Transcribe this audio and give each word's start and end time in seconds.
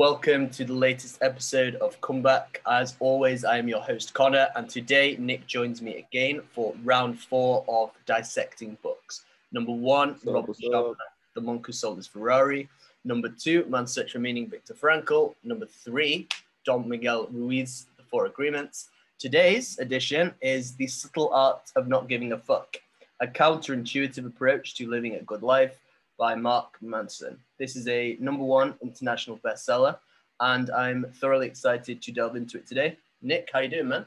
Welcome 0.00 0.48
to 0.52 0.64
the 0.64 0.72
latest 0.72 1.18
episode 1.20 1.74
of 1.74 2.00
Comeback. 2.00 2.62
As 2.66 2.96
always, 3.00 3.44
I 3.44 3.58
am 3.58 3.68
your 3.68 3.82
host 3.82 4.14
Connor, 4.14 4.48
and 4.56 4.66
today 4.66 5.14
Nick 5.18 5.46
joins 5.46 5.82
me 5.82 5.98
again 5.98 6.40
for 6.52 6.72
round 6.84 7.20
four 7.20 7.66
of 7.68 7.90
dissecting 8.06 8.78
books. 8.82 9.26
Number 9.52 9.72
one, 9.72 10.12
up, 10.12 10.20
Robin? 10.24 10.54
Sharma, 10.54 10.94
The 11.34 11.42
Monk 11.42 11.66
Who 11.66 11.72
Sold 11.72 11.98
His 11.98 12.06
Ferrari. 12.06 12.66
Number 13.04 13.28
two, 13.28 13.66
Man's 13.68 13.92
Search 13.92 14.12
for 14.12 14.20
Meaning, 14.20 14.48
Viktor 14.48 14.72
Frankl. 14.72 15.34
Number 15.44 15.66
three, 15.66 16.28
Don 16.64 16.88
Miguel 16.88 17.28
Ruiz, 17.30 17.84
The 17.98 18.02
Four 18.04 18.24
Agreements. 18.24 18.88
Today's 19.18 19.78
edition 19.80 20.32
is 20.40 20.74
The 20.76 20.86
Subtle 20.86 21.28
Art 21.34 21.72
of 21.76 21.88
Not 21.88 22.08
Giving 22.08 22.32
a 22.32 22.38
Fuck, 22.38 22.78
a 23.20 23.26
counterintuitive 23.26 24.24
approach 24.24 24.76
to 24.76 24.88
living 24.88 25.16
a 25.16 25.22
good 25.22 25.42
life 25.42 25.78
by 26.20 26.34
Mark 26.34 26.76
Manson. 26.82 27.38
This 27.58 27.74
is 27.76 27.88
a 27.88 28.16
number 28.20 28.44
one 28.44 28.74
international 28.82 29.38
bestseller, 29.38 29.96
and 30.38 30.70
I'm 30.70 31.06
thoroughly 31.14 31.46
excited 31.46 32.02
to 32.02 32.12
delve 32.12 32.36
into 32.36 32.58
it 32.58 32.66
today. 32.66 32.98
Nick, 33.22 33.48
how 33.50 33.60
you 33.60 33.70
doing, 33.70 33.88
man? 33.88 34.04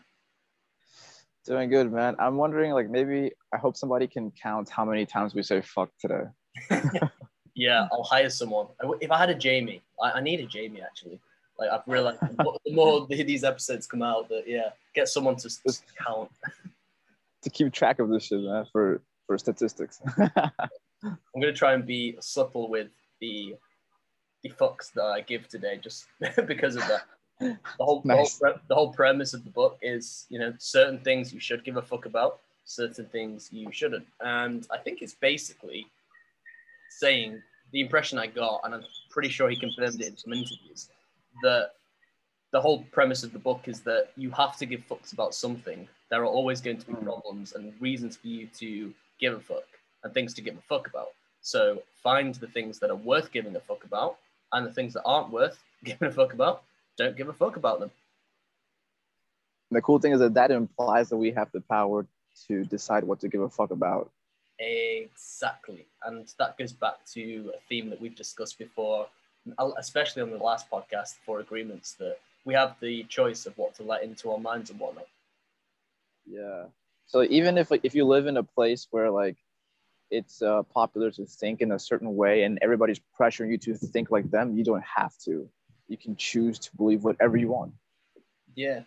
Doing 1.43 1.69
good, 1.71 1.91
man. 1.91 2.15
I'm 2.19 2.37
wondering, 2.37 2.71
like, 2.71 2.87
maybe 2.87 3.31
I 3.51 3.57
hope 3.57 3.75
somebody 3.75 4.07
can 4.07 4.31
count 4.31 4.69
how 4.69 4.85
many 4.85 5.07
times 5.07 5.33
we 5.33 5.41
say 5.41 5.61
fuck 5.61 5.89
today. 5.99 6.23
Yeah, 7.55 7.87
I'll 7.91 8.01
hire 8.03 8.31
someone. 8.31 8.65
If 8.99 9.11
I 9.11 9.17
had 9.19 9.29
a 9.29 9.35
Jamie, 9.35 9.83
I, 10.01 10.13
I 10.13 10.21
need 10.21 10.39
a 10.39 10.45
Jamie 10.47 10.81
actually. 10.81 11.19
Like 11.59 11.69
I've 11.69 11.81
realized 11.85 12.17
the 12.21 12.73
more 12.73 13.05
the- 13.07 13.23
these 13.31 13.43
episodes 13.43 13.85
come 13.85 14.01
out, 14.01 14.27
that 14.29 14.45
yeah, 14.47 14.69
get 14.95 15.07
someone 15.07 15.35
to 15.35 15.45
s- 15.45 15.83
count. 16.03 16.31
To 17.43 17.49
keep 17.51 17.71
track 17.71 17.99
of 17.99 18.09
this 18.09 18.23
shit, 18.23 18.39
man, 18.41 18.65
for 18.71 19.03
for 19.27 19.37
statistics. 19.37 20.01
I'm 21.03 21.41
gonna 21.41 21.53
try 21.53 21.73
and 21.73 21.85
be 21.85 22.15
subtle 22.21 22.69
with 22.69 22.87
the 23.19 23.55
the 24.43 24.49
fucks 24.49 24.91
that 24.93 25.03
I 25.05 25.21
give 25.21 25.47
today, 25.47 25.77
just 25.81 26.05
because 26.47 26.75
of 26.75 26.83
that. 26.87 27.03
The 27.39 27.57
whole, 27.79 28.01
Nice. 28.05 28.37
the, 28.39 28.45
whole 28.47 28.53
pre- 28.53 28.61
the 28.67 28.75
whole 28.75 28.93
premise 28.93 29.33
of 29.33 29.43
the 29.45 29.49
book 29.49 29.77
is, 29.81 30.25
you 30.29 30.37
know, 30.37 30.53
certain 30.59 30.99
things 30.99 31.33
you 31.33 31.39
should 31.39 31.63
give 31.63 31.77
a 31.77 31.81
fuck 31.81 32.05
about, 32.05 32.41
certain 32.65 33.05
things 33.05 33.49
you 33.53 33.71
shouldn't, 33.71 34.05
and 34.21 34.67
I 34.71 34.77
think 34.77 35.01
it's 35.01 35.13
basically 35.15 35.87
saying 36.99 37.41
the 37.71 37.79
impression 37.81 38.17
I 38.19 38.27
got, 38.27 38.61
and 38.65 38.73
I'm 38.75 38.83
pretty 39.09 39.29
sure 39.29 39.49
he 39.49 39.55
confirmed 39.55 39.99
it 40.01 40.07
in 40.07 40.17
some 40.17 40.33
interviews, 40.33 40.89
that 41.41 41.71
the 42.51 42.61
whole 42.61 42.83
premise 42.91 43.23
of 43.23 43.33
the 43.33 43.39
book 43.39 43.61
is 43.67 43.81
that 43.81 44.09
you 44.15 44.29
have 44.31 44.57
to 44.57 44.65
give 44.65 44.81
fucks 44.87 45.13
about 45.13 45.33
something. 45.33 45.87
There 46.11 46.21
are 46.21 46.25
always 46.25 46.61
going 46.61 46.77
to 46.77 46.85
be 46.85 46.93
Mm. 46.93 47.03
problems 47.03 47.53
and 47.53 47.73
reasons 47.81 48.15
for 48.17 48.27
you 48.27 48.47
to 48.59 48.93
give 49.19 49.33
a 49.33 49.39
fuck 49.39 49.63
and 50.03 50.13
things 50.13 50.33
to 50.35 50.41
give 50.41 50.55
a 50.55 50.61
fuck 50.61 50.87
about. 50.87 51.09
So 51.41 51.81
find 52.01 52.35
the 52.35 52.47
things 52.47 52.79
that 52.79 52.89
are 52.89 52.95
worth 52.95 53.31
giving 53.31 53.55
a 53.55 53.59
fuck 53.59 53.83
about, 53.83 54.17
and 54.51 54.65
the 54.65 54.71
things 54.71 54.93
that 54.93 55.03
aren't 55.05 55.31
worth 55.31 55.61
giving 55.83 56.07
a 56.07 56.11
fuck 56.11 56.33
about, 56.33 56.63
don't 56.97 57.17
give 57.17 57.29
a 57.29 57.33
fuck 57.33 57.55
about 57.55 57.79
them. 57.79 57.91
the 59.71 59.81
cool 59.81 59.99
thing 59.99 60.13
is 60.13 60.19
that 60.19 60.35
that 60.35 60.51
implies 60.51 61.09
that 61.09 61.17
we 61.17 61.31
have 61.31 61.51
the 61.51 61.61
power 61.61 62.05
to 62.47 62.63
decide 62.65 63.03
what 63.03 63.19
to 63.19 63.27
give 63.27 63.41
a 63.41 63.49
fuck 63.49 63.71
about. 63.71 64.11
Exactly. 64.59 65.85
And 66.05 66.31
that 66.37 66.57
goes 66.57 66.71
back 66.71 67.05
to 67.13 67.51
a 67.55 67.59
theme 67.67 67.89
that 67.89 67.99
we've 67.99 68.15
discussed 68.15 68.57
before, 68.57 69.07
especially 69.77 70.21
on 70.21 70.29
the 70.29 70.37
last 70.37 70.69
podcast, 70.69 71.15
Four 71.25 71.39
Agreements, 71.39 71.93
that 71.93 72.17
we 72.45 72.53
have 72.53 72.75
the 72.79 73.03
choice 73.05 73.45
of 73.45 73.57
what 73.57 73.75
to 73.75 73.83
let 73.83 74.03
into 74.03 74.31
our 74.31 74.37
minds 74.37 74.69
and 74.69 74.79
whatnot. 74.79 75.07
Yeah. 76.25 76.65
So 77.07 77.23
even 77.23 77.57
if 77.57 77.71
like 77.71 77.81
if 77.83 77.95
you 77.95 78.05
live 78.05 78.27
in 78.27 78.37
a 78.37 78.43
place 78.43 78.87
where 78.91 79.09
like 79.09 79.37
it's 80.13 80.41
uh, 80.41 80.61
popular 80.63 81.09
to 81.11 81.25
think 81.25 81.61
in 81.61 81.71
a 81.71 81.79
certain 81.79 82.15
way 82.15 82.43
and 82.43 82.59
everybody's 82.61 83.01
pressuring 83.19 83.49
you 83.49 83.57
to 83.57 83.73
think 83.73 84.11
like 84.11 84.29
them, 84.29 84.55
you 84.55 84.63
don't 84.63 84.83
have 84.83 85.17
to. 85.25 85.49
You 85.87 85.97
can 85.97 86.15
choose 86.15 86.59
to 86.59 86.75
believe 86.77 87.03
whatever 87.03 87.35
you 87.35 87.49
want. 87.49 87.73
Yeah, 88.55 88.81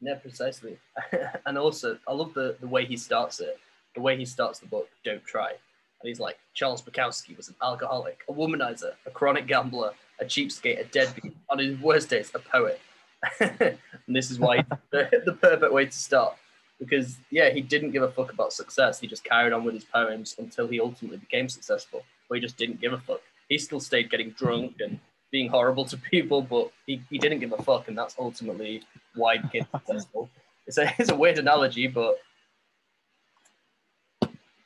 yeah, 0.00 0.14
precisely. 0.14 0.78
and 1.46 1.58
also, 1.58 1.98
I 2.08 2.12
love 2.14 2.32
the, 2.34 2.56
the 2.60 2.66
way 2.66 2.86
he 2.86 2.96
starts 2.96 3.40
it. 3.40 3.58
The 3.94 4.00
way 4.00 4.16
he 4.16 4.24
starts 4.24 4.58
the 4.58 4.66
book, 4.66 4.88
Don't 5.04 5.24
Try. 5.24 5.50
And 5.50 6.08
he's 6.08 6.18
like, 6.18 6.38
Charles 6.54 6.82
Bukowski 6.82 7.36
was 7.36 7.48
an 7.48 7.54
alcoholic, 7.62 8.22
a 8.28 8.32
womanizer, 8.32 8.92
a 9.06 9.10
chronic 9.10 9.46
gambler, 9.46 9.92
a 10.20 10.24
cheapskate, 10.24 10.80
a 10.80 10.84
deadbeat, 10.84 11.36
on 11.50 11.58
his 11.58 11.78
worst 11.78 12.08
days, 12.08 12.32
a 12.34 12.38
poet. 12.38 12.80
and 13.40 13.78
this 14.08 14.30
is 14.30 14.40
why 14.40 14.64
the, 14.90 15.22
the 15.26 15.34
perfect 15.34 15.72
way 15.72 15.84
to 15.84 15.92
start. 15.92 16.36
Because, 16.78 17.18
yeah, 17.30 17.50
he 17.50 17.60
didn't 17.60 17.92
give 17.92 18.02
a 18.02 18.10
fuck 18.10 18.32
about 18.32 18.52
success. 18.52 19.00
He 19.00 19.06
just 19.06 19.24
carried 19.24 19.52
on 19.52 19.64
with 19.64 19.74
his 19.74 19.84
poems 19.84 20.34
until 20.38 20.66
he 20.66 20.80
ultimately 20.80 21.18
became 21.18 21.48
successful. 21.48 22.04
But 22.28 22.36
he 22.36 22.40
just 22.40 22.56
didn't 22.56 22.80
give 22.80 22.92
a 22.92 22.98
fuck. 22.98 23.20
He 23.48 23.58
still 23.58 23.80
stayed 23.80 24.10
getting 24.10 24.30
drunk 24.30 24.76
and 24.80 24.98
being 25.30 25.48
horrible 25.48 25.84
to 25.86 25.96
people, 26.10 26.42
but 26.42 26.72
he, 26.86 27.02
he 27.10 27.18
didn't 27.18 27.40
give 27.40 27.52
a 27.52 27.62
fuck. 27.62 27.88
And 27.88 27.96
that's 27.96 28.16
ultimately 28.18 28.82
why 29.14 29.36
he 29.36 29.42
became 29.42 29.66
successful. 29.76 30.28
It's 30.66 30.78
a, 30.78 30.92
it's 30.98 31.10
a 31.10 31.16
weird 31.16 31.38
analogy, 31.38 31.86
but 31.86 32.18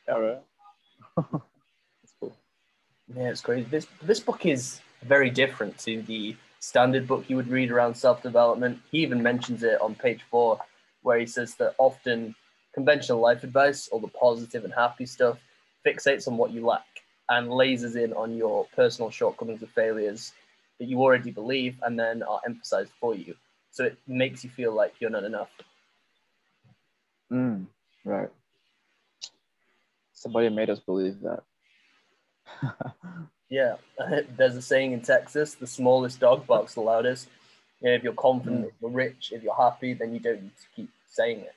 Yeah, 0.08 0.14
right. 0.14 0.42
That's 1.16 2.14
cool. 2.20 2.36
Yeah, 3.16 3.30
it's 3.30 3.40
crazy. 3.40 3.66
This 3.70 3.86
this 4.02 4.20
book 4.20 4.46
is 4.46 4.80
very 5.02 5.30
different 5.30 5.78
to 5.78 6.02
the 6.02 6.36
standard 6.60 7.06
book 7.06 7.24
you 7.28 7.36
would 7.36 7.48
read 7.48 7.70
around 7.70 7.96
self 7.96 8.22
development. 8.22 8.80
He 8.90 8.98
even 8.98 9.22
mentions 9.22 9.62
it 9.62 9.80
on 9.80 9.94
page 9.94 10.20
four, 10.30 10.60
where 11.06 11.20
he 11.20 11.26
says 11.26 11.54
that 11.54 11.76
often 11.78 12.34
conventional 12.74 13.20
life 13.20 13.44
advice, 13.44 13.86
all 13.92 14.00
the 14.00 14.08
positive 14.08 14.64
and 14.64 14.74
happy 14.74 15.06
stuff, 15.06 15.38
fixates 15.86 16.26
on 16.26 16.36
what 16.36 16.50
you 16.50 16.66
lack 16.66 16.84
and 17.28 17.48
lasers 17.48 17.94
in 17.94 18.12
on 18.14 18.36
your 18.36 18.66
personal 18.74 19.08
shortcomings 19.08 19.62
or 19.62 19.66
failures 19.68 20.32
that 20.80 20.86
you 20.88 21.00
already 21.00 21.30
believe 21.30 21.76
and 21.82 21.96
then 21.96 22.24
are 22.24 22.40
emphasized 22.44 22.90
for 23.00 23.14
you. 23.14 23.36
So 23.70 23.84
it 23.84 23.96
makes 24.08 24.42
you 24.42 24.50
feel 24.50 24.72
like 24.74 24.94
you're 24.98 25.10
not 25.10 25.22
enough. 25.22 25.50
Mm, 27.32 27.66
right. 28.04 28.30
Somebody 30.12 30.48
made 30.48 30.70
us 30.70 30.80
believe 30.80 31.20
that. 31.20 31.42
Yeah, 33.48 33.76
there's 34.36 34.56
a 34.56 34.62
saying 34.62 34.90
in 34.92 35.02
Texas: 35.02 35.54
the 35.54 35.68
smallest 35.68 36.18
dog 36.18 36.48
barks 36.48 36.74
the 36.74 36.80
loudest. 36.80 37.28
You 37.80 37.90
know, 37.90 37.94
if 37.94 38.02
you're 38.02 38.12
confident, 38.14 38.64
Mm. 38.64 38.68
if 38.68 38.74
you're 38.80 38.90
rich, 38.90 39.32
if 39.32 39.42
you're 39.44 39.54
happy, 39.54 39.94
then 39.94 40.12
you 40.12 40.18
don't 40.18 40.42
need 40.42 40.56
to 40.56 40.66
keep 40.74 40.90
saying 41.16 41.40
it. 41.40 41.54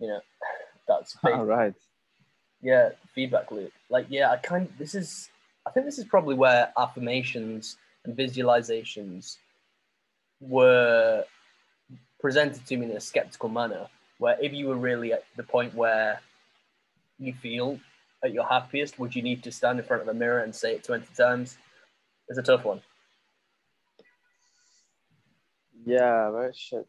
You 0.00 0.08
know, 0.08 0.20
that's 0.88 1.16
All 1.24 1.30
basically, 1.30 1.46
right. 1.46 1.74
yeah, 2.60 2.90
feedback 3.14 3.50
loop. 3.50 3.72
Like, 3.90 4.06
yeah, 4.08 4.30
I 4.30 4.36
kind 4.36 4.68
this 4.78 4.94
is, 4.94 5.28
I 5.66 5.70
think 5.70 5.86
this 5.86 5.98
is 5.98 6.04
probably 6.04 6.34
where 6.34 6.72
affirmations 6.76 7.76
and 8.04 8.16
visualizations 8.16 9.36
were 10.40 11.24
presented 12.20 12.66
to 12.66 12.76
me 12.76 12.86
in 12.86 12.96
a 12.96 13.00
skeptical 13.00 13.48
manner. 13.48 13.86
Where 14.18 14.36
if 14.40 14.52
you 14.52 14.68
were 14.68 14.76
really 14.76 15.12
at 15.12 15.24
the 15.36 15.42
point 15.42 15.74
where 15.74 16.20
you 17.18 17.32
feel 17.32 17.78
at 18.24 18.32
your 18.32 18.46
happiest, 18.46 18.98
would 18.98 19.14
you 19.14 19.22
need 19.22 19.42
to 19.44 19.52
stand 19.52 19.78
in 19.78 19.84
front 19.84 20.02
of 20.02 20.08
a 20.08 20.14
mirror 20.14 20.40
and 20.40 20.54
say 20.54 20.74
it 20.74 20.84
20 20.84 21.06
times? 21.16 21.58
It's 22.28 22.38
a 22.38 22.42
tough 22.42 22.64
one. 22.64 22.80
Yeah, 25.84 26.28
right. 26.30 26.54
Shit. 26.54 26.86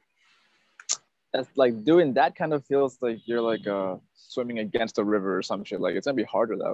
That's 1.34 1.50
like 1.56 1.84
doing 1.84 2.14
that 2.14 2.36
kind 2.36 2.54
of 2.54 2.66
feels 2.66 2.98
like 3.02 3.20
you're 3.26 3.42
like 3.42 3.66
uh 3.68 3.96
swimming 4.14 4.60
against 4.60 5.00
a 5.00 5.04
river 5.04 5.38
or 5.38 5.42
some 5.42 5.64
shit. 5.64 5.82
Like 5.82 5.96
it's 5.96 6.06
gonna 6.06 6.16
be 6.16 6.24
harder 6.24 6.58
that 6.58 6.74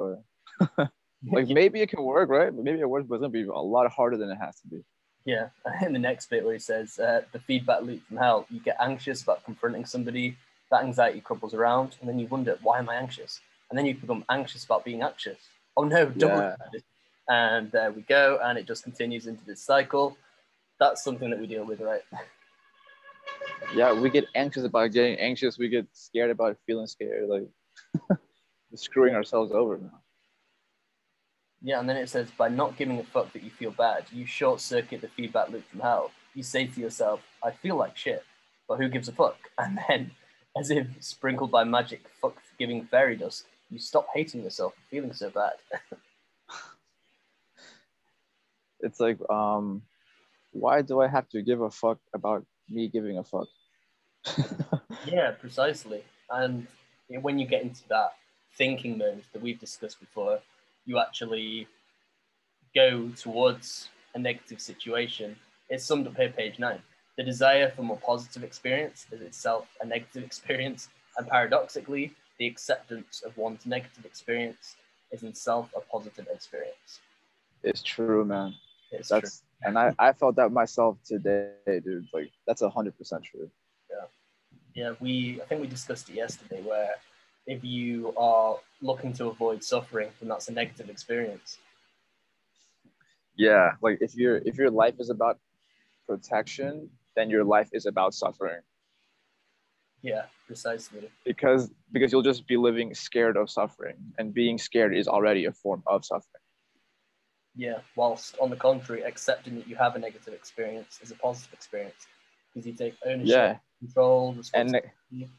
way. 0.77 0.87
Like 1.27 1.49
maybe 1.49 1.81
it 1.81 1.89
can 1.89 2.01
work, 2.03 2.29
right? 2.29 2.53
Maybe 2.53 2.79
it 2.79 2.89
works, 2.89 3.05
but 3.07 3.15
it's 3.15 3.21
gonna 3.21 3.31
be 3.31 3.43
a 3.43 3.51
lot 3.51 3.91
harder 3.91 4.17
than 4.17 4.29
it 4.29 4.37
has 4.37 4.59
to 4.61 4.67
be. 4.67 4.83
Yeah, 5.25 5.49
in 5.81 5.93
the 5.93 5.99
next 5.99 6.29
bit 6.29 6.43
where 6.43 6.53
he 6.53 6.59
says 6.59 6.97
uh, 6.97 7.21
the 7.31 7.39
feedback 7.39 7.81
loop 7.81 8.05
from 8.07 8.17
hell, 8.17 8.45
you 8.49 8.59
get 8.59 8.77
anxious 8.79 9.21
about 9.21 9.43
confronting 9.43 9.85
somebody, 9.85 10.37
that 10.71 10.83
anxiety 10.83 11.19
crumbles 11.19 11.53
around, 11.53 11.97
and 11.99 12.09
then 12.09 12.19
you 12.19 12.27
wonder, 12.27 12.57
why 12.61 12.79
am 12.79 12.89
I 12.89 12.95
anxious? 12.95 13.41
And 13.69 13.77
then 13.77 13.85
you 13.85 13.95
become 13.95 14.23
anxious 14.29 14.63
about 14.63 14.85
being 14.85 15.01
anxious. 15.01 15.39
Oh 15.75 15.83
no, 15.83 16.05
double. 16.07 16.37
Yeah. 16.37 16.55
And 17.27 17.71
there 17.71 17.91
we 17.91 18.01
go, 18.01 18.39
and 18.41 18.57
it 18.57 18.65
just 18.65 18.83
continues 18.83 19.27
into 19.27 19.45
this 19.45 19.61
cycle. 19.61 20.17
That's 20.79 21.03
something 21.03 21.29
that 21.29 21.39
we 21.39 21.47
deal 21.47 21.65
with, 21.65 21.81
right? 21.81 22.01
Yeah, 23.75 23.93
we 23.93 24.09
get 24.09 24.25
anxious 24.35 24.63
about 24.63 24.91
getting 24.91 25.17
anxious. 25.19 25.57
We 25.57 25.69
get 25.69 25.87
scared 25.93 26.31
about 26.31 26.57
feeling 26.65 26.87
scared. 26.87 27.29
Like 27.29 28.19
screwing 28.75 29.15
ourselves 29.15 29.51
over 29.51 29.77
now. 29.77 30.01
Yeah, 31.61 31.79
and 31.79 31.89
then 31.89 31.97
it 31.97 32.09
says, 32.09 32.31
by 32.37 32.47
not 32.47 32.77
giving 32.77 32.99
a 32.99 33.03
fuck 33.03 33.33
that 33.33 33.43
you 33.43 33.49
feel 33.49 33.71
bad, 33.71 34.05
you 34.11 34.25
short 34.25 34.61
circuit 34.61 35.01
the 35.01 35.09
feedback 35.09 35.49
loop 35.49 35.67
from 35.69 35.81
hell. 35.81 36.11
You 36.33 36.41
say 36.41 36.67
to 36.67 36.79
yourself, 36.79 37.21
I 37.43 37.51
feel 37.51 37.75
like 37.75 37.97
shit, 37.97 38.23
but 38.67 38.77
who 38.77 38.87
gives 38.87 39.07
a 39.07 39.11
fuck? 39.11 39.37
And 39.57 39.77
then, 39.89 40.11
as 40.57 40.71
if 40.71 40.87
sprinkled 41.01 41.51
by 41.51 41.65
magic, 41.65 42.05
fuck 42.21 42.37
giving 42.57 42.85
fairy 42.85 43.17
dust, 43.17 43.45
you 43.69 43.77
stop 43.77 44.07
hating 44.15 44.41
yourself 44.41 44.73
for 44.73 44.81
feeling 44.89 45.13
so 45.13 45.29
bad. 45.29 45.53
It's 48.81 48.99
like, 48.99 49.17
um, 49.29 49.81
why 50.51 50.81
do 50.81 51.01
I 51.01 51.07
have 51.07 51.27
to 51.29 51.41
give 51.41 51.61
a 51.61 51.69
fuck 51.69 51.99
about 52.13 52.45
me 52.69 52.87
giving 52.87 53.17
a 53.17 53.23
fuck? 53.23 53.47
yeah, 55.05 55.31
precisely. 55.31 56.03
And 56.29 56.67
when 57.07 57.39
you 57.39 57.47
get 57.47 57.63
into 57.63 57.87
that 57.89 58.13
thinking 58.57 58.97
mode 58.97 59.23
that 59.33 59.41
we've 59.41 59.59
discussed 59.59 59.99
before, 59.99 60.39
you 60.85 60.99
actually 60.99 61.67
go 62.75 63.09
towards 63.09 63.89
a 64.15 64.19
negative 64.19 64.61
situation 64.61 65.35
It's 65.69 65.85
summed 65.85 66.07
up 66.07 66.15
here, 66.17 66.29
page 66.29 66.57
nine. 66.57 66.81
The 67.17 67.23
desire 67.23 67.71
for 67.75 67.83
more 67.83 67.99
positive 67.99 68.43
experience 68.43 69.05
is 69.11 69.21
itself 69.21 69.67
a 69.81 69.85
negative 69.85 70.23
experience, 70.29 70.89
and 71.17 71.27
paradoxically, 71.27 72.13
the 72.39 72.47
acceptance 72.47 73.21
of 73.25 73.37
one's 73.37 73.65
negative 73.65 74.05
experience 74.05 74.75
is 75.11 75.23
in 75.23 75.29
itself 75.29 75.69
a 75.75 75.81
positive 75.81 76.27
experience. 76.33 77.01
It's 77.63 77.83
true, 77.83 78.25
man. 78.25 78.55
It's 78.91 79.09
That's 79.09 79.39
true. 79.39 79.48
And 79.63 79.77
I, 79.77 79.93
I 79.99 80.13
felt 80.13 80.35
that 80.37 80.51
myself 80.51 80.97
today, 81.05 81.51
dude. 81.67 82.07
Like 82.13 82.31
that's 82.47 82.61
a 82.61 82.69
hundred 82.69 82.97
percent 82.97 83.23
true. 83.23 83.49
Yeah. 83.89 84.05
Yeah, 84.75 84.93
we 84.99 85.41
I 85.41 85.45
think 85.45 85.61
we 85.61 85.67
discussed 85.67 86.09
it 86.09 86.15
yesterday 86.15 86.61
where 86.61 86.91
if 87.45 87.63
you 87.63 88.13
are 88.15 88.57
looking 88.81 89.13
to 89.13 89.27
avoid 89.27 89.63
suffering, 89.63 90.09
then 90.19 90.29
that's 90.29 90.47
a 90.49 90.53
negative 90.53 90.89
experience. 90.89 91.57
Yeah, 93.35 93.71
like 93.81 93.97
if 94.01 94.15
your 94.15 94.37
if 94.45 94.57
your 94.57 94.69
life 94.69 94.95
is 94.99 95.09
about 95.09 95.39
protection, 96.07 96.89
then 97.15 97.29
your 97.29 97.43
life 97.43 97.69
is 97.73 97.85
about 97.85 98.13
suffering. 98.13 98.61
Yeah, 100.01 100.23
precisely. 100.47 101.09
Because 101.25 101.69
because 101.91 102.11
you'll 102.11 102.21
just 102.21 102.47
be 102.47 102.57
living 102.57 102.93
scared 102.93 103.37
of 103.37 103.49
suffering. 103.49 103.97
And 104.17 104.33
being 104.33 104.57
scared 104.57 104.95
is 104.95 105.07
already 105.07 105.45
a 105.45 105.51
form 105.51 105.83
of 105.87 106.05
suffering. 106.05 106.38
Yeah, 107.59 107.79
whilst 107.97 108.37
on 108.39 108.49
the 108.49 108.55
contrary, 108.55 109.03
accepting 109.03 109.55
that 109.55 109.67
you 109.67 109.75
have 109.75 109.97
a 109.97 109.99
negative 109.99 110.33
experience 110.33 110.97
is 111.03 111.11
a 111.11 111.15
positive 111.15 111.51
experience 111.51 112.07
because 112.53 112.65
you 112.65 112.71
take 112.71 112.95
ownership, 113.05 113.27
Yeah. 113.27 113.57
control, 113.79 114.31
And 114.31 114.37
responsibility. 114.37 115.29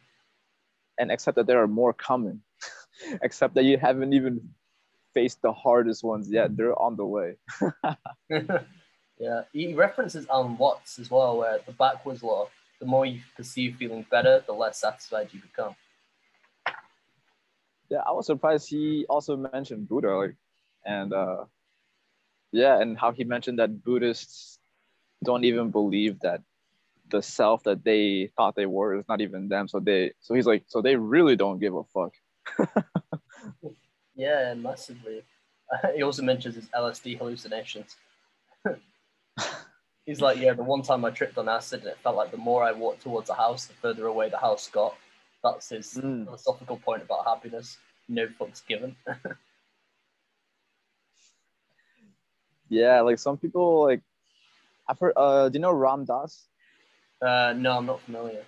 and 0.99 1.11
accept 1.11 1.37
that 1.37 1.47
there 1.47 1.63
are 1.63 1.67
more 1.67 1.95
coming. 1.95 2.43
accept 3.23 3.55
that 3.55 3.65
you 3.65 3.79
haven't 3.79 4.13
even 4.13 4.51
faced 5.15 5.41
the 5.41 5.51
hardest 5.51 6.05
ones 6.05 6.31
yet. 6.31 6.55
They're 6.55 6.79
on 6.79 6.97
the 6.97 7.07
way. 7.07 7.37
yeah, 9.19 9.45
he 9.55 9.73
references 9.73 10.27
Alan 10.29 10.59
Watts 10.59 10.99
as 10.99 11.11
well, 11.11 11.39
where 11.39 11.61
the 11.65 11.73
backwards 11.73 12.23
law, 12.23 12.51
the 12.81 12.87
more 12.87 13.07
you 13.07 13.23
perceive 13.35 13.77
feeling 13.77 14.05
better, 14.11 14.45
the 14.47 14.53
less 14.53 14.79
satisfied 14.79 15.31
you 15.33 15.41
become. 15.41 15.75
Yeah, 17.89 18.03
I 18.07 18.13
was 18.13 18.27
surprised 18.27 18.69
he 18.69 19.07
also 19.09 19.39
mentioned 19.39 19.89
Buddha, 19.89 20.15
like, 20.15 20.37
and 20.85 21.15
uh, 21.15 21.45
yeah, 22.53 22.81
and 22.81 22.99
how 22.99 23.13
he 23.13 23.25
mentioned 23.25 23.59
that 23.59 23.83
Buddhists 23.85 24.59
don't 25.25 25.45
even 25.45 25.71
believe 25.71 26.21
that 26.21 26.43
the 27.11 27.23
self 27.23 27.63
that 27.65 27.85
they 27.85 28.31
thought 28.37 28.55
they 28.55 28.67
were 28.67 28.97
is 28.97 29.05
not 29.09 29.21
even 29.21 29.49
them. 29.49 29.69
So 29.69 29.81
they, 29.81 30.13
so 30.21 30.35
he's 30.35 30.47
like, 30.47 30.65
so 30.67 30.81
they 30.81 30.97
really 30.97 31.37
don't 31.37 31.59
give 31.59 31.75
a 31.75 31.85
fuck. 31.85 32.15
Yeah, 34.21 34.53
massively. 34.55 35.23
he 35.95 36.03
also 36.03 36.23
mentions 36.23 36.55
his 36.57 36.67
LSD 36.67 37.17
hallucinations. 37.19 37.97
He's 40.05 40.21
like, 40.21 40.39
yeah, 40.39 40.53
the 40.53 40.63
one 40.63 40.83
time 40.83 41.05
I 41.05 41.11
tripped 41.11 41.39
on 41.39 41.49
acid 41.49 41.81
and 41.81 41.91
it 41.91 41.99
felt 42.03 42.17
like 42.17 42.31
the 42.31 42.37
more 42.37 42.63
I 42.63 42.73
walked 42.73 43.03
towards 43.03 43.31
a 43.31 43.35
house, 43.35 43.67
the 43.67 43.75
further 43.75 44.07
away 44.07 44.29
the 44.29 44.39
house 44.39 44.69
got. 44.69 44.95
That's 45.43 45.69
his 45.71 45.95
Mm. 45.95 46.25
philosophical 46.27 46.77
point 46.77 47.03
about 47.03 47.25
happiness. 47.25 47.79
No 48.09 48.27
fucks 48.27 48.67
given. 48.67 48.97
Yeah, 52.71 53.01
like 53.03 53.19
some 53.19 53.37
people, 53.37 53.85
like, 53.85 54.01
I've 54.89 54.99
heard. 54.99 55.13
Uh, 55.17 55.49
do 55.51 55.59
you 55.59 55.61
know 55.61 55.73
Ram 55.73 56.05
Dass? 56.07 56.47
uh, 57.23 57.53
no, 57.57 57.79
I'm 57.79 57.87
not 57.87 58.01
familiar. 58.01 58.43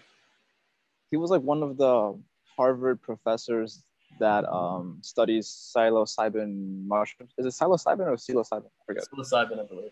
He 1.10 1.16
was 1.18 1.30
like 1.30 1.42
one 1.42 1.62
of 1.62 1.76
the 1.76 2.18
Harvard 2.56 3.02
professors 3.02 3.82
that 4.20 4.44
um 4.48 4.98
studies 5.02 5.48
psilocybin 5.48 6.86
mushrooms. 6.86 7.32
Is 7.38 7.46
it 7.46 7.50
psilocybin 7.50 8.06
or 8.06 8.16
psilocybin? 8.16 8.66
I 8.66 8.84
forget. 8.86 9.04
Psilocybin, 9.12 9.60
I 9.60 9.66
believe. 9.66 9.90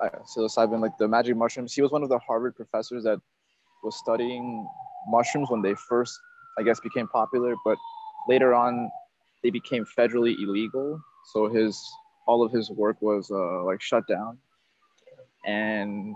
uh, 0.00 0.10
psilocybin, 0.36 0.80
like 0.80 0.96
the 0.98 1.08
magic 1.08 1.36
mushrooms. 1.36 1.74
He 1.74 1.82
was 1.82 1.90
one 1.90 2.02
of 2.02 2.08
the 2.08 2.18
Harvard 2.18 2.54
professors 2.56 3.04
that 3.04 3.20
was 3.82 3.96
studying 3.96 4.66
mushrooms 5.08 5.50
when 5.50 5.62
they 5.62 5.74
first, 5.88 6.18
I 6.58 6.62
guess, 6.62 6.80
became 6.80 7.08
popular. 7.08 7.54
But 7.64 7.78
later 8.28 8.54
on, 8.54 8.90
they 9.42 9.50
became 9.50 9.84
federally 9.98 10.34
illegal. 10.42 11.00
So 11.32 11.48
his 11.48 11.80
all 12.26 12.44
of 12.44 12.52
his 12.52 12.70
work 12.70 12.96
was 13.00 13.30
uh, 13.30 13.64
like 13.64 13.80
shut 13.80 14.06
down. 14.08 14.38
And 15.46 16.14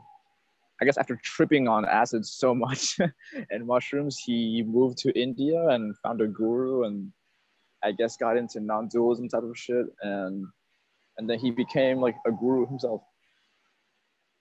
I 0.81 0.85
guess 0.85 0.97
after 0.97 1.17
tripping 1.23 1.69
on 1.69 1.85
acid 1.85 2.25
so 2.25 2.55
much 2.67 2.99
and 3.51 3.67
mushrooms, 3.67 4.19
he 4.19 4.63
moved 4.67 4.99
to 4.99 5.19
India 5.19 5.69
and 5.69 5.97
found 5.99 6.21
a 6.21 6.27
guru 6.27 6.85
and 6.85 7.13
I 7.83 7.93
guess 7.93 8.17
got 8.17 8.37
into 8.37 8.61
non-dualism 8.61 9.29
type 9.29 9.43
of 9.43 9.57
shit 9.57 9.87
and 10.03 10.47
and 11.17 11.29
then 11.29 11.39
he 11.39 11.51
became 11.51 11.99
like 11.99 12.15
a 12.27 12.31
guru 12.31 12.67
himself. 12.67 13.03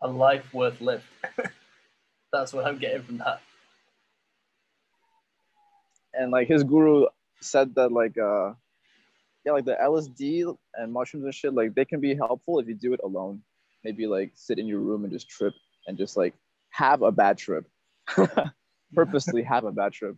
A 0.02 0.08
life 0.08 0.54
worth 0.54 0.80
lived. 0.80 1.04
That's 2.32 2.54
what 2.54 2.66
I'm 2.66 2.78
getting 2.78 3.02
from 3.04 3.18
that. 3.18 3.42
and 6.18 6.32
like 6.32 6.48
his 6.48 6.64
guru 6.64 7.06
said 7.42 7.76
that 7.76 7.92
like 7.92 8.18
uh 8.18 8.54
yeah 9.48 9.54
like 9.54 9.66
the 9.66 9.78
lsd 9.82 10.56
and 10.76 10.92
mushrooms 10.92 11.24
and 11.24 11.34
shit 11.34 11.54
like 11.54 11.74
they 11.74 11.86
can 11.86 12.02
be 12.02 12.14
helpful 12.14 12.60
if 12.60 12.68
you 12.68 12.76
do 12.76 12.94
it 12.94 13.00
alone 13.04 13.42
maybe 13.86 14.06
like 14.06 14.32
sit 14.36 14.60
in 14.60 14.68
your 14.68 14.82
room 14.82 15.06
and 15.06 15.14
just 15.14 15.30
trip 15.30 15.54
and 15.88 15.98
just 15.98 16.18
like 16.18 16.34
have 16.70 17.02
a 17.02 17.12
bad 17.12 17.38
trip 17.38 17.66
purposely 18.94 19.42
have 19.42 19.64
a 19.64 19.72
bad 19.72 19.94
trip 19.94 20.16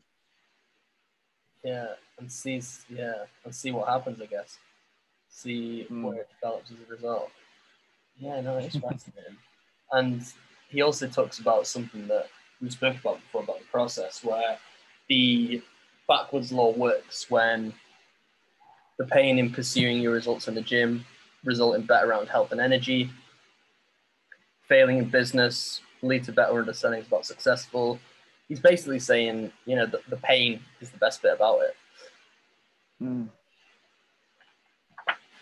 Yeah, 1.63 1.87
and 2.17 2.31
see, 2.31 2.61
yeah, 2.89 3.25
and 3.43 3.53
see 3.53 3.71
what 3.71 3.87
happens. 3.89 4.21
I 4.21 4.25
guess. 4.25 4.57
See 5.29 5.85
Mm. 5.91 6.03
where 6.03 6.21
it 6.21 6.29
develops 6.33 6.71
as 6.71 6.77
a 6.87 6.89
result. 6.89 7.31
Yeah, 8.17 8.41
no, 8.41 8.57
it's 8.57 8.77
fascinating. 8.77 9.37
and 9.91 10.23
he 10.69 10.81
also 10.81 11.07
talks 11.07 11.39
about 11.39 11.67
something 11.67 12.07
that 12.07 12.27
we 12.61 12.69
spoke 12.69 12.97
about 13.01 13.17
before 13.19 13.43
about 13.43 13.59
the 13.59 13.65
process, 13.65 14.23
where 14.23 14.57
the 15.09 15.61
backwards 16.07 16.51
law 16.51 16.71
works 16.71 17.29
when 17.29 17.73
the 18.99 19.05
pain 19.05 19.39
in 19.39 19.49
pursuing 19.49 19.99
your 19.99 20.13
results 20.13 20.47
in 20.47 20.53
the 20.53 20.61
gym 20.61 21.03
result 21.43 21.75
in 21.75 21.81
better 21.83 22.07
around 22.07 22.27
health 22.27 22.51
and 22.51 22.61
energy. 22.61 23.09
Failing 24.67 24.99
in 24.99 25.05
business 25.09 25.81
lead 26.01 26.23
to 26.25 26.31
better 26.31 26.59
understandings 26.59 27.07
about 27.07 27.25
successful. 27.25 27.97
He's 28.47 28.59
basically 28.59 28.99
saying, 28.99 29.51
you 29.65 29.75
know, 29.75 29.85
the, 29.85 30.01
the 30.09 30.17
pain 30.17 30.59
is 30.81 30.91
the 30.91 30.97
best 30.97 31.21
bit 31.21 31.33
about 31.33 31.61
it. 31.61 31.75
Hmm. 32.99 33.23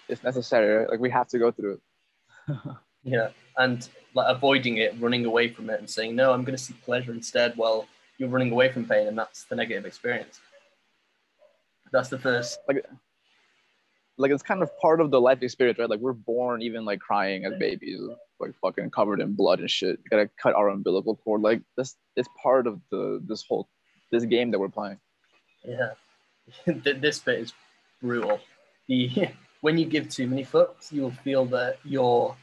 it's 0.07 0.23
necessary 0.23 0.75
right? 0.75 0.89
like 0.91 0.99
we 0.99 1.09
have 1.09 1.27
to 1.29 1.39
go 1.39 1.49
through 1.49 1.79
it 2.47 2.55
Yeah, 3.03 3.29
and 3.55 3.87
like 4.13 4.27
avoiding 4.29 4.77
it, 4.77 4.93
running 4.99 5.25
away 5.25 5.47
from 5.47 5.69
it, 5.69 5.79
and 5.79 5.89
saying 5.89 6.15
no, 6.15 6.33
I'm 6.33 6.43
going 6.43 6.57
to 6.57 6.63
seek 6.63 6.81
pleasure 6.83 7.13
instead. 7.13 7.53
Well, 7.55 7.87
you're 8.17 8.29
running 8.29 8.51
away 8.51 8.71
from 8.71 8.85
pain, 8.85 9.07
and 9.07 9.17
that's 9.17 9.45
the 9.45 9.55
negative 9.55 9.85
experience. 9.85 10.41
That's 11.93 12.09
the 12.09 12.19
first. 12.19 12.59
like 12.67 12.85
it's 14.19 14.43
kind 14.43 14.63
of 14.63 14.77
part 14.79 14.99
of 14.99 15.11
the 15.11 15.21
life 15.21 15.41
experience 15.41 15.79
right 15.79 15.89
like 15.89 15.99
we're 15.99 16.13
born 16.13 16.61
even 16.61 16.85
like 16.85 16.99
crying 16.99 17.45
as 17.45 17.53
babies 17.59 17.99
like 18.39 18.51
fucking 18.61 18.89
covered 18.89 19.19
in 19.19 19.33
blood 19.33 19.59
and 19.59 19.69
shit 19.69 19.99
gotta 20.09 20.29
cut 20.41 20.55
our 20.55 20.69
umbilical 20.69 21.15
cord 21.17 21.41
like 21.41 21.61
this 21.75 21.95
is 22.15 22.27
part 22.41 22.67
of 22.67 22.79
the 22.91 23.21
this 23.27 23.43
whole 23.47 23.69
this 24.11 24.25
game 24.25 24.51
that 24.51 24.59
we're 24.59 24.69
playing 24.69 24.99
Yeah, 25.63 25.91
this 26.65 27.19
bit 27.19 27.39
is 27.39 27.53
brutal. 28.01 28.39
The 28.87 29.29
when 29.61 29.77
you 29.77 29.85
give 29.85 30.09
too 30.09 30.27
many 30.27 30.45
fucks, 30.45 30.91
you 30.91 31.01
will 31.01 31.11
feel 31.11 31.45
that 31.47 31.77
you're 31.83 32.35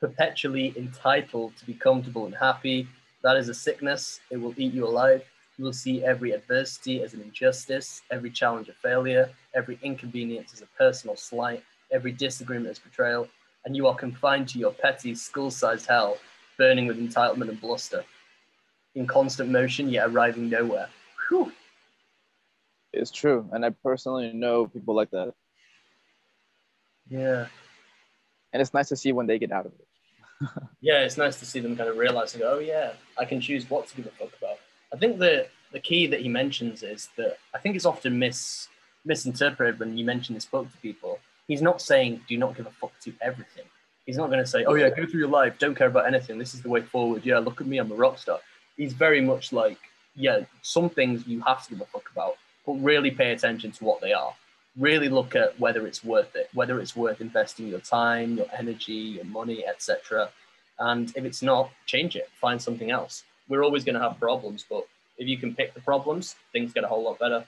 perpetually 0.00 0.74
entitled 0.76 1.56
to 1.56 1.64
be 1.64 1.74
comfortable 1.74 2.26
and 2.26 2.34
happy. 2.34 2.88
That 3.22 3.36
is 3.36 3.48
a 3.48 3.54
sickness. 3.54 4.20
It 4.30 4.36
will 4.36 4.54
eat 4.56 4.74
you 4.74 4.86
alive. 4.86 5.24
You 5.58 5.64
will 5.64 5.72
see 5.72 6.04
every 6.04 6.32
adversity 6.32 7.02
as 7.02 7.14
an 7.14 7.22
injustice, 7.22 8.02
every 8.10 8.30
challenge 8.30 8.68
a 8.68 8.72
failure, 8.74 9.30
every 9.54 9.78
inconvenience 9.82 10.52
as 10.52 10.60
a 10.60 10.66
personal 10.78 11.16
slight, 11.16 11.62
every 11.90 12.12
disagreement 12.12 12.68
as 12.70 12.78
betrayal, 12.78 13.28
and 13.64 13.74
you 13.74 13.86
are 13.86 13.94
confined 13.94 14.48
to 14.50 14.58
your 14.58 14.72
petty, 14.72 15.14
skull-sized 15.14 15.86
hell, 15.86 16.18
burning 16.58 16.86
with 16.86 16.98
entitlement 16.98 17.48
and 17.48 17.60
bluster, 17.60 18.04
in 18.94 19.06
constant 19.06 19.50
motion 19.50 19.88
yet 19.88 20.08
arriving 20.08 20.48
nowhere. 20.50 20.88
Whew. 21.28 21.52
it's 22.92 23.10
true 23.10 23.48
and 23.52 23.64
i 23.64 23.70
personally 23.70 24.32
know 24.32 24.66
people 24.66 24.94
like 24.94 25.10
that 25.10 25.34
Yeah. 27.10 27.46
and 28.52 28.62
it's 28.62 28.72
nice 28.72 28.88
to 28.90 28.96
see 28.96 29.10
when 29.12 29.26
they 29.26 29.38
get 29.38 29.50
out 29.52 29.66
of 29.66 29.72
it 29.72 29.86
yeah, 30.80 31.00
it's 31.00 31.16
nice 31.16 31.38
to 31.40 31.46
see 31.46 31.60
them 31.60 31.74
kind 31.76 31.88
of 31.88 31.96
realizing, 31.96 32.42
oh 32.44 32.58
yeah, 32.58 32.92
I 33.18 33.24
can 33.24 33.40
choose 33.40 33.68
what 33.70 33.86
to 33.88 33.96
give 33.96 34.06
a 34.06 34.10
fuck 34.10 34.28
about. 34.38 34.45
I 34.96 34.98
think 34.98 35.18
the 35.18 35.46
the 35.72 35.80
key 35.80 36.06
that 36.06 36.20
he 36.20 36.28
mentions 36.28 36.82
is 36.82 37.10
that 37.18 37.36
I 37.54 37.58
think 37.58 37.76
it's 37.76 37.84
often 37.84 38.18
mis 38.18 38.68
misinterpreted 39.04 39.78
when 39.78 39.98
you 39.98 40.06
mention 40.06 40.34
this 40.34 40.46
book 40.46 40.72
to 40.72 40.78
people. 40.78 41.18
He's 41.46 41.60
not 41.60 41.82
saying 41.82 42.22
do 42.26 42.38
not 42.38 42.56
give 42.56 42.66
a 42.66 42.70
fuck 42.70 42.98
to 43.00 43.12
everything. 43.20 43.64
He's 44.06 44.16
not 44.16 44.28
going 44.28 44.38
to 44.38 44.46
say, 44.46 44.64
oh 44.64 44.74
yeah, 44.74 44.88
go 44.88 45.04
through 45.04 45.20
your 45.20 45.28
life, 45.28 45.58
don't 45.58 45.74
care 45.74 45.88
about 45.88 46.06
anything. 46.06 46.38
This 46.38 46.54
is 46.54 46.62
the 46.62 46.70
way 46.70 46.80
forward. 46.80 47.26
Yeah, 47.26 47.38
look 47.40 47.60
at 47.60 47.66
me, 47.66 47.76
I'm 47.76 47.92
a 47.92 47.94
rock 47.94 48.16
star. 48.18 48.38
He's 48.78 48.94
very 48.94 49.20
much 49.20 49.52
like, 49.52 49.78
yeah, 50.14 50.40
some 50.62 50.88
things 50.88 51.26
you 51.26 51.42
have 51.42 51.62
to 51.64 51.70
give 51.70 51.82
a 51.82 51.86
fuck 51.86 52.08
about, 52.10 52.36
but 52.64 52.74
really 52.74 53.10
pay 53.10 53.32
attention 53.32 53.72
to 53.72 53.84
what 53.84 54.00
they 54.00 54.14
are. 54.14 54.32
Really 54.78 55.10
look 55.10 55.36
at 55.36 55.58
whether 55.60 55.86
it's 55.86 56.02
worth 56.02 56.34
it, 56.36 56.48
whether 56.54 56.80
it's 56.80 56.96
worth 56.96 57.20
investing 57.20 57.68
your 57.68 57.80
time, 57.80 58.38
your 58.38 58.46
energy, 58.56 59.18
your 59.18 59.24
money, 59.24 59.66
etc 59.66 60.30
And 60.78 61.12
if 61.16 61.24
it's 61.24 61.42
not, 61.42 61.70
change 61.84 62.16
it, 62.16 62.30
find 62.40 62.62
something 62.62 62.90
else. 62.90 63.24
We're 63.48 63.62
always 63.62 63.84
going 63.84 63.94
to 63.94 64.00
have 64.00 64.18
problems, 64.18 64.64
but 64.68 64.86
if 65.18 65.28
you 65.28 65.38
can 65.38 65.54
pick 65.54 65.74
the 65.74 65.80
problems, 65.80 66.36
things 66.52 66.72
get 66.72 66.84
a 66.84 66.88
whole 66.88 67.04
lot 67.04 67.18
better. 67.18 67.44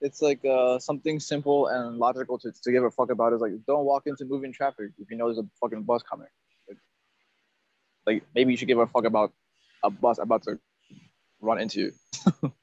It's 0.00 0.22
like 0.22 0.44
uh, 0.44 0.78
something 0.78 1.18
simple 1.18 1.66
and 1.68 1.98
logical 1.98 2.38
to, 2.38 2.52
to 2.52 2.72
give 2.72 2.84
a 2.84 2.90
fuck 2.90 3.10
about 3.10 3.32
is 3.32 3.40
like 3.40 3.52
don't 3.66 3.84
walk 3.84 4.04
into 4.06 4.24
moving 4.24 4.52
traffic 4.52 4.90
if 4.98 5.10
you 5.10 5.16
know 5.16 5.26
there's 5.26 5.38
a 5.38 5.48
fucking 5.60 5.82
bus 5.82 6.02
coming. 6.04 6.28
Like, 6.68 6.78
like 8.06 8.22
maybe 8.34 8.52
you 8.52 8.56
should 8.56 8.68
give 8.68 8.78
a 8.78 8.86
fuck 8.86 9.04
about 9.04 9.32
a 9.82 9.90
bus 9.90 10.18
about 10.18 10.44
to 10.44 10.60
run 11.40 11.60
into 11.60 11.80
you. 11.80 11.92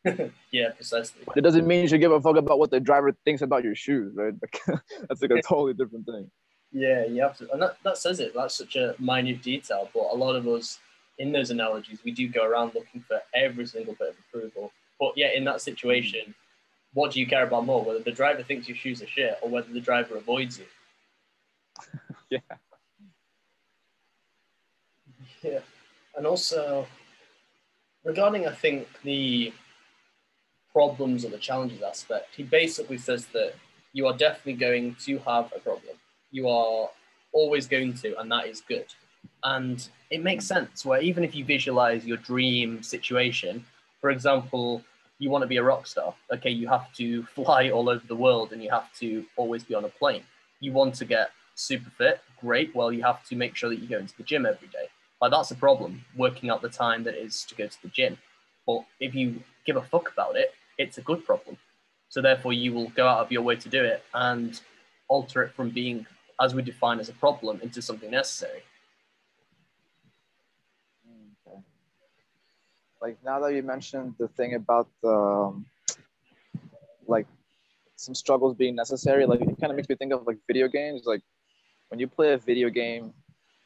yeah, 0.51 0.69
precisely. 0.69 1.21
But 1.25 1.37
it 1.37 1.41
doesn't 1.41 1.67
mean 1.67 1.81
you 1.81 1.87
should 1.87 2.01
give 2.01 2.11
a 2.11 2.21
fuck 2.21 2.37
about 2.37 2.59
what 2.59 2.71
the 2.71 2.79
driver 2.79 3.11
thinks 3.25 3.41
about 3.41 3.63
your 3.63 3.75
shoes, 3.75 4.13
right? 4.15 4.33
That's 5.09 5.21
like 5.21 5.31
a 5.31 5.41
totally 5.41 5.73
different 5.73 6.05
thing. 6.05 6.29
Yeah, 6.77 7.05
you 7.05 7.22
have 7.22 7.38
to, 7.38 7.50
and 7.53 7.62
that, 7.62 7.77
that 7.86 7.98
says 7.98 8.20
it. 8.20 8.34
That's 8.36 8.53
such 8.53 8.75
a 8.75 8.96
minute 9.00 9.41
detail, 9.41 9.89
but 9.94 10.12
a 10.12 10.15
lot 10.17 10.36
of 10.36 10.46
us 10.46 10.77
in 11.17 11.32
those 11.32 11.50
analogies, 11.50 12.00
we 12.03 12.12
do 12.12 12.27
go 12.27 12.46
around 12.46 12.75
looking 12.75 13.00
for 13.00 13.22
every 13.34 13.65
single 13.65 13.94
bit 13.94 14.10
of 14.10 14.15
approval. 14.27 14.74
But 15.00 15.13
yeah, 15.15 15.29
in 15.34 15.46
that 15.46 15.62
situation, 15.62 16.36
what 16.94 17.13
do 17.13 17.22
you 17.22 17.27
care 17.27 17.48
about 17.48 17.65
more? 17.65 17.82
Whether 17.82 18.00
the 18.00 18.12
driver 18.12 18.44
thinks 18.44 18.67
your 18.67 18.75
shoes 18.75 19.01
are 19.01 19.08
shit 19.08 19.38
or 19.41 19.50
whether 19.50 19.72
the 19.72 19.79
driver 19.79 20.17
avoids 20.17 20.60
you? 20.60 20.65
yeah. 22.29 22.39
Yeah. 25.41 25.60
And 26.17 26.27
also, 26.27 26.86
regarding, 28.03 28.48
I 28.48 28.51
think, 28.51 28.89
the 29.03 29.53
problems 30.74 31.24
or 31.24 31.29
the 31.29 31.38
challenges 31.38 31.82
aspect, 31.82 32.36
he 32.36 32.44
basically 32.44 32.98
says 32.98 33.27
that 33.27 33.53
you 33.94 34.08
are 34.08 34.17
definitely 34.17 34.55
going 34.55 34.96
to 35.05 35.20
have 35.20 35.53
a 35.55 35.60
problem. 35.60 35.96
You 36.35 36.49
are 36.49 36.89
always 37.31 37.65
going 37.67 37.93
to, 38.01 38.19
and 38.19 38.29
that 38.31 38.45
is 38.47 38.61
good. 38.73 38.89
And 39.43 39.77
it 40.09 40.21
makes 40.21 40.45
sense 40.45 40.85
where 40.85 41.01
even 41.01 41.23
if 41.23 41.33
you 41.35 41.43
visualize 41.45 42.05
your 42.05 42.17
dream 42.17 42.83
situation, 42.83 43.65
for 44.01 44.09
example, 44.09 44.83
you 45.17 45.29
want 45.29 45.43
to 45.43 45.47
be 45.47 45.57
a 45.57 45.63
rock 45.63 45.87
star, 45.87 46.13
okay, 46.35 46.49
you 46.49 46.67
have 46.67 46.91
to 46.93 47.23
fly 47.35 47.69
all 47.69 47.87
over 47.89 48.05
the 48.05 48.21
world 48.25 48.51
and 48.51 48.61
you 48.61 48.69
have 48.69 48.91
to 49.01 49.25
always 49.37 49.63
be 49.63 49.75
on 49.75 49.85
a 49.85 49.93
plane. 50.01 50.23
You 50.59 50.71
want 50.73 50.95
to 50.95 51.05
get 51.05 51.29
super 51.55 51.89
fit, 51.97 52.21
great. 52.41 52.75
Well, 52.75 52.91
you 52.91 53.03
have 53.03 53.23
to 53.29 53.35
make 53.35 53.55
sure 53.55 53.69
that 53.69 53.79
you 53.79 53.87
go 53.87 53.99
into 53.99 54.17
the 54.17 54.23
gym 54.23 54.45
every 54.45 54.67
day. 54.67 54.87
Like 55.21 55.31
that's 55.31 55.51
a 55.51 55.55
problem, 55.55 56.03
working 56.17 56.49
out 56.49 56.61
the 56.61 56.69
time 56.69 57.03
that 57.05 57.15
is 57.15 57.43
to 57.45 57.55
go 57.55 57.67
to 57.67 57.81
the 57.81 57.87
gym. 57.87 58.17
But 58.67 58.83
if 58.99 59.15
you 59.15 59.41
give 59.65 59.77
a 59.77 59.81
fuck 59.81 60.11
about 60.11 60.35
it, 60.35 60.53
it's 60.77 60.97
a 60.97 61.01
good 61.01 61.25
problem. 61.25 61.57
So 62.09 62.21
therefore, 62.21 62.53
you 62.53 62.73
will 62.73 62.89
go 62.89 63.07
out 63.07 63.19
of 63.19 63.31
your 63.31 63.41
way 63.41 63.55
to 63.55 63.69
do 63.69 63.83
it 63.83 64.03
and 64.13 64.59
alter 65.07 65.43
it 65.43 65.53
from 65.53 65.69
being, 65.69 66.05
as 66.41 66.53
we 66.53 66.61
define 66.61 66.99
as 66.99 67.09
a 67.09 67.13
problem, 67.13 67.59
into 67.61 67.81
something 67.81 68.11
necessary. 68.11 68.63
like 73.05 73.17
now 73.23 73.39
that 73.39 73.53
you 73.53 73.61
mentioned 73.61 74.15
the 74.17 74.27
thing 74.29 74.55
about 74.55 74.87
the 75.03 75.09
um, 75.09 75.65
like 77.07 77.27
some 77.97 78.15
struggles 78.15 78.55
being 78.55 78.75
necessary 78.75 79.25
like 79.25 79.41
it 79.41 79.57
kind 79.59 79.71
of 79.71 79.75
makes 79.75 79.89
me 79.89 79.95
think 79.95 80.11
of 80.11 80.25
like 80.25 80.39
video 80.47 80.67
games. 80.67 81.03
Like 81.05 81.21
when 81.89 81.99
you 81.99 82.07
play 82.07 82.33
a 82.33 82.37
video 82.37 82.69
game 82.69 83.13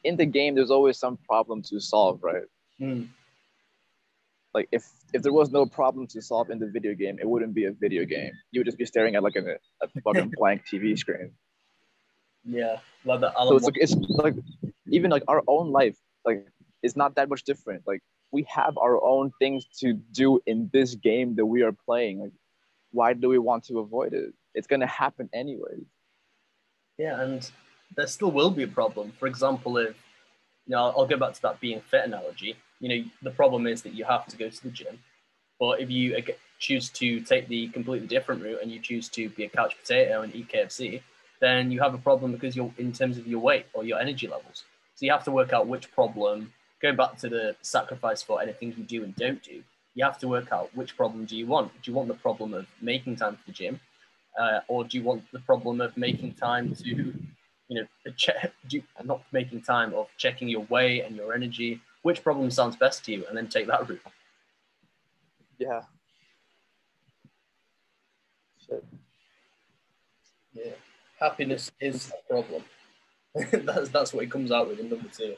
in 0.03 0.17
the 0.17 0.25
game 0.25 0.55
there's 0.55 0.71
always 0.71 0.97
some 0.97 1.15
problem 1.31 1.61
to 1.69 1.79
solve 1.79 2.19
right? 2.21 2.47
Mm. 2.81 3.09
like 4.53 4.69
if 4.71 4.83
if 5.13 5.21
there 5.21 5.33
was 5.33 5.49
no 5.51 5.65
problem 5.65 6.07
to 6.07 6.21
solve 6.21 6.49
in 6.49 6.59
the 6.63 6.69
video 6.75 6.93
game 6.93 7.15
it 7.23 7.27
wouldn't 7.31 7.53
be 7.53 7.65
a 7.65 7.73
video 7.85 8.03
game. 8.05 8.33
You 8.51 8.59
would 8.59 8.69
just 8.71 8.81
be 8.83 8.85
staring 8.85 9.15
at 9.15 9.23
like 9.23 9.37
a, 9.37 9.45
a 9.85 9.87
fucking 10.03 10.31
blank 10.39 10.63
tv 10.71 10.97
screen 10.97 11.31
yeah 12.45 12.77
love 13.05 13.21
that 13.21 13.33
so 13.35 13.55
it's 13.55 13.65
like 13.65 13.77
it's 13.77 13.95
like 14.09 14.35
even 14.87 15.11
like 15.11 15.23
our 15.27 15.43
own 15.47 15.71
life 15.71 15.97
like 16.25 16.47
it's 16.83 16.95
not 16.95 17.15
that 17.15 17.29
much 17.29 17.43
different 17.43 17.83
like 17.85 18.01
we 18.31 18.43
have 18.43 18.77
our 18.77 19.03
own 19.03 19.31
things 19.39 19.65
to 19.79 19.93
do 19.93 20.39
in 20.45 20.69
this 20.71 20.95
game 20.95 21.35
that 21.35 21.45
we 21.45 21.63
are 21.63 21.71
playing. 21.71 22.19
Like, 22.19 22.31
why 22.91 23.13
do 23.13 23.29
we 23.29 23.37
want 23.37 23.65
to 23.65 23.79
avoid 23.79 24.13
it? 24.13 24.33
It's 24.53 24.67
going 24.67 24.81
to 24.81 24.87
happen 24.87 25.29
anyway. 25.33 25.85
Yeah, 26.97 27.21
and 27.21 27.49
there 27.95 28.07
still 28.07 28.31
will 28.31 28.51
be 28.51 28.63
a 28.63 28.67
problem. 28.67 29.13
For 29.19 29.27
example, 29.27 29.77
if 29.77 29.95
you 30.67 30.75
know, 30.75 30.93
I'll 30.95 31.07
go 31.07 31.17
back 31.17 31.33
to 31.33 31.41
that 31.43 31.59
being 31.59 31.81
fit 31.81 32.05
analogy. 32.05 32.55
You 32.79 32.89
know, 32.89 33.09
the 33.21 33.31
problem 33.31 33.67
is 33.67 33.81
that 33.83 33.93
you 33.93 34.05
have 34.05 34.25
to 34.27 34.37
go 34.37 34.49
to 34.49 34.63
the 34.63 34.69
gym, 34.69 34.99
but 35.59 35.81
if 35.81 35.89
you 35.89 36.15
uh, 36.15 36.21
choose 36.59 36.89
to 36.89 37.21
take 37.21 37.47
the 37.47 37.67
completely 37.69 38.07
different 38.07 38.43
route 38.43 38.59
and 38.61 38.71
you 38.71 38.79
choose 38.79 39.09
to 39.09 39.29
be 39.29 39.45
a 39.45 39.49
couch 39.49 39.75
potato 39.79 40.21
and 40.21 40.33
eat 40.35 40.49
KFC, 40.49 41.01
then 41.39 41.71
you 41.71 41.81
have 41.81 41.93
a 41.93 41.97
problem 41.97 42.31
because 42.31 42.55
you're 42.55 42.73
in 42.77 42.91
terms 42.91 43.17
of 43.17 43.27
your 43.27 43.39
weight 43.39 43.65
or 43.73 43.83
your 43.83 43.99
energy 43.99 44.27
levels. 44.27 44.63
So 44.95 45.05
you 45.05 45.11
have 45.11 45.23
to 45.25 45.31
work 45.31 45.53
out 45.53 45.67
which 45.67 45.91
problem 45.93 46.53
going 46.81 46.95
back 46.95 47.17
to 47.17 47.29
the 47.29 47.55
sacrifice 47.61 48.21
for 48.21 48.41
anything 48.41 48.73
you 48.77 48.83
do 48.83 49.03
and 49.03 49.15
don't 49.15 49.41
do, 49.43 49.63
you 49.95 50.03
have 50.03 50.17
to 50.19 50.27
work 50.27 50.51
out 50.51 50.69
which 50.75 50.95
problem 50.95 51.25
do 51.25 51.35
you 51.35 51.45
want. 51.45 51.71
Do 51.81 51.91
you 51.91 51.95
want 51.95 52.07
the 52.07 52.13
problem 52.13 52.53
of 52.53 52.67
making 52.81 53.17
time 53.17 53.35
for 53.35 53.43
the 53.47 53.51
gym, 53.51 53.79
uh, 54.39 54.59
or 54.67 54.83
do 54.83 54.97
you 54.97 55.03
want 55.03 55.23
the 55.31 55.39
problem 55.39 55.81
of 55.81 55.95
making 55.97 56.33
time 56.33 56.73
to, 56.75 56.87
you 56.87 57.15
know, 57.69 57.85
check, 58.17 58.53
do, 58.67 58.81
not 59.03 59.23
making 59.31 59.61
time 59.61 59.93
of 59.93 60.07
checking 60.17 60.47
your 60.47 60.65
weight 60.69 61.01
and 61.01 61.15
your 61.15 61.33
energy? 61.33 61.81
Which 62.01 62.23
problem 62.23 62.49
sounds 62.49 62.77
best 62.77 63.03
to 63.05 63.11
you, 63.11 63.25
and 63.27 63.37
then 63.37 63.47
take 63.47 63.67
that 63.67 63.89
route. 63.89 64.01
Yeah. 65.57 65.81
Shit. 68.65 68.85
Yeah. 70.53 70.71
Happiness 71.19 71.71
is 71.81 72.11
a 72.11 72.33
problem. 72.33 72.63
that's 73.65 73.89
that's 73.89 74.13
what 74.13 74.23
it 74.23 74.31
comes 74.31 74.51
out 74.51 74.67
with 74.67 74.79
in 74.79 74.89
number 74.89 75.09
two. 75.09 75.35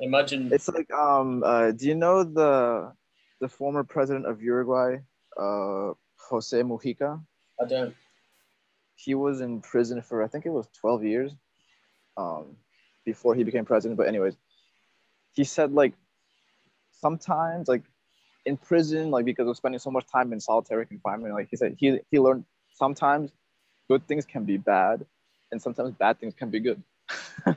Imagine 0.00 0.50
it's 0.52 0.68
like 0.68 0.90
um 0.92 1.42
uh 1.44 1.70
do 1.72 1.86
you 1.86 1.94
know 1.94 2.24
the 2.24 2.92
the 3.40 3.48
former 3.48 3.84
president 3.84 4.26
of 4.26 4.40
Uruguay, 4.40 4.96
uh 5.38 5.92
Jose 6.30 6.58
Mujica? 6.62 7.20
I 7.60 7.66
don't. 7.66 7.94
He 8.94 9.14
was 9.14 9.40
in 9.40 9.60
prison 9.60 10.00
for 10.00 10.22
I 10.22 10.28
think 10.28 10.46
it 10.46 10.50
was 10.50 10.68
12 10.80 11.04
years 11.04 11.32
um 12.16 12.56
before 13.04 13.34
he 13.34 13.44
became 13.44 13.64
president. 13.64 13.98
But 13.98 14.08
anyways, 14.08 14.36
he 15.32 15.44
said 15.44 15.72
like 15.72 15.94
sometimes 16.92 17.68
like 17.68 17.82
in 18.46 18.56
prison, 18.56 19.10
like 19.10 19.24
because 19.24 19.48
of 19.48 19.56
spending 19.56 19.80
so 19.80 19.90
much 19.90 20.06
time 20.06 20.32
in 20.32 20.40
solitary 20.40 20.86
confinement, 20.86 21.34
like 21.34 21.48
he 21.50 21.56
said 21.56 21.76
he 21.78 22.00
he 22.10 22.18
learned 22.18 22.44
sometimes 22.72 23.32
good 23.88 24.06
things 24.06 24.24
can 24.24 24.44
be 24.44 24.56
bad 24.56 25.04
and 25.50 25.60
sometimes 25.60 25.94
bad 25.94 26.18
things 26.18 26.34
can 26.34 26.50
be 26.50 26.60
good. 26.60 26.82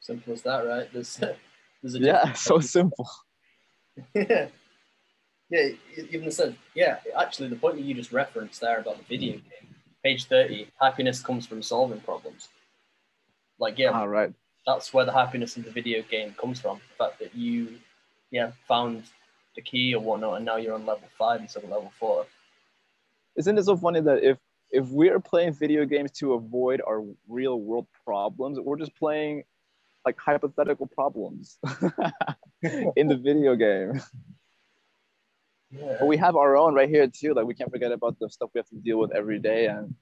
Simple 0.00 0.32
as 0.32 0.42
that, 0.42 0.66
right? 0.66 0.88
There's, 0.92 1.20
there's 1.82 1.94
a 1.94 1.98
yeah, 1.98 2.32
so 2.32 2.60
simple. 2.60 3.08
yeah, 4.14 4.46
yeah. 5.50 5.68
Even 6.10 6.26
the 6.26 6.32
said, 6.32 6.56
yeah. 6.74 6.98
Actually, 7.18 7.48
the 7.48 7.56
point 7.56 7.76
that 7.76 7.82
you 7.82 7.94
just 7.94 8.12
referenced 8.12 8.60
there 8.60 8.80
about 8.80 8.96
the 8.96 9.04
video 9.04 9.34
game, 9.34 9.74
page 10.02 10.24
thirty, 10.24 10.68
happiness 10.80 11.20
comes 11.20 11.46
from 11.46 11.62
solving 11.62 12.00
problems. 12.00 12.48
Like, 13.58 13.78
yeah, 13.78 13.88
all 13.88 14.02
ah, 14.02 14.04
right. 14.04 14.32
That's 14.66 14.94
where 14.94 15.04
the 15.04 15.12
happiness 15.12 15.56
in 15.56 15.62
the 15.62 15.70
video 15.70 16.02
game 16.02 16.34
comes 16.40 16.60
from. 16.60 16.78
The 16.78 17.04
fact 17.04 17.18
that 17.20 17.34
you, 17.34 17.78
yeah, 18.30 18.52
found 18.66 19.02
the 19.56 19.62
key 19.62 19.94
or 19.94 20.00
whatnot, 20.00 20.36
and 20.36 20.44
now 20.46 20.56
you're 20.56 20.74
on 20.74 20.86
level 20.86 21.08
five 21.18 21.40
instead 21.40 21.64
of 21.64 21.70
level 21.70 21.92
four. 21.98 22.24
Isn't 23.36 23.58
it 23.58 23.64
so 23.64 23.76
funny 23.76 24.00
that 24.00 24.22
if 24.22 24.38
if 24.70 24.88
we're 24.88 25.20
playing 25.20 25.54
video 25.54 25.84
games 25.84 26.12
to 26.12 26.34
avoid 26.34 26.80
our 26.86 27.04
real 27.28 27.60
world 27.60 27.86
problems, 28.04 28.58
we're 28.60 28.78
just 28.78 28.94
playing 28.96 29.44
like 30.04 30.18
hypothetical 30.18 30.86
problems 30.86 31.58
in 32.96 33.08
the 33.08 33.16
video 33.16 33.54
game. 33.54 34.00
Yeah. 35.70 35.96
But 36.00 36.06
we 36.06 36.16
have 36.16 36.36
our 36.36 36.56
own 36.56 36.74
right 36.74 36.88
here 36.88 37.06
too. 37.08 37.34
Like 37.34 37.46
we 37.46 37.54
can't 37.54 37.70
forget 37.70 37.92
about 37.92 38.18
the 38.18 38.30
stuff 38.30 38.50
we 38.54 38.58
have 38.58 38.68
to 38.68 38.76
deal 38.76 38.98
with 38.98 39.14
every 39.14 39.38
day. 39.38 39.66
And 39.66 39.94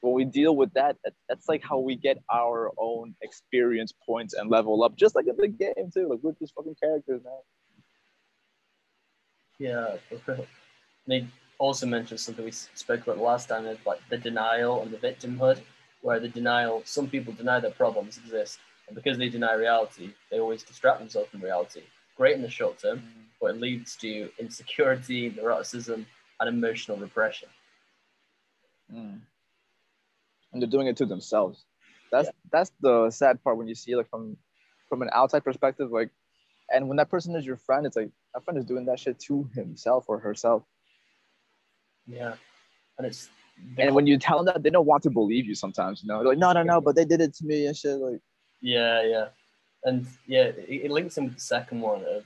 when 0.00 0.14
we 0.14 0.24
deal 0.24 0.54
with 0.54 0.72
that, 0.74 0.96
that's 1.28 1.48
like 1.48 1.62
how 1.62 1.78
we 1.78 1.96
get 1.96 2.18
our 2.32 2.70
own 2.78 3.14
experience 3.22 3.92
points 4.06 4.34
and 4.34 4.50
level 4.50 4.82
up, 4.84 4.96
just 4.96 5.14
like 5.14 5.26
in 5.26 5.36
the 5.36 5.48
game 5.48 5.90
too. 5.92 6.08
Like 6.08 6.20
with 6.22 6.38
these 6.38 6.52
fucking 6.52 6.76
characters, 6.80 7.22
man. 7.24 7.34
Yeah, 9.58 9.96
they 11.06 11.26
also 11.60 11.86
mentioned 11.86 12.18
something 12.18 12.44
we 12.44 12.50
spoke 12.50 13.02
about 13.02 13.18
last 13.18 13.48
time 13.48 13.66
is 13.66 13.78
like 13.86 14.00
the 14.08 14.18
denial 14.18 14.82
and 14.82 14.90
the 14.90 14.96
victimhood, 14.96 15.60
where 16.02 16.18
the 16.18 16.28
denial, 16.28 16.82
some 16.84 17.08
people 17.08 17.32
deny 17.32 17.60
that 17.60 17.76
problems 17.76 18.18
exist 18.18 18.58
and 18.90 18.96
because 18.96 19.18
they 19.18 19.28
deny 19.28 19.54
reality, 19.54 20.10
they 20.30 20.40
always 20.40 20.64
distract 20.64 20.98
themselves 20.98 21.30
from 21.30 21.40
reality. 21.40 21.82
Great 22.16 22.34
in 22.34 22.42
the 22.42 22.50
short 22.50 22.76
term, 22.80 22.98
mm. 22.98 23.22
but 23.40 23.54
it 23.54 23.60
leads 23.60 23.94
to 23.96 24.28
insecurity, 24.38 25.30
neuroticism, 25.30 26.04
and 26.40 26.48
emotional 26.48 26.96
repression. 26.96 27.48
Mm. 28.92 29.20
And 30.52 30.60
they're 30.60 30.68
doing 30.68 30.88
it 30.88 30.96
to 30.96 31.06
themselves. 31.06 31.64
That's 32.10 32.26
yeah. 32.26 32.32
that's 32.50 32.72
the 32.80 33.10
sad 33.10 33.42
part 33.44 33.56
when 33.56 33.68
you 33.68 33.76
see 33.76 33.94
like 33.94 34.10
from 34.10 34.36
from 34.88 35.02
an 35.02 35.10
outside 35.12 35.44
perspective, 35.44 35.92
like, 35.92 36.10
and 36.68 36.88
when 36.88 36.96
that 36.96 37.08
person 37.08 37.36
is 37.36 37.46
your 37.46 37.56
friend, 37.56 37.86
it's 37.86 37.94
like 37.94 38.10
that 38.34 38.44
friend 38.44 38.58
is 38.58 38.64
doing 38.64 38.86
that 38.86 38.98
shit 38.98 39.20
to 39.20 39.48
himself 39.54 40.06
or 40.08 40.18
herself. 40.18 40.64
Yeah, 42.06 42.34
and 42.98 43.06
it's 43.06 43.28
and 43.78 43.94
when 43.94 44.06
you 44.06 44.18
tell 44.18 44.38
them 44.38 44.46
that, 44.46 44.62
they 44.62 44.70
don't 44.70 44.86
want 44.86 45.02
to 45.02 45.10
believe 45.10 45.46
you 45.46 45.54
sometimes. 45.54 46.02
You 46.02 46.08
know, 46.08 46.18
they're 46.18 46.28
like, 46.28 46.38
no, 46.38 46.52
no, 46.52 46.62
no, 46.62 46.80
but 46.80 46.96
they 46.96 47.04
did 47.04 47.20
it 47.20 47.34
to 47.34 47.44
me 47.44 47.66
and 47.66 47.76
shit. 47.76 47.98
Like, 47.98 48.20
Yeah, 48.60 49.02
yeah, 49.02 49.28
and 49.84 50.06
yeah, 50.26 50.44
it, 50.44 50.84
it 50.84 50.90
links 50.90 51.18
in 51.18 51.24
with 51.24 51.34
the 51.34 51.40
second 51.40 51.80
one 51.80 52.02
of 52.02 52.24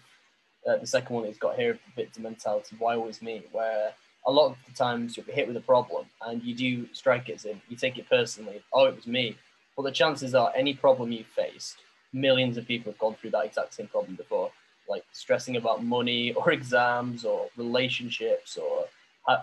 uh, 0.69 0.76
the 0.78 0.87
second 0.87 1.16
one. 1.16 1.25
He's 1.25 1.38
got 1.38 1.57
here 1.57 1.73
the 1.73 2.02
victim 2.02 2.23
mentality. 2.23 2.76
Why 2.78 2.97
always 2.97 3.21
me? 3.21 3.43
Where 3.52 3.93
a 4.26 4.31
lot 4.31 4.50
of 4.50 4.57
the 4.66 4.75
times 4.75 5.16
you'll 5.16 5.26
be 5.26 5.33
hit 5.33 5.47
with 5.47 5.57
a 5.57 5.61
problem 5.61 6.07
and 6.26 6.43
you 6.43 6.54
do 6.54 6.88
strike 6.93 7.28
it 7.28 7.45
in 7.45 7.61
you 7.69 7.76
take 7.76 7.99
it 7.99 8.09
personally. 8.09 8.62
Oh, 8.73 8.87
it 8.87 8.97
was 8.97 9.07
me. 9.07 9.37
But 9.76 9.83
the 9.83 9.93
chances 9.93 10.35
are 10.35 10.52
any 10.54 10.75
problem 10.75 11.12
you 11.12 11.25
faced, 11.25 11.76
millions 12.12 12.57
of 12.57 12.66
people 12.66 12.93
have 12.93 12.99
gone 12.99 13.16
through 13.16 13.31
that 13.31 13.45
exact 13.45 13.75
same 13.75 13.88
problem 13.88 14.14
before, 14.14 14.50
like 14.88 15.04
stressing 15.12 15.57
about 15.57 15.85
money 15.85 16.33
or 16.33 16.52
exams 16.59 17.25
or 17.25 17.49
relationships 17.57 18.57
or 18.57 18.87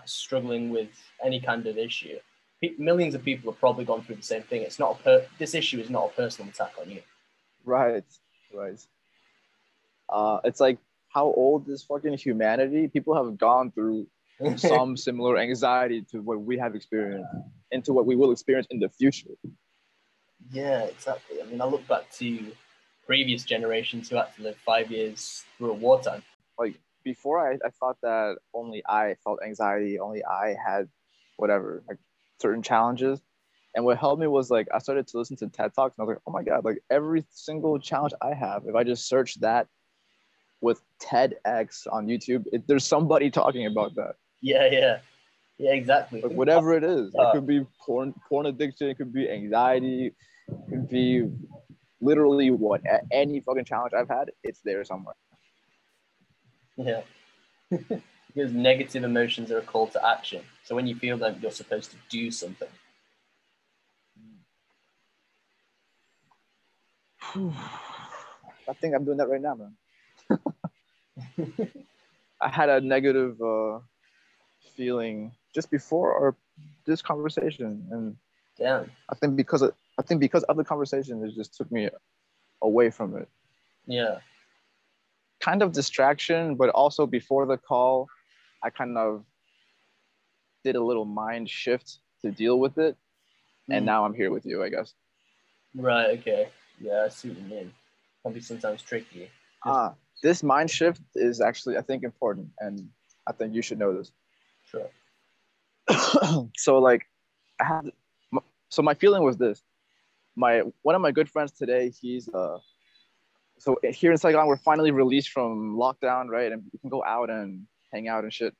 struggling 0.04 0.70
with 0.70 0.90
any 1.22 1.40
kind 1.40 1.66
of 1.66 1.78
issue. 1.78 2.18
millions 2.78 3.14
of 3.14 3.24
people 3.24 3.50
have 3.50 3.60
probably 3.60 3.84
gone 3.84 4.02
through 4.02 4.16
the 4.16 4.22
same 4.22 4.42
thing. 4.42 4.62
It's 4.62 4.78
not 4.78 5.00
a 5.00 5.02
per- 5.02 5.26
this 5.38 5.54
issue 5.54 5.80
is 5.80 5.90
not 5.90 6.06
a 6.06 6.08
personal 6.10 6.50
attack 6.50 6.72
on 6.80 6.90
you. 6.90 7.02
Right, 7.64 8.04
right. 8.54 8.80
Uh, 10.08 10.38
it's 10.44 10.60
like 10.60 10.78
how 11.08 11.26
old 11.26 11.68
is 11.68 11.82
fucking 11.82 12.16
humanity? 12.18 12.88
People 12.88 13.14
have 13.14 13.36
gone 13.36 13.70
through 13.70 14.06
some 14.56 14.96
similar 14.96 15.38
anxiety 15.38 16.02
to 16.10 16.20
what 16.20 16.40
we 16.40 16.58
have 16.58 16.74
experienced 16.74 17.28
and 17.70 17.84
to 17.84 17.92
what 17.92 18.06
we 18.06 18.16
will 18.16 18.32
experience 18.32 18.66
in 18.70 18.78
the 18.78 18.88
future. 18.88 19.30
Yeah, 20.50 20.82
exactly. 20.82 21.40
I 21.40 21.46
mean, 21.46 21.60
I 21.60 21.64
look 21.66 21.86
back 21.86 22.10
to 22.18 22.52
previous 23.06 23.44
generations 23.44 24.08
who 24.08 24.16
had 24.16 24.34
to 24.36 24.42
live 24.42 24.56
five 24.56 24.90
years 24.90 25.44
through 25.56 25.70
a 25.70 25.74
wartime. 25.74 26.22
Like 26.58 26.76
before, 27.04 27.46
I, 27.46 27.54
I 27.64 27.70
thought 27.70 27.98
that 28.02 28.36
only 28.54 28.82
I 28.88 29.16
felt 29.24 29.40
anxiety, 29.44 29.98
only 29.98 30.24
I 30.24 30.56
had 30.64 30.88
whatever, 31.36 31.82
like 31.88 31.98
certain 32.40 32.62
challenges. 32.62 33.20
And 33.74 33.84
what 33.84 33.98
helped 33.98 34.20
me 34.20 34.26
was 34.26 34.50
like 34.50 34.68
I 34.74 34.78
started 34.78 35.06
to 35.08 35.18
listen 35.18 35.36
to 35.38 35.48
TED 35.48 35.74
Talks 35.74 35.96
and 35.96 36.04
I 36.04 36.06
was 36.06 36.14
like, 36.14 36.22
oh 36.26 36.32
my 36.32 36.42
God, 36.42 36.64
like 36.64 36.82
every 36.90 37.24
single 37.30 37.78
challenge 37.78 38.12
I 38.20 38.34
have, 38.34 38.64
if 38.66 38.74
I 38.74 38.84
just 38.84 39.08
search 39.08 39.40
that 39.40 39.66
with 40.60 40.82
TEDx 41.02 41.86
on 41.90 42.06
YouTube, 42.06 42.44
it, 42.52 42.66
there's 42.66 42.86
somebody 42.86 43.30
talking 43.30 43.66
about 43.66 43.94
that. 43.94 44.16
Yeah, 44.42 44.68
yeah, 44.70 44.98
yeah, 45.58 45.72
exactly. 45.72 46.20
Like 46.20 46.32
whatever 46.32 46.74
it 46.74 46.84
is, 46.84 47.14
it 47.14 47.20
uh, 47.20 47.32
could 47.32 47.46
be 47.46 47.66
porn, 47.84 48.14
porn 48.28 48.46
addiction, 48.46 48.88
it 48.88 48.96
could 48.96 49.12
be 49.12 49.28
anxiety, 49.30 50.12
it 50.48 50.68
could 50.68 50.88
be 50.88 51.28
literally 52.00 52.50
what 52.50 52.82
any 53.10 53.40
fucking 53.40 53.64
challenge 53.64 53.92
I've 53.96 54.08
had, 54.08 54.30
it's 54.42 54.60
there 54.60 54.84
somewhere. 54.84 55.14
Yeah, 56.82 57.02
because 57.70 58.52
negative 58.52 59.04
emotions 59.04 59.50
are 59.50 59.58
a 59.58 59.62
call 59.62 59.86
to 59.88 60.06
action. 60.06 60.42
So 60.64 60.74
when 60.74 60.86
you 60.86 60.94
feel 60.94 61.16
them, 61.16 61.38
you're 61.40 61.50
supposed 61.50 61.90
to 61.92 61.96
do 62.08 62.30
something. 62.30 62.68
I 68.68 68.72
think 68.80 68.94
I'm 68.94 69.04
doing 69.04 69.18
that 69.18 69.28
right 69.28 69.40
now, 69.40 69.54
man. 69.54 69.76
I 72.40 72.48
had 72.48 72.68
a 72.68 72.80
negative 72.80 73.40
uh, 73.40 73.78
feeling 74.76 75.32
just 75.54 75.70
before 75.70 76.14
our 76.14 76.36
this 76.84 77.02
conversation, 77.02 77.86
and 77.90 78.16
yeah, 78.58 78.84
I 79.08 79.14
think 79.14 79.36
because 79.36 79.62
of, 79.62 79.72
I 79.98 80.02
think 80.02 80.20
because 80.20 80.42
of 80.44 80.56
the 80.56 80.64
conversation, 80.64 81.24
it 81.24 81.34
just 81.34 81.54
took 81.54 81.70
me 81.70 81.88
away 82.60 82.90
from 82.90 83.16
it. 83.16 83.28
Yeah, 83.86 84.18
kind 85.42 85.62
of 85.62 85.72
distraction, 85.72 86.54
but 86.54 86.70
also 86.70 87.06
before 87.06 87.46
the 87.46 87.58
call, 87.58 88.06
I 88.62 88.70
kind 88.70 88.96
of 88.96 89.24
did 90.64 90.76
a 90.76 90.82
little 90.82 91.04
mind 91.04 91.50
shift 91.50 91.98
to 92.22 92.30
deal 92.30 92.58
with 92.58 92.78
it, 92.78 92.96
mm. 93.68 93.76
and 93.76 93.84
now 93.84 94.04
I'm 94.04 94.14
here 94.14 94.30
with 94.30 94.46
you, 94.46 94.62
I 94.62 94.68
guess. 94.68 94.94
Right. 95.74 96.18
Okay. 96.18 96.48
Yeah, 96.80 97.04
I 97.06 97.08
see 97.08 97.28
what 97.28 97.38
you 97.38 97.44
mean. 97.44 97.72
Can 98.22 98.32
be 98.32 98.40
sometimes 98.40 98.82
tricky. 98.82 99.28
Ah, 99.66 99.70
uh, 99.70 99.94
this 100.22 100.42
mind 100.42 100.70
shift 100.70 101.00
is 101.16 101.40
actually, 101.40 101.76
I 101.76 101.82
think, 101.82 102.04
important, 102.04 102.48
and 102.60 102.88
I 103.26 103.32
think 103.32 103.54
you 103.54 103.62
should 103.62 103.78
know 103.78 103.96
this. 103.96 104.12
Sure. 104.64 104.88
so 106.56 106.78
like, 106.78 107.02
I 107.60 107.64
had 107.64 107.90
so 108.68 108.82
my 108.82 108.94
feeling 108.94 109.22
was 109.22 109.36
this. 109.36 109.62
My 110.36 110.62
one 110.82 110.94
of 110.94 111.02
my 111.02 111.10
good 111.10 111.28
friends 111.28 111.52
today, 111.52 111.92
he's 112.00 112.28
uh 112.28 112.58
so 113.62 113.76
here 113.92 114.10
in 114.10 114.18
Saigon, 114.18 114.48
we're 114.48 114.56
finally 114.56 114.90
released 114.90 115.28
from 115.28 115.76
lockdown, 115.76 116.26
right? 116.26 116.50
And 116.50 116.64
we 116.72 116.80
can 116.80 116.90
go 116.90 117.04
out 117.04 117.30
and 117.30 117.64
hang 117.92 118.08
out 118.08 118.24
and 118.24 118.32
shit. 118.32 118.56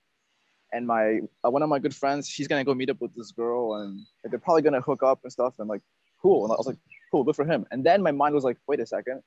And 0.72 0.86
my 0.86 1.18
uh, 1.44 1.50
one 1.50 1.60
of 1.60 1.68
my 1.68 1.80
good 1.80 1.92
friends, 1.92 2.28
she's 2.28 2.46
gonna 2.46 2.62
go 2.62 2.72
meet 2.72 2.88
up 2.88 3.00
with 3.00 3.12
this 3.16 3.32
girl, 3.32 3.74
and 3.74 3.98
like, 4.22 4.30
they're 4.30 4.38
probably 4.38 4.62
gonna 4.62 4.80
hook 4.80 5.02
up 5.02 5.18
and 5.24 5.32
stuff. 5.32 5.54
And 5.58 5.68
like, 5.68 5.80
cool. 6.22 6.44
And 6.44 6.52
I 6.52 6.56
was 6.56 6.68
like, 6.68 6.76
cool, 7.10 7.24
good 7.24 7.34
for 7.34 7.44
him. 7.44 7.66
And 7.72 7.84
then 7.84 8.00
my 8.00 8.12
mind 8.12 8.32
was 8.32 8.44
like, 8.44 8.58
wait 8.68 8.78
a 8.78 8.86
second, 8.86 9.22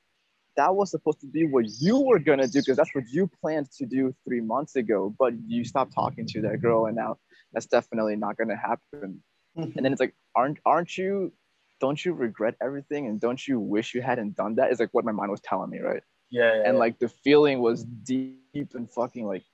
that 0.56 0.74
was 0.74 0.90
supposed 0.90 1.20
to 1.20 1.26
be 1.26 1.46
what 1.46 1.66
you 1.78 2.00
were 2.00 2.20
gonna 2.20 2.48
do 2.48 2.60
because 2.60 2.78
that's 2.78 2.94
what 2.94 3.04
you 3.10 3.30
planned 3.42 3.70
to 3.72 3.84
do 3.84 4.14
three 4.24 4.40
months 4.40 4.76
ago. 4.76 5.14
But 5.18 5.34
you 5.46 5.62
stopped 5.62 5.92
talking 5.92 6.26
to 6.28 6.40
that 6.40 6.62
girl, 6.62 6.86
and 6.86 6.96
now 6.96 7.18
that's 7.52 7.66
definitely 7.66 8.16
not 8.16 8.38
gonna 8.38 8.56
happen. 8.56 9.22
and 9.56 9.74
then 9.74 9.92
it's 9.92 10.00
like, 10.00 10.14
aren't 10.34 10.58
aren't 10.64 10.96
you? 10.96 11.34
Don't 11.80 12.02
you 12.04 12.12
regret 12.14 12.54
everything, 12.62 13.06
and 13.06 13.20
don't 13.20 13.46
you 13.46 13.60
wish 13.60 13.94
you 13.94 14.02
hadn't 14.02 14.36
done 14.36 14.54
that? 14.56 14.70
Is 14.70 14.80
like 14.80 14.90
what 14.92 15.04
my 15.04 15.12
mind 15.12 15.30
was 15.30 15.40
telling 15.40 15.70
me, 15.70 15.80
right? 15.80 16.02
Yeah. 16.30 16.54
yeah 16.54 16.62
and 16.64 16.74
yeah. 16.74 16.80
like 16.80 16.98
the 16.98 17.08
feeling 17.08 17.60
was 17.60 17.84
deep 17.84 18.74
and 18.74 18.90
fucking 18.90 19.26
like, 19.26 19.44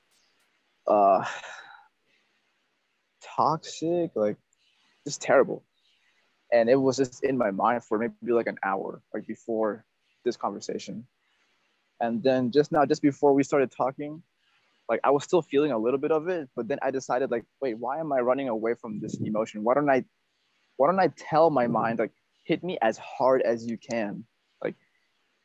uh, 0.86 1.24
toxic, 3.36 4.12
like 4.14 4.36
just 5.06 5.20
terrible. 5.20 5.64
And 6.52 6.68
it 6.68 6.76
was 6.76 6.98
just 6.98 7.24
in 7.24 7.38
my 7.38 7.50
mind 7.50 7.84
for 7.84 7.98
maybe 7.98 8.32
like 8.32 8.46
an 8.46 8.58
hour, 8.62 9.02
like 9.14 9.26
before 9.26 9.84
this 10.24 10.36
conversation. 10.36 11.06
And 12.00 12.22
then 12.22 12.50
just 12.50 12.72
now, 12.72 12.84
just 12.84 13.00
before 13.00 13.32
we 13.32 13.42
started 13.42 13.70
talking, 13.70 14.22
like 14.88 15.00
I 15.04 15.10
was 15.10 15.24
still 15.24 15.40
feeling 15.42 15.72
a 15.72 15.78
little 15.78 15.98
bit 15.98 16.12
of 16.12 16.28
it, 16.28 16.48
but 16.54 16.68
then 16.68 16.78
I 16.82 16.90
decided 16.90 17.30
like, 17.30 17.44
wait, 17.60 17.78
why 17.78 17.98
am 17.98 18.12
I 18.12 18.20
running 18.20 18.48
away 18.48 18.74
from 18.74 19.00
this 19.00 19.14
emotion? 19.20 19.64
Why 19.64 19.74
don't 19.74 19.88
I, 19.88 20.04
why 20.76 20.88
don't 20.88 21.00
I 21.00 21.08
tell 21.16 21.50
my 21.50 21.66
mind 21.66 21.98
like, 21.98 22.12
hit 22.44 22.62
me 22.62 22.78
as 22.82 22.98
hard 22.98 23.42
as 23.42 23.66
you 23.66 23.78
can, 23.78 24.24
like, 24.62 24.74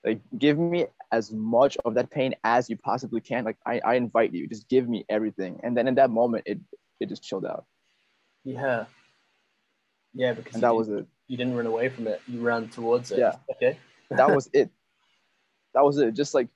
like 0.06 0.22
give 0.38 0.58
me 0.58 0.88
as 1.12 1.32
much 1.32 1.78
of 1.86 1.94
that 1.96 2.10
pain 2.10 2.36
as 2.44 2.70
you 2.70 2.78
possibly 2.78 3.22
can. 3.22 3.46
Like 3.46 3.58
I, 3.66 3.80
I 3.80 3.96
invite 3.96 4.34
you, 4.34 4.48
just 4.48 4.68
give 4.68 4.88
me 4.88 5.06
everything. 5.10 5.60
And 5.64 5.76
then 5.76 5.88
in 5.88 5.96
that 5.96 6.10
moment, 6.10 6.44
it, 6.46 6.60
it 7.00 7.10
just 7.10 7.24
chilled 7.24 7.46
out. 7.46 7.66
Yeah. 8.44 8.86
Yeah, 10.14 10.34
because 10.34 10.56
and 10.56 10.64
that 10.64 10.76
was 10.76 10.90
it. 10.90 11.06
You 11.28 11.38
didn't 11.38 11.56
run 11.56 11.68
away 11.68 11.90
from 11.90 12.08
it. 12.08 12.22
You 12.28 12.42
ran 12.42 12.70
towards 12.70 13.12
it. 13.12 13.20
Yeah. 13.20 13.36
Okay 13.52 13.78
that 14.10 14.34
was 14.34 14.50
it. 14.54 14.70
That 15.74 15.84
was 15.84 15.98
it. 15.98 16.14
Just 16.14 16.34
like 16.34 16.48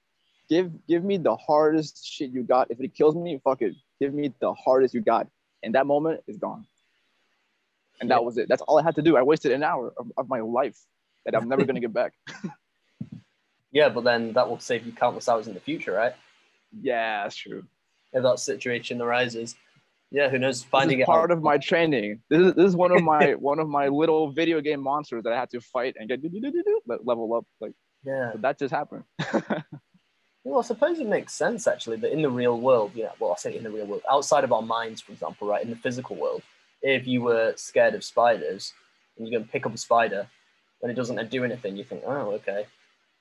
give 0.50 0.72
give 0.88 1.04
me 1.04 1.18
the 1.18 1.36
hardest 1.36 2.06
shit 2.06 2.32
you 2.32 2.44
got. 2.44 2.72
If 2.72 2.80
it 2.80 2.94
kills 2.94 3.16
me, 3.16 3.40
fuck 3.44 3.62
it. 3.62 3.76
Give 4.00 4.14
me 4.14 4.34
the 4.40 4.54
hardest 4.54 4.94
you 4.94 5.02
got. 5.02 5.28
And 5.64 5.76
that 5.76 5.86
moment 5.86 6.22
is 6.28 6.38
gone. 6.38 6.66
And 8.02 8.10
that 8.10 8.24
was 8.26 8.38
it. 8.38 8.50
That's 8.50 8.64
all 8.64 8.80
I 8.80 8.84
had 8.84 8.96
to 8.96 9.02
do. 9.02 9.16
I 9.16 9.22
wasted 9.22 9.52
an 9.52 9.64
hour 9.64 9.94
of, 9.96 10.12
of 10.18 10.28
my 10.28 10.40
life 10.40 10.78
that 11.26 11.36
I'm 11.36 11.48
never 11.48 11.64
gonna 11.64 11.80
get 11.80 11.94
back. 11.94 12.14
yeah, 13.72 13.90
but 13.90 14.04
then 14.04 14.34
that 14.34 14.50
will 14.50 14.60
save 14.60 14.86
you 14.86 14.92
countless 14.92 15.30
hours 15.30 15.48
in 15.48 15.54
the 15.54 15.60
future, 15.60 15.94
right? 15.94 16.14
Yeah, 16.82 17.24
that's 17.24 17.36
true. 17.36 17.64
If 18.12 18.24
that 18.24 18.40
situation 18.40 19.02
arises. 19.02 19.56
Yeah, 20.10 20.30
who 20.30 20.40
knows? 20.40 20.64
Finding 20.64 20.98
this 20.98 21.06
is 21.06 21.06
part 21.06 21.32
out. 21.32 21.38
of 21.38 21.44
my 21.44 21.58
training. 21.58 22.22
This 22.30 22.42
is 22.42 22.54
this 22.56 22.66
is 22.66 22.76
one 22.76 22.92
of 22.92 23.02
my 23.04 23.36
one 23.40 23.60
of 23.60 23.70
my 23.70 23.88
little 23.88 24.32
video 24.32 24.60
game 24.62 24.82
monsters 24.82 25.24
that 25.24 25.32
I 25.32 25.40
had 25.40 25.50
to 25.52 25.62
fight 25.62 25.96
and 25.98 26.10
get 26.10 26.22
level 27.06 27.34
up. 27.36 27.46
Like 27.62 27.74
yeah, 28.04 28.32
that 28.36 28.60
just 28.60 28.74
happened. 28.74 29.04
well, 30.44 30.60
I 30.60 30.64
suppose 30.64 31.00
it 31.00 31.08
makes 31.08 31.34
sense 31.34 31.68
actually 31.68 31.98
that 31.98 32.12
in 32.12 32.22
the 32.22 32.30
real 32.30 32.60
world, 32.60 32.92
yeah, 32.96 33.12
well, 33.20 33.32
I 33.32 33.36
say 33.36 33.56
in 33.56 33.64
the 33.64 33.70
real 33.70 33.86
world, 33.86 34.02
outside 34.10 34.44
of 34.44 34.52
our 34.52 34.62
minds, 34.62 35.00
for 35.02 35.14
example, 35.14 35.48
right, 35.48 35.64
in 35.64 35.70
the 35.70 35.76
physical 35.76 36.16
world, 36.16 36.42
if 36.82 37.08
you 37.08 37.22
were 37.22 37.54
scared 37.56 37.96
of 37.96 38.04
spiders 38.04 38.74
and 39.18 39.28
you 39.28 39.34
go 39.34 39.42
and 39.42 39.52
pick 39.52 39.66
up 39.66 39.74
a 39.74 39.78
spider 39.78 40.28
and 40.82 40.92
it 40.92 40.96
doesn't 40.96 41.30
do 41.30 41.44
anything, 41.44 41.78
you 41.78 41.84
think, 41.84 42.04
oh, 42.06 42.32
okay. 42.32 42.66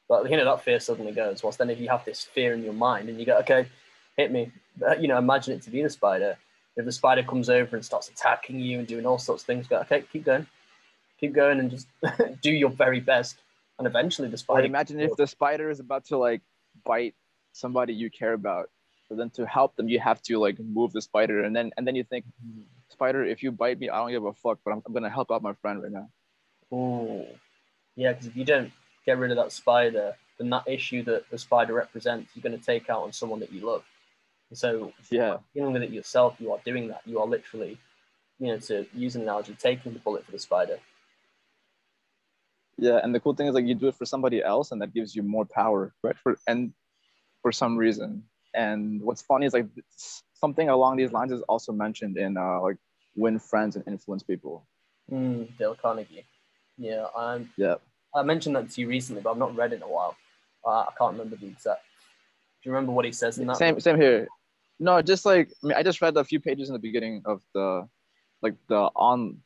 But 0.09 0.29
you 0.31 0.37
know 0.37 0.45
that 0.45 0.65
fear 0.65 0.81
suddenly 0.81 1.13
goes. 1.13 1.43
Whilst 1.43 1.59
then, 1.59 1.71
if 1.71 1.79
you 1.79 1.89
have 1.89 2.05
this 2.05 2.25
fear 2.25 2.53
in 2.53 2.65
your 2.65 2.73
mind 2.73 3.09
and 3.09 3.19
you 3.19 3.27
go, 3.27 3.39
okay, 3.39 3.67
hit 4.17 4.33
me, 4.33 4.51
uh, 4.85 4.97
you 4.97 5.07
know, 5.07 5.19
imagine 5.19 5.55
it 5.55 5.63
to 5.63 5.71
be 5.71 5.83
the 5.83 5.91
spider 5.91 6.37
if 6.77 6.85
the 6.85 6.93
spider 6.93 7.23
comes 7.23 7.49
over 7.49 7.77
and 7.77 7.85
starts 7.85 8.09
attacking 8.09 8.61
you 8.61 8.79
and 8.79 8.89
doing 8.89 9.07
all 9.07 9.19
sorts 9.19 9.43
of 9.43 9.47
things, 9.47 9.67
go, 9.67 9.79
okay, 9.79 10.05
keep 10.13 10.25
going, 10.25 10.47
keep 11.19 11.33
going, 11.33 11.59
and 11.59 11.71
just 11.71 11.87
do 12.43 12.51
your 12.51 12.71
very 12.71 13.01
best. 13.01 13.37
And 13.79 13.87
eventually, 13.87 14.29
the 14.29 14.37
spider. 14.37 14.67
imagine 14.67 15.01
if 15.01 15.17
the 15.17 15.27
spider 15.27 15.71
is 15.71 15.81
about 15.81 16.05
to 16.07 16.19
like 16.19 16.43
bite 16.85 17.15
somebody 17.53 17.95
you 17.95 18.11
care 18.11 18.35
about. 18.35 18.69
So 19.09 19.17
then 19.17 19.31
to 19.31 19.47
help 19.47 19.75
them, 19.77 19.89
you 19.89 19.99
have 19.99 20.23
to 20.23 20.39
like 20.39 20.59
move 20.59 20.93
the 20.93 21.03
spider, 21.03 21.43
and 21.45 21.57
then 21.57 21.71
and 21.77 21.87
then 21.87 21.95
you 21.95 22.05
think, 22.05 22.25
mm-hmm. 22.27 22.61
Spider, 23.01 23.25
if 23.25 23.43
you 23.43 23.51
bite 23.51 23.79
me, 23.79 23.89
I 23.89 23.97
don't 23.97 24.11
give 24.11 24.27
a 24.27 24.35
fuck, 24.35 24.59
but 24.63 24.73
I'm, 24.73 24.83
I'm 24.87 24.93
gonna 24.93 25.09
help 25.09 25.31
out 25.33 25.43
my 25.43 25.55
friend 25.55 25.83
right 25.83 25.93
now. 25.93 26.09
Oh, 26.71 27.27
yeah, 27.97 28.13
because 28.13 28.27
if 28.27 28.37
you 28.37 28.45
don't 28.45 28.71
get 29.07 29.19
rid 29.19 29.31
of 29.31 29.39
that 29.39 29.53
spider, 29.53 30.17
then 30.39 30.51
that 30.51 30.69
issue 30.69 31.03
that 31.05 31.29
the 31.31 31.39
spider 31.39 31.73
represents, 31.73 32.31
you're 32.35 32.43
gonna 32.43 32.59
take 32.59 32.91
out 32.91 33.03
on 33.03 33.13
someone 33.13 33.41
that 33.41 33.53
you 33.53 33.63
love. 33.67 33.85
So 34.53 34.93
yeah, 35.11 35.39
dealing 35.55 35.73
with 35.73 35.83
it 35.83 35.91
yourself, 35.91 36.37
you 36.39 36.53
are 36.53 36.61
doing 36.63 36.89
that. 36.89 37.01
You 37.07 37.21
are 37.21 37.27
literally, 37.27 37.79
you 38.39 38.49
know, 38.49 38.59
to 38.59 38.85
use 38.93 39.17
an 39.17 39.23
analogy, 39.23 39.57
taking 39.59 39.95
the 39.95 39.99
bullet 40.01 40.27
for 40.27 40.33
the 40.33 40.39
spider. 40.39 40.79
Yeah, 42.77 43.01
and 43.03 43.15
the 43.15 43.21
cool 43.21 43.35
thing 43.35 43.47
is 43.47 43.55
like 43.55 43.67
you 43.67 43.75
do 43.75 43.89
it 43.89 43.95
for 43.95 44.05
somebody 44.05 44.43
else, 44.43 44.73
and 44.73 44.83
that 44.83 44.93
gives 44.93 45.15
you 45.17 45.23
more 45.23 45.47
power, 45.47 45.95
right? 46.03 46.19
For 46.19 46.37
and 46.47 46.73
for 47.43 47.53
some 47.53 47.77
reason. 47.77 48.25
And 48.53 49.01
what's 49.01 49.23
funny 49.23 49.47
is 49.47 49.55
like 49.55 49.69
something 50.35 50.69
along 50.69 50.97
these 50.97 51.13
lines 51.13 51.33
is 51.33 51.43
also 51.43 51.73
mentioned 51.73 52.17
in 52.17 52.37
uh, 52.37 52.61
like 52.61 52.79
win 53.17 53.39
friends 53.39 53.77
and 53.77 53.87
influence 53.87 54.23
people. 54.23 54.67
Mm, 55.11 55.57
Dale 55.59 55.77
Carnegie. 55.81 56.25
Yeah, 56.77 57.07
I'm. 57.17 57.51
Yeah. 57.57 57.77
I 58.15 58.23
mentioned 58.23 58.57
that 58.57 58.71
to 58.71 58.81
you 58.81 58.89
recently, 58.89 59.23
but 59.23 59.31
I've 59.31 59.39
not 59.39 59.55
read 59.55 59.73
it 59.73 59.77
in 59.77 59.83
a 59.83 59.89
while. 59.89 60.17
Uh, 60.65 60.81
I 60.81 60.89
can't 60.99 61.13
remember 61.13 61.37
the 61.37 61.47
exact. 61.47 61.83
Do 62.63 62.69
you 62.69 62.73
remember 62.73 62.93
what 62.93 63.05
he 63.05 63.13
says 63.13 63.39
in 63.39 63.47
that? 63.47 63.57
Same, 63.57 63.79
same 63.81 63.97
here. 63.97 64.29
No, 64.79 65.01
just 65.03 65.25
like 65.25 65.51
I 65.63 65.67
mean, 65.67 65.77
I 65.77 65.83
just 65.83 66.01
read 66.01 66.17
a 66.17 66.25
few 66.25 66.41
pages 66.41 66.69
in 66.69 66.73
the 66.73 66.79
beginning 66.79 67.23
of 67.25 67.43
the, 67.55 67.89
like 68.43 68.55
the 68.69 68.91
on, 68.97 69.39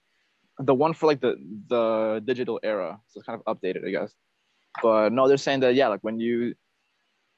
the 0.59 0.75
one 0.75 0.95
for 0.95 1.07
like 1.07 1.21
the 1.21 1.37
the 1.69 2.23
digital 2.25 2.61
era. 2.63 3.01
So 3.09 3.19
it's 3.19 3.27
kind 3.27 3.41
of 3.45 3.57
updated, 3.57 3.87
I 3.87 3.91
guess. 3.91 4.15
But 4.83 5.13
no, 5.13 5.29
they're 5.29 5.37
saying 5.37 5.61
that 5.61 5.75
yeah, 5.75 5.89
like 5.89 6.03
when 6.03 6.19
you, 6.19 6.55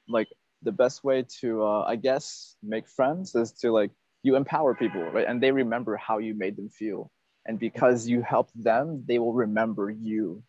like 0.09 0.29
the 0.63 0.73
best 0.73 1.05
way 1.05 1.25
to 1.41 1.63
uh, 1.63 1.83
I 1.83 1.97
guess 1.97 2.57
make 2.63 2.89
friends 2.89 3.35
is 3.35 3.53
to 3.61 3.73
like 3.73 3.91
you 4.27 4.37
empower 4.37 4.75
people, 4.75 5.03
right? 5.11 5.27
And 5.27 5.43
they 5.43 5.53
remember 5.53 5.97
how 5.97 6.19
you 6.19 6.35
made 6.35 6.57
them 6.57 6.69
feel, 6.69 7.11
and 7.47 7.59
because 7.59 8.09
you 8.09 8.23
helped 8.23 8.53
them, 8.63 9.05
they 9.07 9.19
will 9.19 9.33
remember 9.33 9.91
you. 9.91 10.43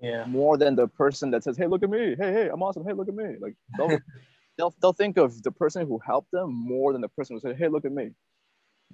Yeah. 0.00 0.24
More 0.26 0.56
than 0.56 0.76
the 0.76 0.86
person 0.86 1.30
that 1.32 1.42
says 1.42 1.56
hey 1.56 1.66
look 1.66 1.82
at 1.82 1.90
me. 1.90 2.14
Hey 2.16 2.32
hey 2.32 2.48
i'm 2.52 2.62
awesome. 2.62 2.84
Hey 2.84 2.92
look 2.92 3.08
at 3.08 3.14
me. 3.14 3.34
Like 3.40 3.54
they'll 3.76 3.98
they'll, 4.56 4.74
they'll 4.80 4.92
think 4.92 5.16
of 5.16 5.42
the 5.42 5.50
person 5.50 5.86
who 5.86 5.98
helped 6.04 6.30
them 6.30 6.54
more 6.54 6.92
than 6.92 7.00
the 7.00 7.08
person 7.08 7.34
who 7.34 7.40
said 7.40 7.56
hey 7.56 7.66
look 7.68 7.84
at 7.84 7.92
me. 7.92 8.10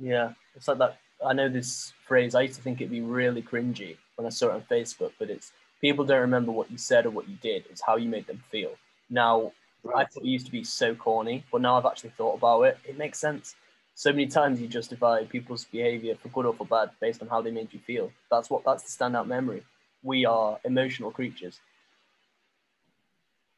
Yeah. 0.01 0.33
It's 0.55 0.67
like 0.67 0.79
that 0.79 0.99
i 1.25 1.33
know 1.33 1.49
this 1.49 1.93
phrase 2.09 2.35
i 2.35 2.43
used 2.43 2.57
to 2.57 2.61
think 2.61 2.81
it'd 2.81 2.91
be 2.91 3.01
really 3.01 3.41
cringy 3.41 3.97
when 4.17 4.27
i 4.27 4.29
saw 4.29 4.49
it 4.49 4.53
on 4.53 4.61
facebook 4.63 5.13
but 5.17 5.31
it's 5.31 5.53
people 5.85 6.03
don't 6.03 6.23
remember 6.23 6.51
what 6.51 6.71
you 6.71 6.79
said 6.79 7.05
or 7.05 7.11
what 7.11 7.29
you 7.29 7.37
did. 7.43 7.63
It's 7.69 7.83
how 7.83 7.97
you 7.97 8.09
made 8.09 8.27
them 8.27 8.43
feel. 8.51 8.71
Now 9.11 9.53
right. 9.85 9.97
i 9.97 10.05
thought 10.05 10.23
it 10.23 10.29
used 10.29 10.47
to 10.47 10.53
be 10.53 10.64
so 10.64 10.94
corny 10.94 11.44
but 11.53 11.61
now 11.61 11.77
i've 11.77 11.87
actually 11.87 12.11
thought 12.11 12.35
about 12.35 12.62
it 12.62 12.79
it 12.85 12.99
makes 12.99 13.18
sense 13.18 13.55
so 13.97 14.11
many 14.11 14.27
times 14.27 14.61
you 14.61 14.66
justify 14.66 15.25
people's 15.25 15.66
behavior 15.66 16.16
for 16.16 16.29
good 16.31 16.47
or 16.47 16.55
for 16.55 16.66
bad 16.66 16.90
based 17.01 17.23
on 17.23 17.29
how 17.29 17.40
they 17.40 17.51
made 17.51 17.73
you 17.73 17.79
feel 17.81 18.11
that's 18.31 18.51
what 18.51 18.64
that's 18.64 18.83
the 18.83 19.05
standout 19.05 19.27
memory 19.27 19.62
we 20.05 20.27
are 20.27 20.61
emotional 20.64 21.11
creatures. 21.11 21.59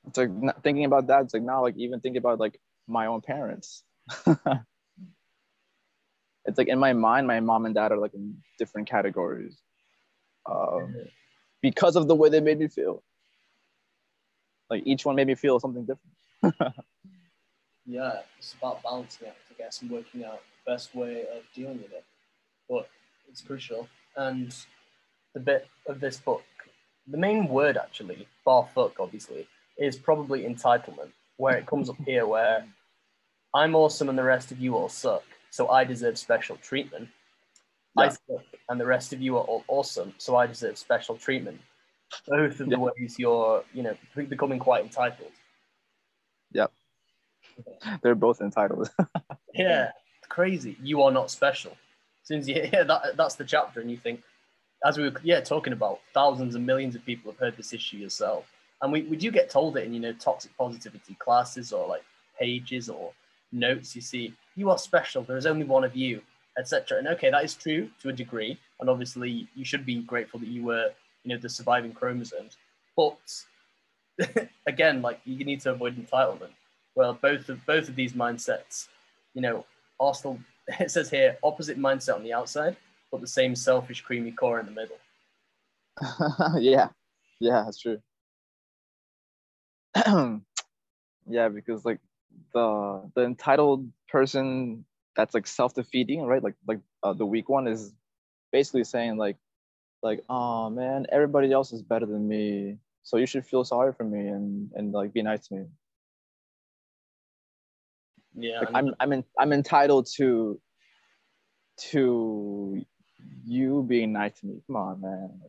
It's 0.07 0.17
like 0.17 0.31
thinking 0.62 0.85
about 0.85 1.09
that. 1.09 1.23
It's 1.23 1.35
like 1.35 1.43
now, 1.43 1.62
like 1.62 1.77
even 1.77 2.01
thinking 2.01 2.19
about 2.19 2.39
like 2.39 2.59
my 2.87 3.07
own 3.07 3.21
parents. 3.21 3.83
it's 6.47 6.57
like 6.57 6.69
in 6.69 6.79
my 6.79 6.93
mind, 6.93 7.27
my 7.27 7.41
mom 7.41 7.67
and 7.67 7.75
dad 7.75 7.91
are 7.91 7.99
like 7.99 8.15
in 8.15 8.37
different 8.59 8.89
categories, 8.89 9.61
um, 10.49 10.95
because 11.61 11.97
of 11.97 12.07
the 12.07 12.15
way 12.15 12.29
they 12.29 12.41
made 12.41 12.61
me 12.61 12.69
feel. 12.69 13.03
Like 14.71 14.83
each 14.87 15.05
one 15.05 15.17
made 15.17 15.27
me 15.27 15.35
feel 15.35 15.61
something 15.61 15.87
different. 15.87 16.75
yeah, 17.87 18.21
it's 18.39 18.55
about 18.55 18.83
balancing 18.83 19.29
it, 19.29 19.35
I 19.51 19.63
guess, 19.63 19.83
and 19.83 19.91
working 19.91 20.25
out 20.25 20.41
the 20.65 20.73
best 20.73 20.95
way 20.95 21.23
of 21.23 21.43
dealing 21.55 21.79
with 21.79 21.93
it. 21.93 22.05
But 22.69 22.89
it's 23.29 23.43
crucial. 23.43 23.89
And 24.17 24.55
the 25.35 25.41
bit 25.41 25.69
of 25.87 26.01
this 26.01 26.19
book, 26.19 26.43
the 27.07 27.19
main 27.19 27.49
word 27.49 27.77
actually, 27.77 28.27
bar 28.45 28.69
fuck 28.75 28.99
obviously, 28.99 29.47
is 29.79 29.97
probably 29.97 30.43
entitlement, 30.43 31.11
where 31.37 31.57
it 31.57 31.67
comes 31.67 31.89
up 31.89 31.97
here 32.05 32.27
where 32.27 32.67
I'm 33.55 33.75
awesome 33.75 34.09
and 34.09 34.19
the 34.19 34.25
rest 34.25 34.51
of 34.51 34.59
you 34.59 34.75
all 34.77 34.89
suck, 34.89 35.25
so 35.51 35.69
I 35.69 35.85
deserve 35.85 36.19
special 36.19 36.57
treatment. 36.57 37.09
Yeah. 37.97 38.05
I 38.05 38.09
suck 38.09 38.45
and 38.69 38.81
the 38.81 38.87
rest 38.87 39.13
of 39.13 39.21
you 39.21 39.37
are 39.37 39.45
all 39.45 39.65
awesome, 39.69 40.15
so 40.19 40.37
I 40.37 40.47
deserve 40.47 40.77
special 40.77 41.17
treatment. 41.17 41.61
Both 42.27 42.61
of 42.61 42.71
the 42.71 42.79
ways 42.79 43.16
you're, 43.19 43.64
you 43.73 43.83
know, 43.83 43.97
becoming 44.14 44.59
quite 44.59 44.85
entitled. 44.85 45.33
Yep. 46.53 46.73
They're 48.03 48.14
both 48.14 48.40
entitled. 48.40 48.90
yeah, 49.55 49.92
crazy. 50.29 50.77
You 50.83 51.03
are 51.03 51.11
not 51.11 51.31
special. 51.31 51.73
As 51.73 52.29
soon 52.29 52.38
as 52.40 52.49
you 52.49 52.55
hear 52.73 52.85
that, 52.85 53.16
that's 53.16 53.35
the 53.35 53.45
chapter, 53.45 53.81
and 53.81 53.90
you 53.90 53.97
think, 53.97 54.23
as 54.85 54.99
we 54.99 55.05
were 55.05 55.14
yeah 55.23 55.40
talking 55.40 55.73
about, 55.73 56.01
thousands 56.12 56.55
and 56.55 56.66
millions 56.66 56.95
of 56.95 57.05
people 57.05 57.33
have 57.33 57.38
heard 57.38 57.57
this 57.57 57.73
issue 57.73 57.97
yourself, 57.97 58.51
and 58.83 58.92
we, 58.92 59.03
we 59.03 59.16
do 59.16 59.31
get 59.31 59.51
told 59.51 59.77
it 59.77 59.85
in 59.85 59.95
you 59.95 60.01
know 60.01 60.12
toxic 60.12 60.57
positivity 60.57 61.14
classes 61.19 61.73
or 61.73 61.88
like 61.88 62.05
pages 62.38 62.88
or 62.88 63.12
notes. 63.53 63.95
You 63.97 64.03
see, 64.03 64.35
you 64.55 64.71
are 64.71 64.79
special. 64.79 65.23
There 65.23 65.37
is 65.37 65.47
only 65.47 65.64
one 65.64 65.85
of 65.85 65.97
you, 65.97 66.21
etc. 66.59 66.99
And 66.99 67.09
okay, 67.09 67.31
that 67.31 67.45
is 67.45 67.55
true 67.55 67.88
to 68.03 68.11
a 68.11 68.12
degree, 68.12 68.59
and 68.81 68.90
obviously 68.90 69.49
you 69.55 69.64
should 69.64 69.87
be 69.87 70.03
grateful 70.03 70.40
that 70.40 70.49
you 70.49 70.64
were 70.64 70.90
you 71.27 71.35
know 71.35 71.41
the 71.41 71.49
surviving 71.49 71.93
chromosomes. 71.93 72.57
But 72.97 73.19
again, 74.67 75.03
like 75.03 75.21
you 75.25 75.45
need 75.45 75.61
to 75.62 75.73
avoid 75.73 75.97
entitlement. 75.97 76.53
Well, 76.95 77.19
both 77.21 77.49
of 77.49 77.67
both 77.67 77.89
of 77.89 77.97
these 77.97 78.12
mindsets, 78.12 78.89
you 79.35 79.43
know, 79.43 79.67
Arsenal. 80.01 80.39
It 80.81 80.91
says 80.91 81.09
here 81.09 81.39
opposite 81.45 81.79
mindset 81.79 82.17
on 82.17 82.25
the 82.25 82.33
outside, 82.33 82.77
but 83.12 83.21
the 83.21 83.27
same 83.29 83.55
selfish, 83.55 84.01
creamy 84.01 84.33
core 84.33 84.59
in 84.59 84.67
the 84.67 84.73
middle. 84.73 84.97
yeah, 86.61 86.89
yeah, 87.39 87.62
that's 87.65 87.79
true. 87.79 88.01
yeah, 91.29 91.49
because 91.49 91.85
like 91.85 92.01
the 92.53 93.09
the 93.15 93.23
entitled 93.23 93.89
person 94.09 94.85
that's 95.15 95.35
like 95.35 95.47
self-defeating, 95.47 96.23
right? 96.23 96.43
Like 96.43 96.57
like 96.67 96.81
uh, 97.05 97.12
the 97.12 97.27
weak 97.27 97.49
one 97.49 97.69
is 97.69 97.93
basically 98.51 98.83
saying 98.83 99.17
like 99.17 99.37
like 100.03 100.23
oh 100.29 100.71
man, 100.71 101.07
everybody 101.11 101.53
else 101.53 101.73
is 101.73 101.83
better 101.83 102.07
than 102.07 102.27
me, 102.27 102.79
so 103.03 103.17
you 103.17 103.27
should 103.27 103.47
feel 103.47 103.65
sorry 103.65 103.93
for 103.93 104.05
me 104.05 104.29
and 104.29 104.71
and 104.75 104.93
like 104.93 105.13
be 105.13 105.23
nice 105.23 105.49
to 105.49 105.55
me. 105.55 105.65
Yeah, 108.39 108.61
like, 108.61 108.71
I'm 108.75 108.95
I'm 109.01 109.13
in, 109.13 109.25
I'm 109.39 109.53
entitled 109.53 110.09
to 110.17 110.61
to 111.91 112.85
you 113.45 113.85
being 113.89 114.13
nice 114.13 114.39
to 114.41 114.47
me. 114.47 114.61
Come 114.67 114.77
on, 114.77 115.01
man. 115.01 115.41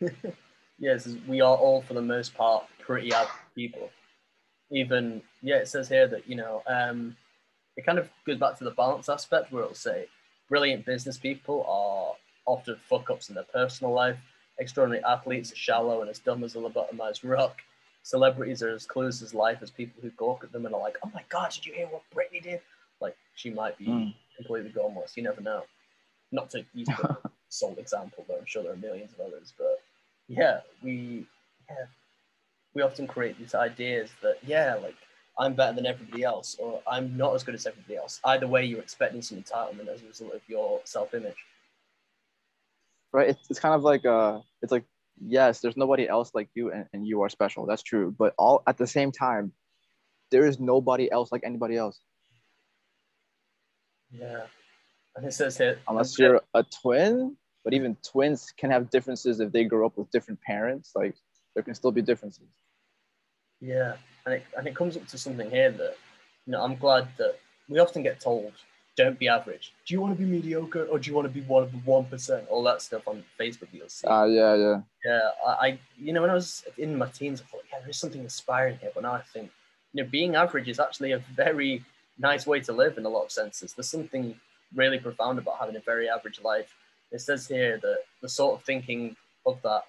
yes, 0.78 1.08
we 1.28 1.40
are 1.40 1.56
all 1.56 1.82
for 1.82 1.94
the 1.94 2.02
most 2.02 2.34
part 2.34 2.64
pretty 2.78 3.12
average 3.12 3.32
people. 3.54 3.90
Even 4.70 5.22
yeah, 5.42 5.56
it 5.56 5.68
says 5.68 5.88
here 5.88 6.06
that 6.08 6.28
you 6.28 6.36
know 6.36 6.62
um, 6.66 7.16
it 7.76 7.84
kind 7.84 7.98
of 7.98 8.08
goes 8.26 8.38
back 8.38 8.56
to 8.58 8.64
the 8.64 8.70
balance 8.70 9.08
aspect 9.08 9.52
where 9.52 9.62
it'll 9.64 9.74
say 9.74 10.06
brilliant 10.48 10.84
business 10.84 11.18
people 11.18 11.64
are 11.68 12.14
often 12.46 12.76
fuck 12.88 13.10
ups 13.10 13.28
in 13.28 13.34
their 13.34 13.44
personal 13.44 13.92
life. 13.92 14.18
Extraordinary 14.58 15.02
athletes 15.04 15.52
are 15.52 15.56
shallow 15.56 16.00
and 16.00 16.10
as 16.10 16.18
dumb 16.18 16.44
as 16.44 16.54
a 16.54 16.58
lobotomized 16.58 17.20
rock. 17.28 17.60
Celebrities 18.02 18.62
are 18.62 18.70
as 18.70 18.86
clueless 18.86 19.22
as 19.22 19.34
life 19.34 19.58
as 19.62 19.70
people 19.70 20.00
who 20.02 20.10
gawk 20.10 20.44
at 20.44 20.52
them 20.52 20.66
and 20.66 20.74
are 20.74 20.80
like, 20.80 20.98
"Oh 21.02 21.10
my 21.14 21.22
God, 21.28 21.50
did 21.50 21.64
you 21.66 21.72
hear 21.72 21.86
what 21.86 22.02
Britney 22.14 22.42
did? 22.42 22.60
Like 23.00 23.16
she 23.34 23.50
might 23.50 23.78
be 23.78 23.86
mm. 23.86 24.14
completely 24.36 24.70
gormless. 24.70 25.16
You 25.16 25.22
never 25.22 25.40
know. 25.40 25.62
Not 26.30 26.50
to 26.50 26.64
use 26.74 26.88
the 26.88 27.16
sole 27.48 27.76
example, 27.78 28.24
but 28.28 28.38
I'm 28.38 28.46
sure 28.46 28.62
there 28.62 28.72
are 28.72 28.76
millions 28.76 29.12
of 29.14 29.20
others. 29.20 29.54
But 29.56 29.80
yeah, 30.28 30.60
we 30.82 31.26
yeah 31.68 31.86
we 32.74 32.82
often 32.82 33.06
create 33.06 33.38
these 33.38 33.54
ideas 33.54 34.10
that 34.22 34.36
yeah, 34.46 34.74
like 34.74 34.96
I'm 35.38 35.54
better 35.54 35.74
than 35.74 35.86
everybody 35.86 36.22
else, 36.22 36.56
or 36.58 36.80
I'm 36.86 37.16
not 37.16 37.34
as 37.34 37.42
good 37.42 37.54
as 37.54 37.66
everybody 37.66 37.96
else. 37.96 38.20
Either 38.24 38.46
way, 38.46 38.64
you're 38.64 38.80
expecting 38.80 39.20
some 39.22 39.38
entitlement 39.38 39.88
as 39.88 40.02
a 40.02 40.06
result 40.06 40.34
of 40.34 40.42
your 40.46 40.80
self-image. 40.84 41.36
Right. 43.12 43.30
It's, 43.30 43.50
it's 43.50 43.60
kind 43.60 43.74
of 43.74 43.82
like 43.82 44.04
uh, 44.04 44.40
it's 44.62 44.72
like 44.72 44.84
yes, 45.20 45.60
there's 45.60 45.76
nobody 45.76 46.08
else 46.08 46.30
like 46.34 46.48
you, 46.54 46.72
and, 46.72 46.86
and 46.92 47.06
you 47.06 47.22
are 47.22 47.28
special. 47.28 47.66
That's 47.66 47.82
true. 47.82 48.14
But 48.16 48.34
all 48.38 48.62
at 48.66 48.78
the 48.78 48.86
same 48.86 49.12
time, 49.12 49.52
there 50.30 50.46
is 50.46 50.58
nobody 50.58 51.10
else 51.10 51.30
like 51.32 51.42
anybody 51.44 51.76
else. 51.76 52.00
Yeah. 54.10 54.42
And 55.16 55.26
it 55.26 55.32
says 55.32 55.56
here 55.58 55.78
unless 55.88 56.18
you're 56.18 56.40
a 56.54 56.64
twin, 56.82 57.36
but 57.64 57.72
even 57.72 57.96
twins 58.04 58.52
can 58.56 58.70
have 58.70 58.90
differences 58.90 59.40
if 59.40 59.52
they 59.52 59.64
grow 59.64 59.86
up 59.86 59.96
with 59.96 60.10
different 60.10 60.40
parents. 60.42 60.92
Like 60.94 61.14
there 61.54 61.62
can 61.62 61.74
still 61.74 61.92
be 61.92 62.02
differences. 62.02 62.48
Yeah. 63.60 63.94
And 64.26 64.34
it 64.36 64.44
and 64.56 64.66
it 64.66 64.74
comes 64.74 64.96
up 64.96 65.06
to 65.08 65.18
something 65.18 65.50
here 65.50 65.70
that 65.70 65.96
you 66.46 66.52
know, 66.52 66.62
I'm 66.62 66.76
glad 66.76 67.08
that 67.18 67.38
we 67.68 67.78
often 67.78 68.02
get 68.02 68.20
told, 68.20 68.52
don't 68.96 69.18
be 69.18 69.28
average. 69.28 69.72
Do 69.86 69.94
you 69.94 70.00
want 70.00 70.16
to 70.16 70.18
be 70.18 70.30
mediocre 70.30 70.84
or 70.84 70.98
do 70.98 71.10
you 71.10 71.16
want 71.16 71.26
to 71.26 71.32
be 71.32 71.40
one 71.42 71.62
of 71.62 71.72
the 71.72 71.78
one 71.78 72.04
percent? 72.04 72.46
All 72.48 72.62
that 72.64 72.82
stuff 72.82 73.08
on 73.08 73.24
Facebook 73.38 73.68
you'll 73.72 73.88
see. 73.88 74.06
Ah, 74.06 74.22
uh, 74.22 74.24
yeah, 74.26 74.54
yeah. 74.54 74.80
Yeah. 75.04 75.30
I, 75.46 75.50
I 75.50 75.78
you 75.98 76.12
know 76.12 76.20
when 76.20 76.30
I 76.30 76.34
was 76.34 76.64
in 76.78 76.96
my 76.96 77.08
teens, 77.08 77.40
I 77.40 77.44
thought, 77.44 77.64
yeah, 77.72 77.78
there's 77.82 77.98
something 77.98 78.20
inspiring 78.20 78.78
here. 78.80 78.90
But 78.94 79.02
now 79.02 79.12
I 79.12 79.22
think, 79.22 79.50
you 79.92 80.02
know, 80.02 80.08
being 80.08 80.36
average 80.36 80.68
is 80.68 80.78
actually 80.78 81.12
a 81.12 81.18
very 81.34 81.84
nice 82.18 82.46
way 82.46 82.60
to 82.60 82.72
live 82.72 82.98
in 82.98 83.04
a 83.04 83.08
lot 83.08 83.24
of 83.24 83.32
senses. 83.32 83.72
There's 83.72 83.88
something 83.88 84.38
really 84.74 84.98
profound 84.98 85.38
about 85.38 85.58
having 85.58 85.76
a 85.76 85.80
very 85.80 86.08
average 86.08 86.40
life. 86.42 86.72
It 87.10 87.20
says 87.20 87.48
here 87.48 87.78
that 87.78 87.98
the 88.22 88.28
sort 88.28 88.58
of 88.58 88.64
thinking 88.64 89.16
of 89.46 89.60
that 89.62 89.84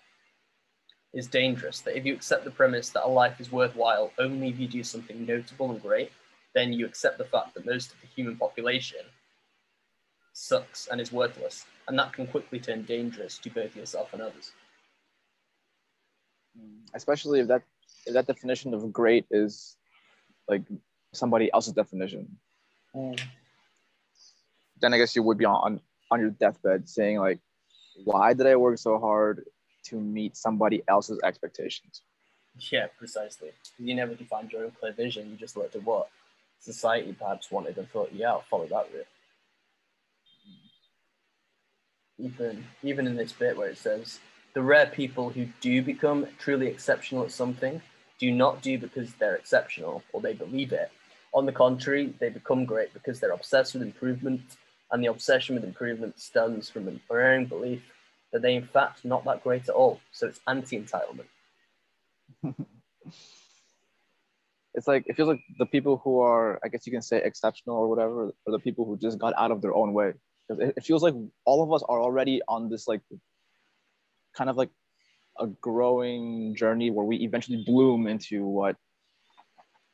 is 1.15 1.27
dangerous. 1.27 1.79
That 1.79 1.97
if 1.97 2.05
you 2.05 2.13
accept 2.13 2.43
the 2.43 2.51
premise 2.51 2.89
that 2.89 3.05
a 3.05 3.07
life 3.07 3.39
is 3.39 3.51
worthwhile 3.51 4.11
only 4.19 4.49
if 4.49 4.59
you 4.59 4.67
do 4.67 4.83
something 4.83 5.25
notable 5.25 5.71
and 5.71 5.81
great, 5.81 6.11
then 6.53 6.73
you 6.73 6.85
accept 6.85 7.17
the 7.17 7.25
fact 7.25 7.55
that 7.55 7.65
most 7.65 7.93
of 7.93 8.01
the 8.01 8.07
human 8.07 8.35
population 8.35 8.99
sucks 10.33 10.87
and 10.91 10.99
is 10.99 11.11
worthless, 11.11 11.65
and 11.87 11.97
that 11.97 12.13
can 12.13 12.27
quickly 12.27 12.59
turn 12.59 12.83
dangerous 12.83 13.37
to 13.39 13.49
both 13.49 13.75
yourself 13.75 14.13
and 14.13 14.21
others. 14.21 14.51
Especially 16.93 17.39
if 17.39 17.47
that 17.47 17.63
if 18.05 18.13
that 18.13 18.27
definition 18.27 18.73
of 18.73 18.91
great 18.93 19.25
is 19.31 19.77
like 20.47 20.61
somebody 21.13 21.49
else's 21.53 21.73
definition. 21.73 22.37
Mm. 22.93 23.19
Then 24.79 24.93
I 24.93 24.97
guess 24.97 25.15
you 25.15 25.23
would 25.23 25.37
be 25.37 25.45
on 25.45 25.79
on 26.11 26.19
your 26.19 26.29
deathbed 26.29 26.87
saying 26.87 27.19
like, 27.19 27.39
why 28.03 28.33
did 28.33 28.47
I 28.47 28.55
work 28.55 28.77
so 28.77 28.99
hard 28.99 29.45
to 29.85 29.95
meet 29.95 30.35
somebody 30.37 30.83
else's 30.87 31.19
expectations? 31.23 32.01
Yeah, 32.71 32.87
precisely. 32.97 33.51
You 33.77 33.95
never 33.95 34.15
defined 34.15 34.51
your 34.51 34.63
own 34.63 34.71
clear 34.71 34.93
vision. 34.93 35.29
You 35.29 35.37
just 35.37 35.57
looked 35.57 35.75
at 35.75 35.83
what 35.83 36.09
society 36.59 37.13
perhaps 37.13 37.51
wanted 37.51 37.77
and 37.77 37.89
thought, 37.89 38.11
yeah, 38.13 38.29
I'll 38.29 38.41
follow 38.49 38.67
that 38.67 38.87
route. 38.93 39.07
Even 42.17 42.65
even 42.81 43.07
in 43.07 43.15
this 43.17 43.33
bit 43.33 43.57
where 43.57 43.69
it 43.69 43.77
says 43.77 44.19
the 44.53 44.61
rare 44.61 44.85
people 44.85 45.29
who 45.29 45.47
do 45.59 45.81
become 45.81 46.25
truly 46.39 46.67
exceptional 46.67 47.23
at 47.23 47.31
something 47.31 47.81
do 48.19 48.31
not 48.31 48.61
do 48.61 48.77
because 48.77 49.13
they're 49.15 49.35
exceptional 49.35 50.01
or 50.13 50.21
they 50.21 50.33
believe 50.33 50.71
it. 50.71 50.89
On 51.33 51.45
the 51.45 51.51
contrary, 51.51 52.13
they 52.19 52.29
become 52.29 52.63
great 52.63 52.93
because 52.93 53.19
they're 53.19 53.31
obsessed 53.31 53.73
with 53.73 53.83
improvement, 53.83 54.41
and 54.91 55.03
the 55.03 55.09
obsession 55.09 55.55
with 55.55 55.65
improvement 55.65 56.17
stems 56.17 56.69
from 56.69 56.87
an 56.87 57.01
erring 57.11 57.45
belief 57.45 57.81
that 58.35 58.41
they 58.41 58.55
in 58.55 58.65
fact 58.65 59.05
not 59.05 59.23
that 59.23 59.41
great 59.45 59.69
at 59.69 59.75
all. 59.75 60.01
So 60.11 60.27
it's 60.27 60.41
anti-entitlement. 60.45 61.29
it's 64.73 64.87
like 64.89 65.05
it 65.07 65.15
feels 65.15 65.29
like 65.29 65.39
the 65.57 65.65
people 65.65 66.01
who 66.03 66.19
are, 66.19 66.59
I 66.61 66.67
guess 66.67 66.85
you 66.85 66.91
can 66.91 67.01
say, 67.01 67.21
exceptional 67.23 67.77
or 67.77 67.87
whatever, 67.87 68.33
are 68.45 68.51
the 68.51 68.59
people 68.59 68.83
who 68.83 68.97
just 68.97 69.17
got 69.17 69.33
out 69.37 69.51
of 69.51 69.61
their 69.61 69.73
own 69.73 69.93
way. 69.93 70.15
Because 70.49 70.67
it, 70.67 70.73
it 70.75 70.83
feels 70.83 71.01
like 71.01 71.13
all 71.45 71.63
of 71.63 71.71
us 71.71 71.81
are 71.87 72.01
already 72.01 72.41
on 72.49 72.69
this 72.69 72.89
like 72.89 72.99
kind 74.35 74.49
of 74.49 74.57
like 74.57 74.71
a 75.39 75.47
growing 75.47 76.55
journey 76.55 76.91
where 76.91 77.05
we 77.05 77.15
eventually 77.19 77.63
bloom 77.65 78.05
into 78.05 78.45
what 78.45 78.75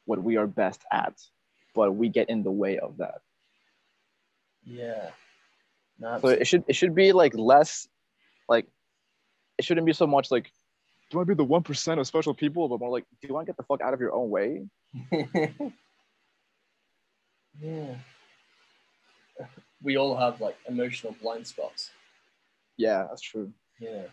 what 0.06 0.23
we 0.23 0.36
are 0.38 0.47
best 0.47 0.82
at, 0.91 1.13
but 1.75 1.91
we 1.91 2.10
get 2.10 2.27
in 2.27 2.41
the 2.41 2.49
way 2.51 2.80
of 2.80 2.97
that. 2.97 3.19
Yeah. 4.65 5.12
No, 5.99 6.19
So 6.19 6.30
it 6.30 6.47
should 6.47 6.63
it 6.67 6.75
should 6.75 6.95
be 6.95 7.12
like 7.12 7.36
less 7.36 7.88
like 8.52 8.68
it 9.58 9.66
shouldn't 9.66 9.88
be 9.88 9.94
so 9.94 10.06
much 10.06 10.30
like 10.30 10.44
do 10.44 11.16
you 11.16 11.18
want 11.20 11.28
to 11.28 11.36
be 11.36 11.38
the 11.38 11.44
one 11.44 11.64
percent 11.64 12.00
of 12.00 12.08
special 12.08 12.34
people, 12.34 12.70
but 12.70 12.80
more 12.80 12.90
like 12.90 13.06
do 13.22 13.28
you 13.28 13.34
want 13.34 13.46
to 13.46 13.50
get 13.52 13.58
the 13.58 13.64
fuck 13.64 13.82
out 13.82 13.94
of 13.94 14.00
your 14.00 14.14
own 14.14 14.30
way? 14.30 14.62
yeah. 17.62 17.96
We 19.84 19.98
all 19.98 20.16
have 20.16 20.40
like 20.40 20.56
emotional 20.70 21.16
blind 21.22 21.48
spots. 21.48 21.90
Yeah, 22.78 23.08
that's 23.10 23.22
true. 23.22 23.52
Yeah. 23.80 24.04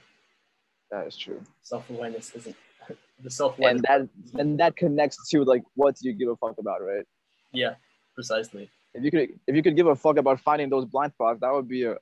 That 0.90 1.06
is 1.06 1.16
true. 1.16 1.40
Self 1.62 1.88
awareness 1.90 2.32
isn't 2.34 2.56
the 3.22 3.30
self 3.30 3.58
awareness. 3.58 3.82
And 3.88 4.08
that 4.34 4.40
and 4.40 4.58
that 4.60 4.76
connects 4.76 5.28
to 5.30 5.44
like 5.44 5.62
what 5.74 5.96
do 5.96 6.08
you 6.08 6.14
give 6.14 6.28
a 6.28 6.36
fuck 6.36 6.56
about, 6.58 6.82
right? 6.82 7.04
yeah, 7.52 7.74
precisely. 8.14 8.70
If 8.94 9.04
you 9.04 9.10
could 9.10 9.28
if 9.46 9.54
you 9.54 9.62
could 9.62 9.76
give 9.76 9.86
a 9.86 9.94
fuck 9.94 10.16
about 10.16 10.40
finding 10.40 10.68
those 10.68 10.84
blind 10.84 11.12
spots, 11.12 11.38
that 11.42 11.52
would 11.52 11.68
be 11.68 11.84
a 11.84 11.96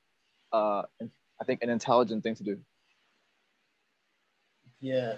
uh 0.51 0.83
I 1.41 1.43
think 1.43 1.61
an 1.61 1.69
intelligent 1.69 2.23
thing 2.23 2.35
to 2.35 2.43
do. 2.43 2.57
Yeah. 4.79 5.11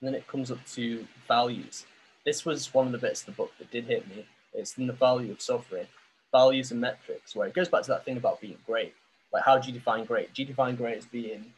And 0.00 0.08
then 0.08 0.14
it 0.14 0.26
comes 0.26 0.50
up 0.50 0.64
to 0.72 1.06
values. 1.26 1.86
This 2.24 2.44
was 2.44 2.72
one 2.72 2.86
of 2.86 2.92
the 2.92 2.98
bits 2.98 3.20
of 3.20 3.26
the 3.26 3.32
book 3.32 3.52
that 3.58 3.70
did 3.70 3.84
hit 3.84 4.08
me. 4.08 4.26
It's 4.52 4.78
in 4.78 4.86
the 4.86 4.92
value 4.92 5.32
of 5.32 5.40
suffering, 5.40 5.86
values 6.32 6.70
and 6.70 6.80
metrics, 6.80 7.34
where 7.34 7.48
it 7.48 7.54
goes 7.54 7.68
back 7.68 7.82
to 7.82 7.90
that 7.90 8.04
thing 8.04 8.16
about 8.16 8.40
being 8.40 8.58
great. 8.66 8.94
Like, 9.32 9.44
how 9.44 9.58
do 9.58 9.68
you 9.68 9.74
define 9.74 10.04
great? 10.04 10.32
Do 10.32 10.42
you 10.42 10.46
define 10.46 10.76
great 10.76 10.98
as 10.98 11.06
being, 11.06 11.52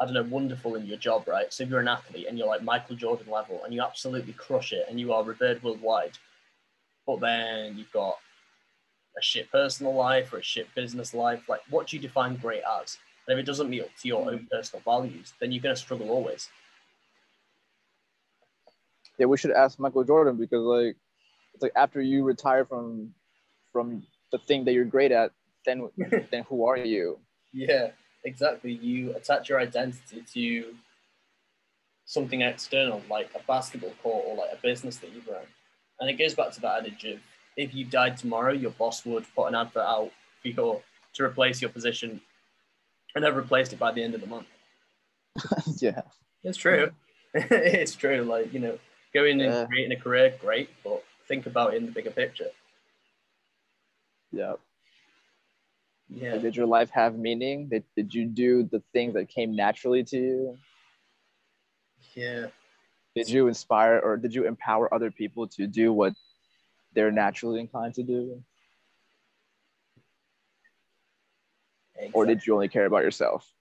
I 0.00 0.04
don't 0.04 0.14
know, 0.14 0.22
wonderful 0.22 0.74
in 0.74 0.86
your 0.86 0.98
job, 0.98 1.26
right? 1.26 1.52
So 1.52 1.64
if 1.64 1.70
you're 1.70 1.80
an 1.80 1.88
athlete 1.88 2.26
and 2.28 2.36
you're 2.36 2.46
like 2.46 2.62
Michael 2.62 2.96
Jordan 2.96 3.30
level 3.30 3.62
and 3.64 3.72
you 3.72 3.82
absolutely 3.82 4.34
crush 4.34 4.72
it 4.72 4.86
and 4.88 5.00
you 5.00 5.12
are 5.12 5.24
revered 5.24 5.62
worldwide, 5.62 6.18
but 7.06 7.20
then 7.20 7.78
you've 7.78 7.92
got 7.92 8.18
a 9.18 9.22
shit 9.22 9.50
personal 9.50 9.94
life 9.94 10.32
or 10.32 10.38
a 10.38 10.42
shit 10.42 10.72
business 10.74 11.14
life, 11.14 11.48
like, 11.48 11.60
what 11.70 11.86
do 11.86 11.96
you 11.96 12.02
define 12.02 12.36
great 12.36 12.62
as? 12.80 12.98
And 13.26 13.38
if 13.38 13.42
it 13.42 13.46
doesn't 13.46 13.70
meet 13.70 13.82
up 13.82 13.88
to 14.00 14.08
your 14.08 14.30
own 14.30 14.48
personal 14.50 14.82
values, 14.84 15.32
then 15.40 15.52
you're 15.52 15.62
going 15.62 15.74
to 15.74 15.80
struggle 15.80 16.10
always. 16.10 16.48
Yeah, 19.18 19.26
we 19.26 19.36
should 19.36 19.52
ask 19.52 19.78
Michael 19.78 20.04
Jordan 20.04 20.36
because 20.36 20.62
like 20.62 20.96
it's 21.54 21.62
like 21.62 21.72
after 21.76 22.00
you 22.00 22.24
retire 22.24 22.64
from 22.64 23.14
from 23.72 24.02
the 24.32 24.38
thing 24.38 24.64
that 24.64 24.72
you're 24.72 24.84
great 24.84 25.12
at, 25.12 25.30
then 25.64 25.88
then 26.30 26.44
who 26.48 26.64
are 26.64 26.78
you? 26.78 27.18
Yeah, 27.52 27.90
exactly. 28.24 28.72
You 28.72 29.14
attach 29.14 29.48
your 29.48 29.60
identity 29.60 30.24
to 30.32 30.74
something 32.06 32.40
external, 32.40 33.02
like 33.08 33.30
a 33.34 33.40
basketball 33.46 33.92
court 34.02 34.24
or 34.26 34.36
like 34.36 34.50
a 34.52 34.60
business 34.60 34.96
that 34.98 35.12
you've 35.12 35.28
run. 35.28 35.44
And 36.00 36.10
it 36.10 36.14
goes 36.14 36.34
back 36.34 36.50
to 36.52 36.60
that 36.62 36.80
adage 36.80 37.04
of 37.04 37.20
if 37.56 37.74
you 37.74 37.84
died 37.84 38.16
tomorrow, 38.16 38.52
your 38.52 38.70
boss 38.72 39.04
would 39.04 39.26
put 39.34 39.46
an 39.46 39.54
advert 39.54 39.82
out 39.82 40.10
for 40.40 40.48
your, 40.48 40.82
to 41.14 41.24
replace 41.24 41.60
your 41.60 41.70
position 41.70 42.20
and 43.14 43.24
have 43.24 43.36
replaced 43.36 43.72
it 43.72 43.78
by 43.78 43.92
the 43.92 44.02
end 44.02 44.14
of 44.14 44.20
the 44.20 44.26
month. 44.26 44.46
yeah. 45.80 46.02
It's 46.42 46.58
true. 46.58 46.90
it's 47.34 47.94
true. 47.94 48.22
Like, 48.22 48.52
you 48.52 48.60
know, 48.60 48.78
going 49.14 49.40
Yeah. 49.40 49.60
and 49.60 49.68
creating 49.68 49.92
a 49.92 50.00
career, 50.00 50.34
great, 50.40 50.70
but 50.82 51.02
think 51.28 51.46
about 51.46 51.74
it 51.74 51.76
in 51.78 51.86
the 51.86 51.92
bigger 51.92 52.10
picture. 52.10 52.48
Yeah. 54.32 54.54
Yeah. 56.08 56.38
Did 56.38 56.56
your 56.56 56.66
life 56.66 56.90
have 56.90 57.16
meaning? 57.16 57.68
Did, 57.68 57.84
did 57.96 58.14
you 58.14 58.26
do 58.26 58.64
the 58.64 58.82
things 58.92 59.14
that 59.14 59.28
came 59.28 59.54
naturally 59.54 60.04
to 60.04 60.16
you? 60.16 60.58
Yeah. 62.14 62.46
Did 63.14 63.28
you 63.28 63.48
inspire 63.48 64.00
or 64.02 64.16
did 64.16 64.34
you 64.34 64.46
empower 64.46 64.92
other 64.92 65.10
people 65.10 65.46
to 65.48 65.66
do 65.66 65.92
what 65.92 66.14
they're 66.94 67.12
naturally 67.12 67.60
inclined 67.60 67.94
to 67.94 68.02
do? 68.02 68.42
Or 72.12 72.26
did 72.26 72.46
you 72.46 72.54
only 72.54 72.68
care 72.68 72.86
about 72.86 73.02
yourself? 73.02 73.52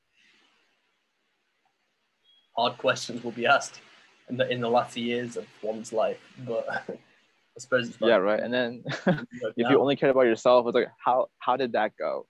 hard 2.56 2.78
questions 2.78 3.24
will 3.24 3.32
be 3.32 3.46
asked 3.46 3.82
in 4.30 4.38
the 4.38 4.50
in 4.50 4.62
the 4.62 4.70
latter 4.70 5.00
years 5.00 5.38
of 5.38 5.46
one's 5.62 5.94
life. 5.94 6.20
But 6.40 6.66
I 6.90 7.60
suppose 7.60 7.90
it's 7.90 7.98
Yeah, 8.02 8.18
right. 8.18 8.40
And 8.40 8.54
then 8.54 8.84
if 9.58 9.70
you 9.70 9.80
only 9.80 9.96
cared 9.96 10.12
about 10.12 10.22
yourself, 10.22 10.68
it's 10.68 10.76
like 10.76 10.90
how 11.04 11.28
how 11.40 11.58
did 11.58 11.74
that 11.74 11.94
go? 11.98 12.28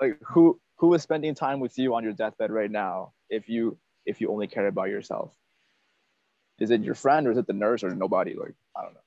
Like 0.00 0.18
who 0.26 0.60
who 0.76 0.94
is 0.94 1.02
spending 1.02 1.34
time 1.34 1.60
with 1.60 1.78
you 1.78 1.94
on 1.94 2.04
your 2.04 2.12
deathbed 2.12 2.50
right 2.50 2.70
now 2.70 3.12
if 3.28 3.48
you 3.48 3.76
if 4.06 4.20
you 4.20 4.30
only 4.30 4.46
care 4.46 4.66
about 4.66 4.88
yourself? 4.88 5.32
Is 6.60 6.70
it 6.70 6.82
your 6.82 6.94
friend 6.94 7.26
or 7.26 7.32
is 7.32 7.38
it 7.38 7.46
the 7.46 7.52
nurse 7.52 7.82
or 7.82 7.94
nobody? 7.94 8.34
Like 8.34 8.54
I 8.76 8.82
don't 8.82 8.94
know. 8.94 9.00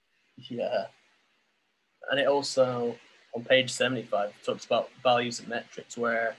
yeah, 0.49 0.85
and 2.11 2.19
it 2.19 2.27
also 2.27 2.95
on 3.35 3.43
page 3.43 3.71
seventy 3.71 4.03
five 4.03 4.33
talks 4.43 4.65
about 4.65 4.89
values 5.01 5.39
and 5.39 5.47
metrics 5.47 5.97
where 5.97 6.35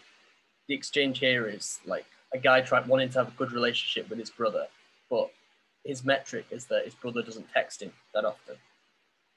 the 0.69 0.75
exchange 0.75 1.19
here 1.21 1.47
is 1.47 1.79
like 1.87 2.05
a 2.33 2.39
guy 2.39 2.61
trying 2.61 2.89
wanting 2.89 3.09
to 3.11 3.19
have 3.19 3.29
a 3.29 3.37
good 3.37 3.53
relationship 3.53 4.11
with 4.11 4.19
his 4.19 4.31
brother, 4.31 4.67
but 5.11 5.31
his 5.85 6.05
metric 6.05 6.47
is 6.51 6.65
that 6.67 6.85
his 6.85 6.95
brother 6.95 7.23
doesn't 7.23 7.47
text 7.53 7.83
him 7.83 7.93
that 8.15 8.25
often. 8.25 8.57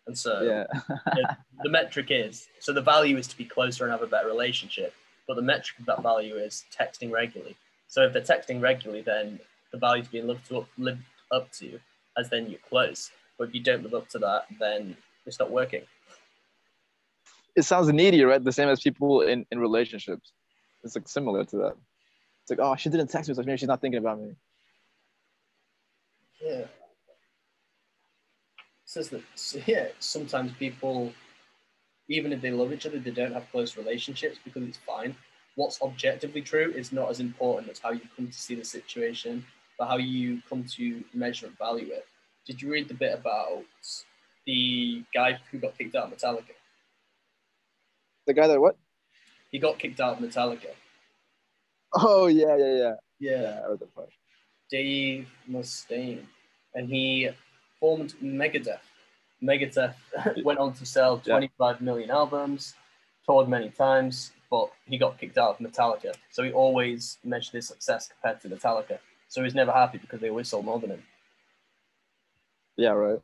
And 0.07 0.17
so 0.17 0.41
Yeah. 0.41 0.79
the, 1.13 1.37
the 1.63 1.69
metric 1.69 2.07
is 2.09 2.47
so 2.59 2.73
the 2.73 2.81
value 2.81 3.17
is 3.17 3.27
to 3.27 3.37
be 3.37 3.45
closer 3.45 3.83
and 3.83 3.91
have 3.91 4.01
a 4.01 4.07
better 4.07 4.27
relationship, 4.27 4.93
but 5.27 5.35
the 5.35 5.41
metric 5.41 5.77
of 5.79 5.85
that 5.85 6.01
value 6.01 6.35
is 6.37 6.63
texting 6.75 7.11
regularly. 7.11 7.55
So 7.87 8.03
if 8.03 8.13
they're 8.13 8.21
texting 8.21 8.61
regularly, 8.61 9.01
then 9.01 9.39
the 9.71 9.77
value 9.77 10.01
is 10.03 10.07
being 10.07 10.27
lived, 10.27 10.47
to, 10.47 10.65
lived 10.77 11.01
up 11.31 11.51
to 11.53 11.79
as 12.17 12.29
then 12.29 12.49
you're 12.49 12.59
close. 12.67 13.11
But 13.37 13.49
if 13.49 13.55
you 13.55 13.61
don't 13.61 13.83
live 13.83 13.93
up 13.93 14.09
to 14.09 14.19
that, 14.19 14.45
then 14.59 14.97
it's 15.25 15.39
not 15.39 15.51
working. 15.51 15.83
it 17.55 17.63
sounds 17.63 17.91
needy, 17.91 18.23
right? 18.23 18.43
The 18.43 18.51
same 18.51 18.69
as 18.69 18.79
people 18.81 19.21
in, 19.21 19.45
in 19.51 19.59
relationships. 19.59 20.31
It's 20.83 20.95
like 20.95 21.07
similar 21.07 21.43
to 21.45 21.57
that. 21.57 21.75
It's 22.43 22.51
like, 22.51 22.59
oh, 22.61 22.75
she 22.75 22.89
didn't 22.89 23.07
text 23.07 23.27
me, 23.29 23.35
so 23.35 23.43
maybe 23.43 23.57
she's 23.57 23.67
not 23.67 23.81
thinking 23.81 23.99
about 23.99 24.19
me. 24.19 24.35
Yeah. 26.41 26.65
Says 28.85 29.09
that 29.09 29.21
yeah, 29.67 29.87
sometimes 29.99 30.53
people, 30.53 31.11
even 32.09 32.31
if 32.31 32.41
they 32.41 32.51
love 32.51 32.71
each 32.71 32.85
other, 32.85 32.99
they 32.99 33.11
don't 33.11 33.33
have 33.33 33.51
close 33.51 33.75
relationships 33.75 34.37
because 34.43 34.63
it's 34.63 34.77
fine. 34.77 35.15
What's 35.55 35.81
objectively 35.81 36.41
true 36.41 36.71
is 36.75 36.91
not 36.91 37.09
as 37.09 37.19
important 37.19 37.71
as 37.71 37.79
how 37.79 37.91
you 37.91 38.01
come 38.15 38.27
to 38.27 38.33
see 38.33 38.55
the 38.55 38.63
situation, 38.63 39.43
but 39.77 39.87
how 39.87 39.97
you 39.97 40.41
come 40.49 40.63
to 40.75 41.03
measure 41.13 41.47
and 41.47 41.57
value 41.57 41.87
it. 41.91 42.05
Did 42.45 42.61
you 42.61 42.71
read 42.71 42.87
the 42.87 42.93
bit 42.93 43.13
about 43.13 43.63
the 44.45 45.03
guy 45.13 45.37
who 45.51 45.59
got 45.59 45.77
kicked 45.77 45.95
out 45.95 46.11
of 46.11 46.17
Metallica? 46.17 46.55
The 48.25 48.33
guy 48.33 48.47
that 48.47 48.59
what? 48.59 48.77
He 49.51 49.59
got 49.59 49.79
kicked 49.79 49.99
out 49.99 50.17
of 50.17 50.23
Metallica. 50.23 50.69
Oh 51.93 52.27
yeah, 52.27 52.55
yeah, 52.57 52.73
yeah. 52.73 52.93
Yeah. 53.19 53.41
Yeah, 53.41 53.61
I 53.65 53.69
read 53.69 53.79
the 53.79 53.85
part. 53.87 54.09
Dave 54.69 55.27
Mustaine, 55.49 56.25
and 56.75 56.89
he 56.89 57.29
formed 57.79 58.13
Megadeth. 58.21 58.79
Megadeth 59.41 59.95
went 60.43 60.59
on 60.59 60.73
to 60.73 60.85
sell 60.85 61.21
Yeah. 61.25 61.33
25 61.35 61.81
million 61.81 62.11
albums, 62.11 62.75
toured 63.25 63.47
many 63.47 63.69
times, 63.69 64.31
but 64.51 64.69
he 64.85 64.97
got 64.97 65.17
kicked 65.17 65.37
out 65.37 65.51
of 65.51 65.57
Metallica. 65.59 66.13
So 66.31 66.43
he 66.43 66.51
always 66.51 67.17
measured 67.23 67.53
his 67.53 67.67
success 67.67 68.09
compared 68.09 68.41
to 68.41 68.49
Metallica. 68.49 68.99
So 69.27 69.43
he's 69.43 69.55
never 69.55 69.71
happy 69.71 69.97
because 69.97 70.19
they 70.19 70.29
always 70.29 70.47
sold 70.47 70.65
more 70.65 70.79
than 70.79 70.91
him. 70.91 71.03
Yeah, 72.77 72.91
right. 72.91 73.19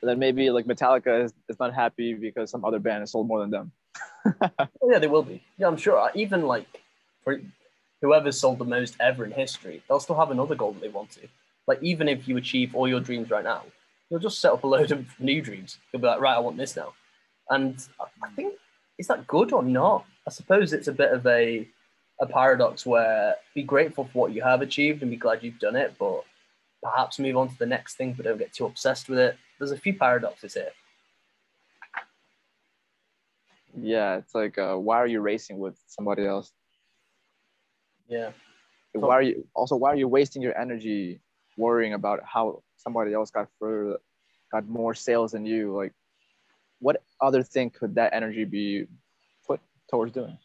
And 0.00 0.08
then 0.08 0.18
maybe 0.18 0.50
like 0.50 0.66
Metallica 0.66 1.24
is, 1.24 1.32
is 1.48 1.58
not 1.58 1.74
happy 1.74 2.14
because 2.14 2.50
some 2.50 2.64
other 2.64 2.78
band 2.78 3.00
has 3.00 3.12
sold 3.12 3.26
more 3.28 3.40
than 3.40 3.50
them. 3.50 3.72
Oh, 4.82 4.90
yeah, 4.90 4.98
they 4.98 5.06
will 5.06 5.22
be. 5.22 5.42
Yeah, 5.56 5.66
I'm 5.68 5.76
sure. 5.76 5.98
Uh, 5.98 6.10
even 6.14 6.42
like 6.42 6.82
for 7.24 7.40
whoever's 8.00 8.38
sold 8.38 8.58
the 8.58 8.64
most 8.64 8.96
ever 9.00 9.24
in 9.24 9.32
history, 9.32 9.82
they'll 9.88 10.00
still 10.00 10.18
have 10.18 10.30
another 10.30 10.54
goal 10.54 10.72
that 10.72 10.80
they 10.80 10.88
want 10.88 11.10
to. 11.12 11.28
Like 11.66 11.82
even 11.82 12.08
if 12.08 12.28
you 12.28 12.36
achieve 12.36 12.74
all 12.74 12.88
your 12.88 13.00
dreams 13.00 13.30
right 13.30 13.44
now, 13.44 13.64
you'll 14.08 14.20
just 14.20 14.40
set 14.40 14.52
up 14.52 14.64
a 14.64 14.66
load 14.66 14.92
of 14.92 15.06
new 15.20 15.42
dreams. 15.42 15.78
You'll 15.92 16.02
be 16.02 16.08
like, 16.08 16.20
right, 16.20 16.36
I 16.36 16.40
want 16.40 16.56
this 16.56 16.76
now. 16.76 16.94
And 17.50 17.82
I 18.22 18.28
think 18.30 18.54
is 18.98 19.06
that 19.08 19.26
good 19.26 19.52
or 19.52 19.62
not? 19.62 20.04
I 20.26 20.30
suppose 20.30 20.72
it's 20.72 20.88
a 20.88 20.92
bit 20.92 21.12
of 21.12 21.26
a 21.26 21.66
a 22.20 22.26
paradox 22.26 22.84
where 22.84 23.36
be 23.54 23.62
grateful 23.62 24.04
for 24.04 24.18
what 24.18 24.32
you 24.32 24.42
have 24.42 24.60
achieved 24.62 25.02
and 25.02 25.10
be 25.10 25.16
glad 25.16 25.42
you've 25.42 25.58
done 25.58 25.76
it, 25.76 25.94
but 25.98 26.24
perhaps 26.82 27.18
move 27.18 27.36
on 27.36 27.48
to 27.48 27.58
the 27.58 27.66
next 27.66 27.94
thing, 27.94 28.12
but 28.12 28.24
don't 28.24 28.38
get 28.38 28.52
too 28.52 28.66
obsessed 28.66 29.08
with 29.08 29.18
it. 29.18 29.36
There's 29.58 29.72
a 29.72 29.78
few 29.78 29.94
paradoxes 29.94 30.54
here. 30.54 30.70
Yeah, 33.80 34.16
it's 34.16 34.34
like 34.34 34.58
uh, 34.58 34.76
why 34.76 34.96
are 34.96 35.06
you 35.06 35.20
racing 35.20 35.58
with 35.58 35.78
somebody 35.86 36.26
else? 36.26 36.52
Yeah. 38.08 38.30
Why 38.92 39.14
are 39.14 39.22
you 39.22 39.46
also 39.54 39.76
why 39.76 39.92
are 39.92 39.96
you 39.96 40.08
wasting 40.08 40.42
your 40.42 40.58
energy 40.58 41.20
worrying 41.56 41.94
about 41.94 42.20
how 42.24 42.62
somebody 42.76 43.12
else 43.12 43.30
got 43.30 43.48
further 43.60 43.98
got 44.50 44.66
more 44.66 44.94
sales 44.94 45.32
than 45.32 45.46
you? 45.46 45.76
Like 45.76 45.92
what 46.80 47.02
other 47.20 47.42
thing 47.42 47.70
could 47.70 47.94
that 47.96 48.14
energy 48.14 48.44
be 48.44 48.86
put 49.46 49.60
towards 49.90 50.12
doing? 50.12 50.38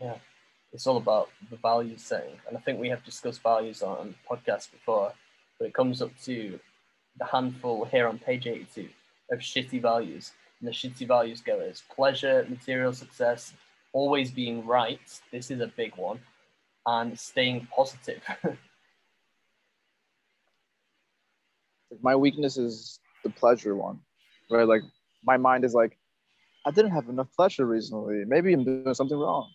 Yeah, 0.00 0.16
it's 0.72 0.86
all 0.86 0.96
about 0.96 1.28
the 1.50 1.56
value 1.56 1.96
setting, 1.98 2.36
and 2.48 2.56
I 2.56 2.60
think 2.60 2.80
we 2.80 2.88
have 2.88 3.04
discussed 3.04 3.42
values 3.42 3.82
on 3.82 4.14
podcasts 4.28 4.70
before, 4.70 5.12
but 5.58 5.66
it 5.66 5.74
comes 5.74 6.00
up 6.00 6.10
to 6.24 6.58
the 7.18 7.24
handful 7.26 7.84
here 7.84 8.08
on 8.08 8.18
page 8.18 8.46
eighty-two 8.46 8.88
of 9.30 9.40
shitty 9.40 9.82
values, 9.82 10.32
and 10.58 10.68
the 10.68 10.72
shitty 10.72 11.06
values 11.06 11.40
go 11.40 11.60
as 11.60 11.82
pleasure, 11.94 12.46
material 12.48 12.92
success, 12.92 13.52
always 13.92 14.30
being 14.30 14.66
right. 14.66 15.00
This 15.30 15.50
is 15.50 15.60
a 15.60 15.66
big 15.66 15.96
one, 15.96 16.20
and 16.86 17.18
staying 17.18 17.68
positive. 17.74 18.22
My 22.02 22.16
weakness 22.16 22.56
is 22.56 23.00
the 23.24 23.30
pleasure 23.30 23.74
one, 23.76 24.00
right? 24.50 24.66
Like 24.66 24.82
my 25.24 25.36
mind 25.36 25.64
is 25.64 25.74
like, 25.74 25.98
I 26.64 26.70
didn't 26.70 26.92
have 26.92 27.08
enough 27.08 27.28
pleasure 27.34 27.66
recently. 27.66 28.24
Maybe 28.26 28.52
I'm 28.52 28.64
doing 28.64 28.94
something 28.94 29.18
wrong. 29.18 29.50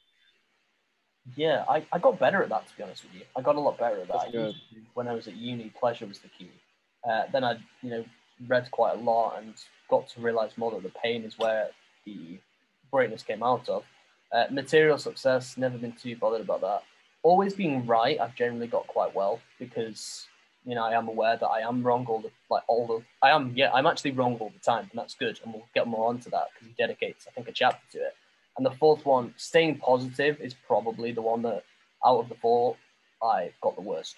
Yeah, 1.35 1.65
I, 1.67 1.85
I 1.91 1.99
got 1.99 2.19
better 2.19 2.43
at 2.43 2.49
that 2.49 2.67
to 2.67 2.77
be 2.77 2.83
honest 2.83 3.03
with 3.03 3.13
you. 3.15 3.21
I 3.35 3.41
got 3.41 3.55
a 3.55 3.59
lot 3.59 3.77
better 3.77 3.99
at 3.99 4.07
that. 4.07 4.13
That's 4.13 4.25
I 4.25 4.31
good. 4.31 4.55
when 4.93 5.07
I 5.07 5.13
was 5.13 5.27
at 5.27 5.35
uni, 5.35 5.71
pleasure 5.77 6.05
was 6.05 6.19
the 6.19 6.27
key. 6.27 6.51
Uh, 7.07 7.23
then 7.31 7.43
I, 7.43 7.57
you 7.81 7.89
know, 7.89 8.05
read 8.47 8.69
quite 8.71 8.97
a 8.97 8.99
lot 8.99 9.39
and 9.39 9.53
got 9.89 10.07
to 10.09 10.21
realize 10.21 10.51
more 10.57 10.71
that 10.71 10.83
the 10.83 10.91
pain 11.03 11.23
is 11.23 11.38
where 11.38 11.69
the 12.05 12.38
greatness 12.91 13.23
came 13.23 13.43
out 13.43 13.67
of. 13.69 13.83
Uh, 14.31 14.45
material 14.51 14.97
success, 14.97 15.57
never 15.57 15.77
been 15.77 15.93
too 15.93 16.15
bothered 16.15 16.41
about 16.41 16.61
that. 16.61 16.83
Always 17.23 17.53
being 17.53 17.85
right, 17.85 18.19
I've 18.19 18.35
generally 18.35 18.67
got 18.67 18.88
quite 18.88 19.15
well 19.15 19.39
because 19.59 20.27
you 20.63 20.75
know 20.75 20.83
I 20.83 20.97
am 20.97 21.07
aware 21.07 21.38
that 21.38 21.47
I 21.47 21.61
am 21.61 21.83
wrong 21.83 22.05
all 22.07 22.21
the 22.21 22.31
like 22.49 22.63
all 22.67 22.88
the 22.88 23.03
I 23.25 23.31
am 23.31 23.53
yeah 23.55 23.71
I'm 23.71 23.85
actually 23.85 24.11
wrong 24.11 24.38
all 24.39 24.49
the 24.49 24.59
time 24.59 24.88
and 24.91 24.99
that's 24.99 25.15
good 25.15 25.39
and 25.43 25.53
we'll 25.53 25.67
get 25.73 25.88
more 25.88 26.09
onto 26.09 26.29
that 26.31 26.47
because 26.53 26.67
he 26.67 26.73
dedicates 26.77 27.27
I 27.27 27.31
think 27.31 27.47
a 27.47 27.51
chapter 27.51 27.81
to 27.93 27.97
it. 27.99 28.15
And 28.57 28.65
the 28.65 28.71
fourth 28.71 29.05
one, 29.05 29.33
staying 29.37 29.79
positive, 29.79 30.39
is 30.39 30.53
probably 30.53 31.11
the 31.11 31.21
one 31.21 31.41
that 31.43 31.63
out 32.05 32.19
of 32.19 32.29
the 32.29 32.35
four 32.35 32.77
I 33.21 33.51
got 33.61 33.75
the 33.75 33.81
worst 33.81 34.15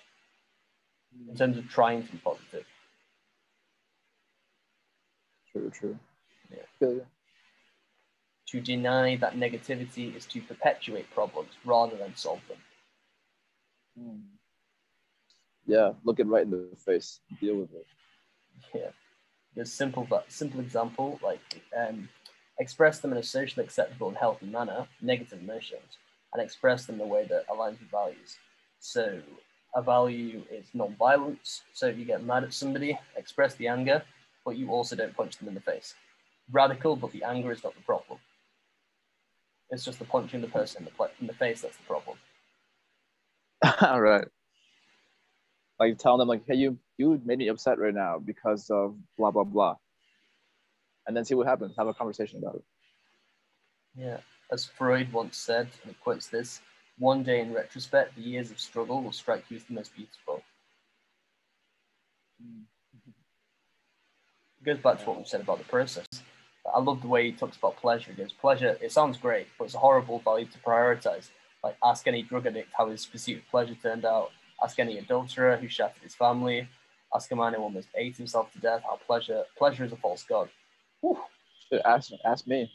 in 1.30 1.36
terms 1.36 1.58
of 1.58 1.68
trying 1.70 2.06
to 2.06 2.12
be 2.12 2.18
positive. 2.18 2.66
True, 5.52 5.72
true. 5.72 6.00
Yeah. 6.52 6.58
Good. 6.80 7.06
To 8.50 8.62
deny 8.62 9.16
that 9.18 9.36
negativity 9.36 10.16
is 10.16 10.26
to 10.28 10.42
perpetuate 10.42 11.12
problems 11.14 11.50
rather 11.66 11.98
than 11.98 12.16
solve 12.16 12.42
them. 12.48 12.58
Hmm. 13.98 14.20
Yeah, 15.66 15.94
look 16.06 16.20
it 16.20 16.28
right 16.28 16.44
in 16.44 16.52
the 16.52 16.70
face. 16.78 17.20
Deal 17.42 17.56
with 17.56 17.74
it. 17.74 17.86
Yeah. 18.74 18.92
There's 19.56 19.72
simple 19.72 20.06
but 20.10 20.32
simple 20.32 20.60
example 20.60 21.20
like 21.24 21.42
um, 21.76 22.08
express 22.60 23.00
them 23.00 23.12
in 23.12 23.18
a 23.18 23.24
socially 23.24 23.66
acceptable 23.66 24.08
and 24.08 24.18
healthy 24.18 24.48
manner, 24.48 24.88
negative 25.02 25.40
emotions, 25.42 25.98
and 26.34 26.42
express 26.42 26.86
them 26.86 26.96
in 26.96 27.02
a 27.02 27.06
way 27.06 27.26
that 27.26 27.48
aligns 27.48 27.80
with 27.80 27.92
values. 27.92 28.38
So 28.80 29.20
a 29.76 29.82
value 29.82 30.44
is 30.52 30.66
non-violence. 30.74 31.62
So 31.74 31.88
if 31.88 31.98
you 31.98 32.06
get 32.06 32.24
mad 32.24 32.44
at 32.44 32.54
somebody, 32.54 32.98
express 33.16 33.56
the 33.56 33.68
anger, 33.68 34.04
but 34.46 34.58
you 34.58 34.70
also 34.70 34.96
don't 34.96 35.16
punch 35.16 35.38
them 35.38 35.48
in 35.48 35.54
the 35.54 35.62
face. 35.62 35.94
Radical, 36.52 36.96
but 36.96 37.12
the 37.12 37.24
anger 37.24 37.52
is 37.52 37.64
not 37.64 37.76
the 37.76 37.82
problem. 37.82 38.20
It's 39.70 39.84
just 39.84 40.00
the 40.00 40.06
punching 40.06 40.42
the 40.42 40.48
person 40.48 40.82
in 40.82 40.86
the, 40.86 40.92
pla- 40.92 41.10
in 41.20 41.28
the 41.28 41.34
face 41.34 41.62
that's 41.62 41.78
the 41.78 41.84
problem. 41.84 42.18
All 43.82 44.02
right. 44.02 44.28
Like 45.80 45.98
telling 45.98 46.20
them 46.20 46.28
like, 46.28 46.44
hey, 46.48 46.56
you 46.56 46.78
you 46.98 47.22
made 47.26 47.38
me 47.38 47.50
upset 47.50 47.78
right 47.78 47.94
now 47.94 48.18
because 48.18 48.70
of 48.72 48.96
blah 49.18 49.30
blah 49.30 49.44
blah. 49.44 49.76
And 51.08 51.16
then 51.16 51.26
see 51.26 51.36
what 51.36 51.48
happens. 51.48 51.76
Have 51.78 51.88
a 51.88 51.94
conversation 51.94 52.40
about 52.40 52.56
it. 52.56 52.64
Yeah, 53.96 54.18
as 54.52 54.66
Freud 54.66 55.12
once 55.12 55.38
said, 55.38 55.70
and 55.84 55.92
he 55.92 55.98
quotes 56.04 56.28
this 56.28 56.62
one 57.00 57.24
day 57.24 57.42
in 57.42 57.54
retrospect, 57.54 58.16
the 58.16 58.22
years 58.22 58.50
of 58.50 58.60
struggle 58.60 59.02
will 59.04 59.12
strike 59.12 59.46
you 59.50 59.58
as 59.58 59.64
the 59.66 59.74
most 59.74 59.96
beautiful. 59.96 60.42
It 64.60 64.66
goes 64.66 64.80
back 64.80 65.00
to 65.00 65.06
what 65.06 65.20
we 65.20 65.26
said 65.26 65.42
about 65.42 65.60
the 65.60 65.66
process. 65.66 66.08
I 66.74 66.80
love 66.80 67.02
the 67.02 67.08
way 67.08 67.30
he 67.30 67.38
talks 67.38 67.56
about 67.56 67.78
pleasure. 67.78 68.12
He 68.12 68.18
goes, 68.22 68.34
pleasure, 68.34 68.78
it 68.82 68.92
sounds 68.92 69.18
great, 69.18 69.48
but 69.58 69.66
it's 69.66 69.76
a 69.76 69.80
horrible 69.80 70.20
value 70.20 70.48
to 70.48 70.58
prioritize. 70.60 71.30
Like, 71.64 71.78
ask 71.84 72.08
any 72.08 72.24
drug 72.24 72.48
addict 72.48 72.70
how 72.76 72.90
his 72.90 73.06
pursuit 73.06 73.38
of 73.38 73.48
pleasure 73.50 73.76
turned 73.76 74.06
out. 74.06 74.32
Ask 74.64 74.80
any 74.80 74.98
adulterer 74.98 75.58
who 75.58 75.68
shattered 75.68 76.02
his 76.02 76.16
family. 76.16 76.68
Ask 77.14 77.32
a 77.32 77.36
man 77.36 77.54
who 77.54 77.62
almost 77.62 77.88
ate 77.96 78.18
himself 78.18 78.52
to 78.54 78.60
death 78.60 78.82
how 78.84 79.00
pleasure 79.08 79.44
pleasure 79.58 79.86
is 79.86 79.92
a 79.94 79.96
false 79.96 80.24
god. 80.24 80.50
Whew. 81.02 81.18
Shit, 81.70 81.82
ask 81.86 82.12
ask 82.26 82.48
me. 82.48 82.72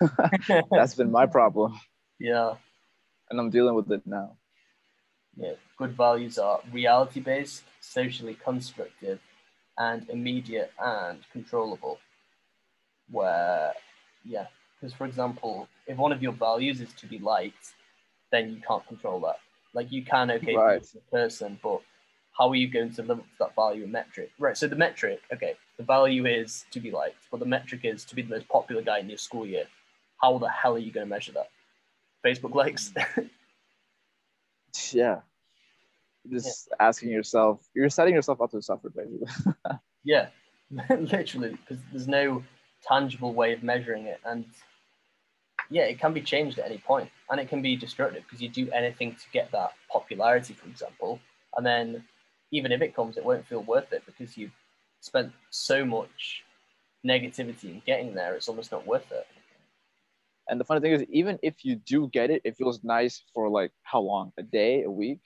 That's 0.70 0.94
been 0.94 1.10
my 1.10 1.26
problem, 1.26 1.78
yeah. 2.18 2.54
and 3.30 3.38
I'm 3.38 3.50
dealing 3.50 3.74
with 3.74 3.90
it 3.92 4.02
now. 4.06 4.36
Yeah, 5.36 5.54
good 5.76 5.96
values 5.96 6.38
are 6.38 6.60
reality 6.72 7.20
based, 7.20 7.64
socially 7.80 8.36
constructive, 8.42 9.20
and 9.78 10.08
immediate 10.08 10.72
and 10.82 11.20
controllable. 11.32 11.98
Where, 13.10 13.72
yeah, 14.24 14.46
because 14.80 14.94
for 14.94 15.06
example, 15.06 15.68
if 15.86 15.96
one 15.96 16.12
of 16.12 16.22
your 16.22 16.32
values 16.32 16.80
is 16.80 16.92
to 16.94 17.06
be 17.06 17.18
liked, 17.18 17.74
then 18.32 18.50
you 18.50 18.60
can't 18.66 18.86
control 18.86 19.20
that. 19.20 19.38
Like 19.74 19.92
you 19.92 20.04
can, 20.04 20.30
okay, 20.30 20.56
Right. 20.56 20.86
person, 21.10 21.58
but 21.62 21.82
how 22.36 22.48
are 22.48 22.56
you 22.56 22.68
going 22.68 22.92
to 22.92 23.02
live 23.02 23.18
up 23.18 23.24
to 23.24 23.38
that 23.40 23.54
value 23.54 23.84
and 23.84 23.92
metric? 23.92 24.30
Right. 24.38 24.56
So 24.56 24.66
the 24.66 24.76
metric, 24.76 25.20
okay, 25.32 25.54
the 25.78 25.84
value 25.84 26.26
is 26.26 26.64
to 26.72 26.80
be 26.80 26.90
liked, 26.90 27.28
but 27.30 27.40
the 27.40 27.46
metric 27.46 27.82
is 27.84 28.04
to 28.06 28.14
be 28.14 28.22
the 28.22 28.30
most 28.30 28.48
popular 28.48 28.82
guy 28.82 28.98
in 28.98 29.08
your 29.08 29.18
school 29.18 29.46
year. 29.46 29.66
How 30.20 30.38
the 30.38 30.48
hell 30.48 30.74
are 30.74 30.78
you 30.78 30.92
going 30.92 31.06
to 31.06 31.10
measure 31.10 31.32
that? 31.32 31.50
Facebook 32.24 32.50
hmm. 32.50 32.58
likes. 32.58 32.92
Yeah. 34.92 35.20
Just 36.30 36.68
asking 36.80 37.10
yourself, 37.10 37.60
you're 37.74 37.90
setting 37.90 38.14
yourself 38.14 38.40
up 38.40 38.50
to 38.52 38.62
suffer, 38.62 38.90
basically. 38.90 39.28
Yeah, 40.06 40.26
literally, 40.90 41.52
because 41.52 41.82
there's 41.90 42.06
no 42.06 42.44
tangible 42.86 43.32
way 43.32 43.54
of 43.54 43.62
measuring 43.62 44.04
it, 44.04 44.20
and 44.26 44.44
yeah, 45.70 45.84
it 45.84 45.98
can 45.98 46.12
be 46.12 46.20
changed 46.20 46.58
at 46.58 46.66
any 46.66 46.76
point, 46.76 47.08
and 47.30 47.40
it 47.40 47.48
can 47.48 47.62
be 47.62 47.74
destructive 47.74 48.22
because 48.24 48.42
you 48.42 48.50
do 48.50 48.70
anything 48.70 49.12
to 49.12 49.24
get 49.32 49.50
that 49.52 49.72
popularity, 49.90 50.52
for 50.52 50.68
example, 50.68 51.20
and 51.56 51.64
then 51.64 52.04
even 52.54 52.70
if 52.70 52.80
it 52.80 52.94
comes, 52.94 53.16
it 53.16 53.24
won't 53.24 53.46
feel 53.46 53.62
worth 53.62 53.92
it 53.92 54.04
because 54.06 54.36
you've 54.36 54.54
spent 55.00 55.32
so 55.50 55.84
much 55.84 56.44
negativity 57.04 57.64
in 57.64 57.82
getting 57.84 58.14
there. 58.14 58.34
It's 58.34 58.48
almost 58.48 58.70
not 58.70 58.86
worth 58.86 59.10
it. 59.10 59.26
And 60.48 60.60
the 60.60 60.64
funny 60.64 60.80
thing 60.80 60.92
is, 60.92 61.02
even 61.10 61.38
if 61.42 61.64
you 61.64 61.74
do 61.74 62.08
get 62.08 62.30
it, 62.30 62.42
it 62.44 62.56
feels 62.56 62.84
nice 62.84 63.22
for 63.34 63.48
like 63.48 63.72
how 63.82 64.00
long? 64.00 64.32
A 64.38 64.42
day, 64.42 64.84
a 64.84 64.90
week, 64.90 65.20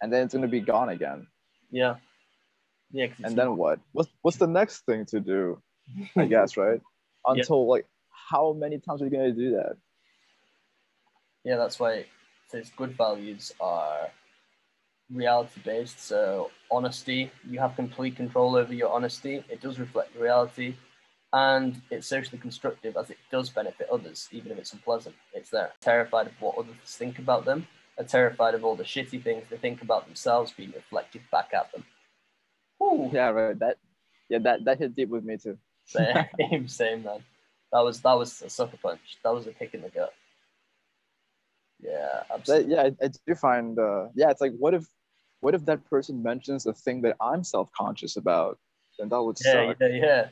and 0.00 0.12
then 0.12 0.24
it's 0.24 0.34
gonna 0.34 0.48
be 0.48 0.60
gone 0.60 0.88
again. 0.88 1.26
Yeah, 1.70 1.96
yeah. 2.92 3.08
And 3.24 3.36
then 3.36 3.56
what? 3.56 3.80
What's 3.92 4.10
what's 4.22 4.38
the 4.38 4.46
next 4.46 4.86
thing 4.86 5.04
to 5.06 5.20
do? 5.20 5.60
I 6.16 6.24
guess 6.34 6.56
right. 6.56 6.80
Yeah. 7.26 7.32
Until 7.32 7.66
like, 7.68 7.86
how 8.10 8.52
many 8.52 8.78
times 8.78 9.02
are 9.02 9.06
you 9.06 9.10
gonna 9.10 9.32
do 9.32 9.50
that? 9.52 9.76
Yeah, 11.44 11.56
that's 11.56 11.78
why 11.78 11.92
it 11.92 12.08
says 12.48 12.70
good 12.76 12.96
values 12.96 13.52
are 13.60 14.08
reality 15.12 15.60
based. 15.64 16.00
So 16.00 16.50
honesty, 16.70 17.30
you 17.48 17.58
have 17.58 17.76
complete 17.76 18.16
control 18.16 18.56
over 18.56 18.72
your 18.72 18.90
honesty. 18.90 19.44
It 19.48 19.60
does 19.60 19.78
reflect 19.78 20.16
reality, 20.16 20.74
and 21.32 21.80
it's 21.90 22.06
socially 22.06 22.38
constructive 22.38 22.96
as 22.96 23.10
it 23.10 23.18
does 23.30 23.50
benefit 23.50 23.88
others, 23.90 24.28
even 24.32 24.52
if 24.52 24.58
it's 24.58 24.72
unpleasant. 24.72 25.14
It's 25.32 25.50
there. 25.50 25.72
Terrified 25.80 26.28
of 26.28 26.40
what 26.40 26.58
others 26.58 26.76
think 26.84 27.18
about 27.18 27.44
them. 27.44 27.66
Are 27.98 28.04
terrified 28.04 28.54
of 28.54 28.64
all 28.64 28.74
the 28.74 28.84
shitty 28.84 29.22
things 29.22 29.44
they 29.50 29.58
think 29.58 29.82
about 29.82 30.06
themselves 30.06 30.52
being 30.52 30.72
reflected 30.72 31.22
back 31.30 31.50
at 31.52 31.70
them. 31.72 31.84
Ooh. 32.82 33.10
Yeah, 33.12 33.28
right. 33.28 33.58
That 33.58 33.76
yeah, 34.28 34.38
that 34.38 34.64
that 34.64 34.78
hit 34.78 34.96
deep 34.96 35.10
with 35.10 35.24
me 35.24 35.36
too. 35.36 35.58
Same, 35.84 36.24
same 36.68 37.02
man. 37.02 37.22
That 37.70 37.80
was 37.80 38.00
that 38.00 38.14
was 38.14 38.40
a 38.42 38.48
sucker 38.48 38.78
punch. 38.82 39.18
That 39.22 39.34
was 39.34 39.46
a 39.46 39.52
kick 39.52 39.74
in 39.74 39.82
the 39.82 39.90
gut. 39.90 40.12
Yeah, 41.80 42.22
absolutely. 42.32 42.74
yeah, 42.74 42.82
I, 42.82 43.04
I 43.04 43.10
do 43.26 43.34
find 43.34 43.78
uh 43.78 44.08
yeah, 44.14 44.30
it's 44.30 44.40
like 44.40 44.52
what 44.58 44.74
if 44.74 44.86
what 45.42 45.54
if 45.56 45.64
that 45.66 45.84
person 45.90 46.22
mentions 46.22 46.66
a 46.66 46.72
thing 46.72 47.02
that 47.02 47.16
I'm 47.20 47.42
self-conscious 47.42 48.16
about? 48.16 48.58
Then 48.98 49.08
that 49.08 49.22
would 49.22 49.36
Yeah, 49.44 49.66
suck. 49.66 49.76
yeah, 49.80 49.86
yeah. 49.88 50.28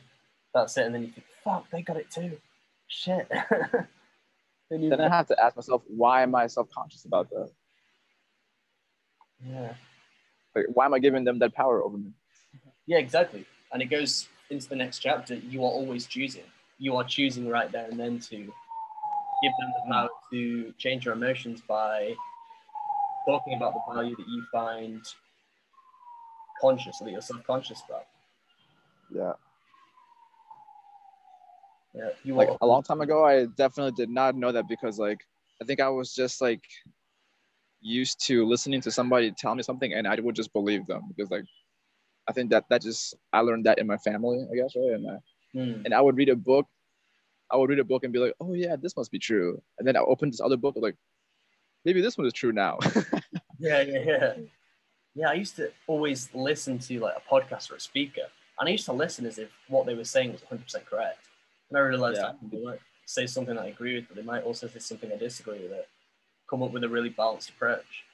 That's 0.55 0.77
it. 0.79 0.87
And 0.87 0.95
then 0.95 1.03
you 1.03 1.09
think, 1.09 1.27
fuck, 1.45 1.69
they 1.71 1.83
got 1.83 1.97
it 1.97 2.11
too. 2.11 2.39
Shit. 2.87 3.29
then 4.71 4.83
you, 4.83 4.89
Then 4.91 5.01
I 5.01 5.09
have 5.09 5.27
to 5.27 5.41
ask 5.43 5.57
myself, 5.57 5.83
why 5.89 6.23
am 6.23 6.35
I 6.37 6.47
self-conscious 6.47 7.05
about 7.05 7.29
that? 7.31 7.51
yeah. 9.45 9.75
Like 10.55 10.67
why 10.75 10.85
am 10.85 10.95
I 10.95 10.99
giving 11.01 11.25
them 11.25 11.39
that 11.41 11.55
power 11.55 11.83
over 11.83 11.97
me? 11.97 12.13
Yeah, 12.87 12.99
exactly. 12.99 13.47
And 13.73 13.83
it 13.83 13.87
goes 13.87 14.29
into 14.51 14.69
the 14.69 14.77
next 14.77 14.99
chapter. 15.01 15.35
You 15.35 15.65
are 15.65 15.71
always 15.71 16.07
choosing. 16.07 16.45
You 16.79 16.97
are 16.97 17.05
choosing 17.05 17.49
right 17.49 17.71
there 17.71 17.89
and 17.89 17.99
then 17.99 18.19
to 18.21 18.37
give 18.37 19.53
them 19.59 19.73
the 19.75 19.93
power 19.93 20.09
to 20.33 20.73
change 20.79 21.05
your 21.05 21.15
emotions 21.15 21.63
by 21.67 22.15
talking 23.27 23.55
about 23.55 23.75
the 23.75 23.95
value 23.95 24.17
that 24.17 24.29
you 24.29 24.45
find 24.53 25.03
conscious 26.61 27.01
or 27.01 27.05
that 27.05 27.13
you're 27.13 27.21
self-conscious 27.21 27.83
about. 27.89 28.07
Yeah. 29.15 29.33
Yeah, 31.95 32.11
you 32.23 32.35
like 32.35 32.51
a 32.61 32.67
long 32.67 32.85
time 32.85 33.01
ago 33.01 33.25
i 33.25 33.47
definitely 33.47 33.91
did 33.91 34.11
not 34.11 34.37
know 34.37 34.53
that 34.53 34.69
because 34.69 34.97
like 34.97 35.19
i 35.61 35.65
think 35.65 35.81
i 35.81 35.89
was 35.89 36.15
just 36.15 36.41
like 36.41 36.63
used 37.81 38.25
to 38.27 38.47
listening 38.47 38.81
to 38.83 38.93
somebody 38.93 39.33
tell 39.33 39.57
me 39.57 39.63
something 39.65 39.93
and 39.95 40.07
i 40.07 40.15
would 40.15 40.37
just 40.37 40.53
believe 40.53 40.87
them 40.87 41.03
because 41.09 41.33
like 41.33 41.43
i 42.29 42.33
think 42.33 42.49
that 42.51 42.65
that 42.71 42.81
just 42.83 43.17
i 43.33 43.41
learned 43.41 43.67
that 43.67 43.81
in 43.81 43.89
my 43.89 43.97
family 43.97 44.47
i 44.53 44.55
guess 44.55 44.75
right 44.77 44.95
and, 44.95 45.11
I, 45.11 45.17
Hmm. 45.53 45.83
and 45.85 45.93
i 45.93 46.01
would 46.01 46.17
read 46.17 46.29
a 46.29 46.37
book 46.37 46.67
i 47.51 47.57
would 47.57 47.71
read 47.71 47.81
a 47.81 47.85
book 47.85 48.05
and 48.05 48.13
be 48.13 48.21
like 48.21 48.35
oh 48.41 48.55
yeah 48.55 48.77
this 48.77 48.97
must 48.97 49.11
be 49.11 49.19
true 49.19 49.61
and 49.81 49.89
then 49.89 49.97
i 49.97 50.01
opened 50.01 50.33
this 50.33 50.41
other 50.41 50.57
book 50.57 50.77
like 50.79 50.95
maybe 51.85 52.01
this 52.01 52.17
one 52.19 52.27
is 52.27 52.33
true 52.33 52.53
now 52.53 52.79
Yeah, 53.59 53.83
yeah, 53.83 53.99
yeah. 54.07 54.35
Yeah, 55.15 55.29
I 55.31 55.35
used 55.35 55.57
to 55.57 55.71
always 55.87 56.31
listen 56.35 56.79
to 56.79 56.99
like 57.01 57.15
a 57.17 57.21
podcast 57.35 57.71
or 57.71 57.75
a 57.75 57.81
speaker, 57.81 58.23
and 58.59 58.69
I 58.69 58.73
used 58.73 58.87
to 58.87 58.93
listen 58.95 59.27
as 59.27 59.39
if 59.39 59.51
what 59.69 59.85
they 59.85 59.95
were 59.95 60.05
saying 60.05 60.33
was 60.33 60.41
100% 60.41 60.87
correct. 60.87 61.19
And 61.69 61.77
I 61.77 61.81
realized 61.83 62.17
Yeah. 62.19 62.33
that 62.41 62.51
they 62.51 62.63
might 62.65 62.79
say 63.05 63.27
something 63.27 63.55
that 63.57 63.63
I 63.65 63.69
agree 63.69 63.97
with, 63.97 64.07
but 64.09 64.17
they 64.17 64.23
might 64.23 64.45
also 64.45 64.67
say 64.69 64.79
something 64.79 65.13
I 65.13 65.17
disagree 65.17 65.61
with 65.63 65.73
it. 65.73 65.89
Come 66.49 66.63
up 66.63 66.71
with 66.73 66.85
a 66.85 66.89
really 66.89 67.11
balanced 67.11 67.51
approach. 67.51 68.05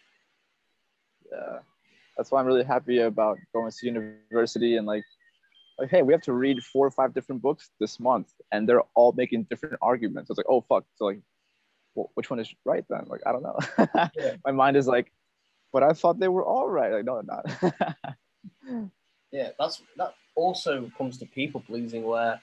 yeah 1.30 1.58
that's 2.16 2.30
why 2.30 2.40
i'm 2.40 2.46
really 2.46 2.64
happy 2.64 2.98
about 3.00 3.36
going 3.52 3.70
to 3.70 3.86
university 3.86 4.76
and 4.78 4.86
like 4.86 5.04
like 5.78 5.90
hey 5.90 6.02
we 6.02 6.12
have 6.12 6.22
to 6.22 6.32
read 6.32 6.62
four 6.72 6.86
or 6.86 6.90
five 6.90 7.12
different 7.12 7.42
books 7.42 7.70
this 7.80 7.98
month 8.00 8.28
and 8.52 8.68
they're 8.68 8.82
all 8.94 9.12
making 9.12 9.42
different 9.50 9.76
arguments 9.82 10.30
it's 10.30 10.38
like 10.38 10.46
oh 10.48 10.60
fuck 10.62 10.84
so 10.96 11.04
like 11.06 11.20
well, 11.96 12.10
which 12.14 12.30
one 12.30 12.38
is 12.38 12.54
right 12.64 12.84
then? 12.88 13.04
Like 13.06 13.22
i 13.26 13.32
don't 13.32 13.42
know. 13.42 13.58
Yeah. 14.14 14.36
my 14.44 14.52
mind 14.52 14.76
is 14.76 14.86
like 14.86 15.10
but 15.72 15.82
i 15.82 15.92
thought 15.92 16.20
they 16.20 16.28
were 16.28 16.44
all 16.44 16.68
right. 16.68 16.92
Like 16.92 17.04
no 17.04 17.20
they're 17.20 17.72
not. 17.72 18.16
Yeah, 19.32 19.50
that's 19.58 19.82
that 19.96 20.14
also 20.34 20.90
comes 20.96 21.18
to 21.18 21.26
people 21.26 21.60
pleasing 21.60 22.04
where 22.04 22.40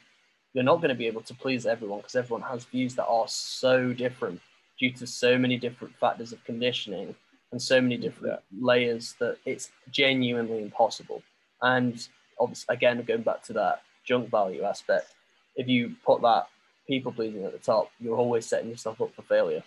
you're 0.54 0.64
not 0.64 0.78
going 0.78 0.90
to 0.90 0.96
be 0.96 1.08
able 1.08 1.22
to 1.24 1.34
please 1.34 1.66
everyone 1.66 2.00
because 2.00 2.16
everyone 2.16 2.48
has 2.48 2.66
views 2.66 2.96
that 2.96 3.06
are 3.06 3.28
so 3.28 3.94
different 3.94 4.40
due 4.80 4.92
to 4.92 5.08
so 5.08 5.38
many 5.38 5.58
different 5.58 5.96
factors 5.96 6.32
of 6.32 6.44
conditioning 6.44 7.16
and 7.52 7.62
so 7.62 7.80
many 7.82 7.98
different 7.98 8.40
layers 8.60 9.16
that 9.20 9.38
it's 9.46 9.72
genuinely 9.92 10.62
impossible. 10.62 11.24
And 11.62 12.08
obviously, 12.40 12.76
again, 12.76 13.02
going 13.04 13.22
back 13.22 13.44
to 13.44 13.54
that 13.54 13.82
junk 14.06 14.30
value 14.30 14.64
aspect, 14.64 15.14
if 15.56 15.68
you 15.68 15.96
put 16.06 16.22
that 16.22 16.48
people 16.88 17.12
pleasing 17.12 17.44
at 17.46 17.52
the 17.54 17.60
top, 17.60 17.92
you're 18.00 18.18
always 18.18 18.46
setting 18.46 18.70
yourself 18.70 19.02
up 19.02 19.14
for 19.16 19.22
failure. 19.24 19.64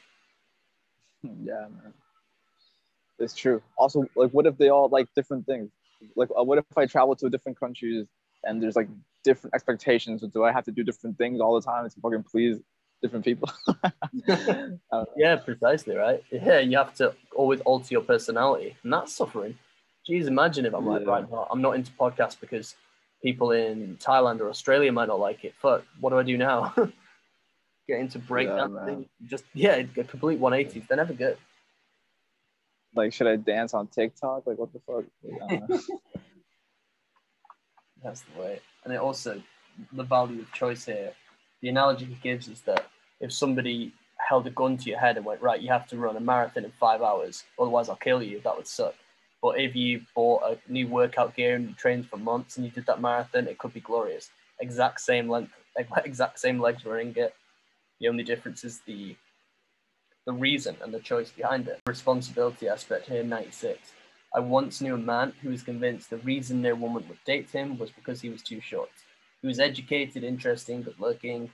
yeah 1.42 1.66
man 1.68 1.92
it's 3.18 3.34
true 3.34 3.62
also 3.78 4.06
like 4.14 4.30
what 4.32 4.46
if 4.46 4.56
they 4.58 4.68
all 4.68 4.88
like 4.90 5.08
different 5.16 5.46
things 5.46 5.70
like 6.14 6.28
uh, 6.38 6.44
what 6.44 6.58
if 6.58 6.64
i 6.76 6.84
travel 6.84 7.16
to 7.16 7.30
different 7.30 7.58
countries 7.58 8.06
and 8.44 8.62
there's 8.62 8.76
like 8.76 8.88
different 9.24 9.54
expectations 9.54 10.20
So 10.20 10.26
do 10.26 10.44
i 10.44 10.52
have 10.52 10.64
to 10.64 10.70
do 10.70 10.84
different 10.84 11.16
things 11.16 11.40
all 11.40 11.58
the 11.58 11.64
time 11.64 11.88
to 11.88 12.00
fucking 12.00 12.24
please 12.24 12.60
different 13.02 13.24
people 13.24 13.50
know. 13.66 13.90
Yeah, 15.16 15.36
precisely, 15.36 15.96
right? 15.96 16.22
Yeah, 16.30 16.58
you 16.60 16.76
have 16.78 16.94
to 16.94 17.14
always 17.34 17.60
alter 17.60 17.88
your 17.90 18.02
personality, 18.02 18.76
and 18.82 18.92
that's 18.92 19.14
suffering. 19.14 19.58
Jeez, 20.08 20.26
imagine 20.26 20.66
if 20.66 20.74
I'm 20.74 20.86
like, 20.86 21.02
Yeah. 21.02 21.08
right, 21.08 21.30
no, 21.30 21.46
I'm 21.50 21.60
not 21.60 21.72
into 21.76 21.90
podcasts 21.92 22.38
because 22.38 22.76
people 23.22 23.52
in 23.52 23.96
Thailand 24.00 24.40
or 24.40 24.48
Australia 24.48 24.92
might 24.92 25.08
not 25.08 25.20
like 25.20 25.44
it. 25.44 25.54
Fuck, 25.60 25.84
what 26.00 26.10
do 26.10 26.18
I 26.18 26.22
do 26.22 26.36
now? 26.38 26.74
Get 27.88 28.00
into 28.00 28.18
man. 28.28 28.86
thing? 28.86 29.08
Just 29.26 29.44
yeah, 29.54 29.82
a 29.96 30.04
complete 30.04 30.40
180s. 30.40 30.88
They're 30.88 30.96
never 30.96 31.12
good. 31.12 31.38
like 32.94 33.12
should 33.12 33.26
i 33.26 33.36
dance 33.36 33.74
on 33.74 33.86
tiktok 33.88 34.46
like 34.46 34.58
what 34.58 34.72
the 34.72 34.80
fuck 34.80 35.04
Like, 35.22 35.42
I 35.42 35.46
don't 35.56 35.70
know. 35.70 35.80
That's 38.02 38.22
the 38.22 38.40
way. 38.40 38.60
And 38.84 38.92
it 38.92 39.00
also 39.00 39.42
the 39.92 40.02
value 40.02 40.40
of 40.40 40.52
choice 40.52 40.84
here. 40.84 41.12
The 41.60 41.68
analogy 41.68 42.04
he 42.04 42.14
gives 42.22 42.48
is 42.48 42.60
that 42.62 42.86
if 43.20 43.32
somebody 43.32 43.92
held 44.16 44.46
a 44.46 44.50
gun 44.50 44.76
to 44.78 44.90
your 44.90 44.98
head 44.98 45.16
and 45.16 45.26
went, 45.26 45.42
right, 45.42 45.60
you 45.60 45.70
have 45.70 45.86
to 45.88 45.96
run 45.96 46.16
a 46.16 46.20
marathon 46.20 46.64
in 46.64 46.72
five 46.72 47.02
hours, 47.02 47.44
otherwise 47.58 47.88
I'll 47.88 47.96
kill 47.96 48.22
you, 48.22 48.40
that 48.44 48.56
would 48.56 48.66
suck. 48.66 48.94
But 49.42 49.60
if 49.60 49.76
you 49.76 50.02
bought 50.14 50.42
a 50.42 50.72
new 50.72 50.88
workout 50.88 51.36
gear 51.36 51.56
and 51.56 51.68
you 51.68 51.74
trained 51.74 52.08
for 52.08 52.16
months 52.16 52.56
and 52.56 52.64
you 52.64 52.70
did 52.70 52.86
that 52.86 53.00
marathon, 53.00 53.46
it 53.48 53.58
could 53.58 53.72
be 53.72 53.80
glorious. 53.80 54.30
Exact 54.60 55.00
same 55.00 55.28
length, 55.28 55.52
exact 56.04 56.38
same 56.38 56.60
legs 56.60 56.84
running 56.84 57.14
it. 57.16 57.34
The 58.00 58.08
only 58.08 58.24
difference 58.24 58.64
is 58.64 58.80
the 58.86 59.16
the 60.26 60.32
reason 60.32 60.76
and 60.82 60.92
the 60.92 61.00
choice 61.00 61.30
behind 61.30 61.68
it. 61.68 61.80
Responsibility 61.86 62.68
aspect 62.68 63.06
here, 63.06 63.22
96. 63.22 63.78
I 64.34 64.40
once 64.40 64.80
knew 64.80 64.94
a 64.94 64.98
man 64.98 65.32
who 65.40 65.50
was 65.50 65.62
convinced 65.62 66.10
the 66.10 66.16
reason 66.18 66.60
no 66.60 66.74
woman 66.74 67.04
would 67.08 67.22
date 67.24 67.50
him 67.50 67.78
was 67.78 67.90
because 67.90 68.20
he 68.20 68.28
was 68.28 68.42
too 68.42 68.60
short. 68.60 68.90
He 69.40 69.46
was 69.46 69.60
educated, 69.60 70.24
interesting, 70.24 70.82
good 70.82 70.98
looking, 70.98 71.50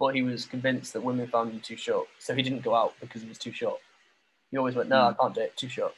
but 0.00 0.14
he 0.14 0.22
was 0.22 0.46
convinced 0.46 0.94
that 0.94 1.02
women 1.02 1.28
found 1.28 1.52
him 1.52 1.60
too 1.60 1.76
short. 1.76 2.08
So 2.18 2.34
he 2.34 2.42
didn't 2.42 2.62
go 2.62 2.74
out 2.74 2.94
because 2.98 3.22
he 3.22 3.28
was 3.28 3.38
too 3.38 3.52
short. 3.52 3.78
He 4.50 4.56
always 4.56 4.74
went, 4.74 4.88
No, 4.88 5.02
I 5.02 5.12
hmm. 5.12 5.20
can't 5.20 5.34
date, 5.34 5.56
too 5.56 5.68
short. 5.68 5.92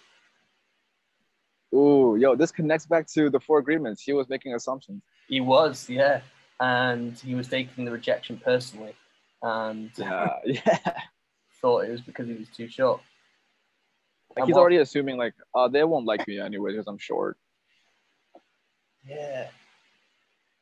Ooh, 1.72 2.16
yo, 2.18 2.34
this 2.34 2.50
connects 2.50 2.86
back 2.86 3.06
to 3.08 3.30
the 3.30 3.38
four 3.38 3.58
agreements. 3.58 4.02
He 4.02 4.12
was 4.12 4.28
making 4.28 4.54
assumptions. 4.54 5.02
He 5.28 5.40
was, 5.40 5.88
yeah. 5.88 6.22
And 6.58 7.16
he 7.18 7.34
was 7.34 7.48
taking 7.48 7.84
the 7.84 7.92
rejection 7.92 8.40
personally 8.42 8.94
and 9.42 9.90
Yeah, 9.96 10.30
yeah. 10.44 10.78
thought 11.60 11.84
it 11.84 11.90
was 11.90 12.00
because 12.00 12.26
he 12.28 12.34
was 12.34 12.48
too 12.48 12.68
short. 12.68 13.00
Like 14.30 14.38
And 14.38 14.46
he's 14.46 14.54
what- 14.54 14.60
already 14.60 14.76
assuming 14.78 15.16
like, 15.16 15.34
uh, 15.54 15.68
they 15.68 15.84
won't 15.84 16.06
like 16.06 16.26
me 16.28 16.38
anyway 16.40 16.72
because 16.72 16.86
I'm 16.86 16.98
short. 16.98 17.36
Yeah. 19.06 19.48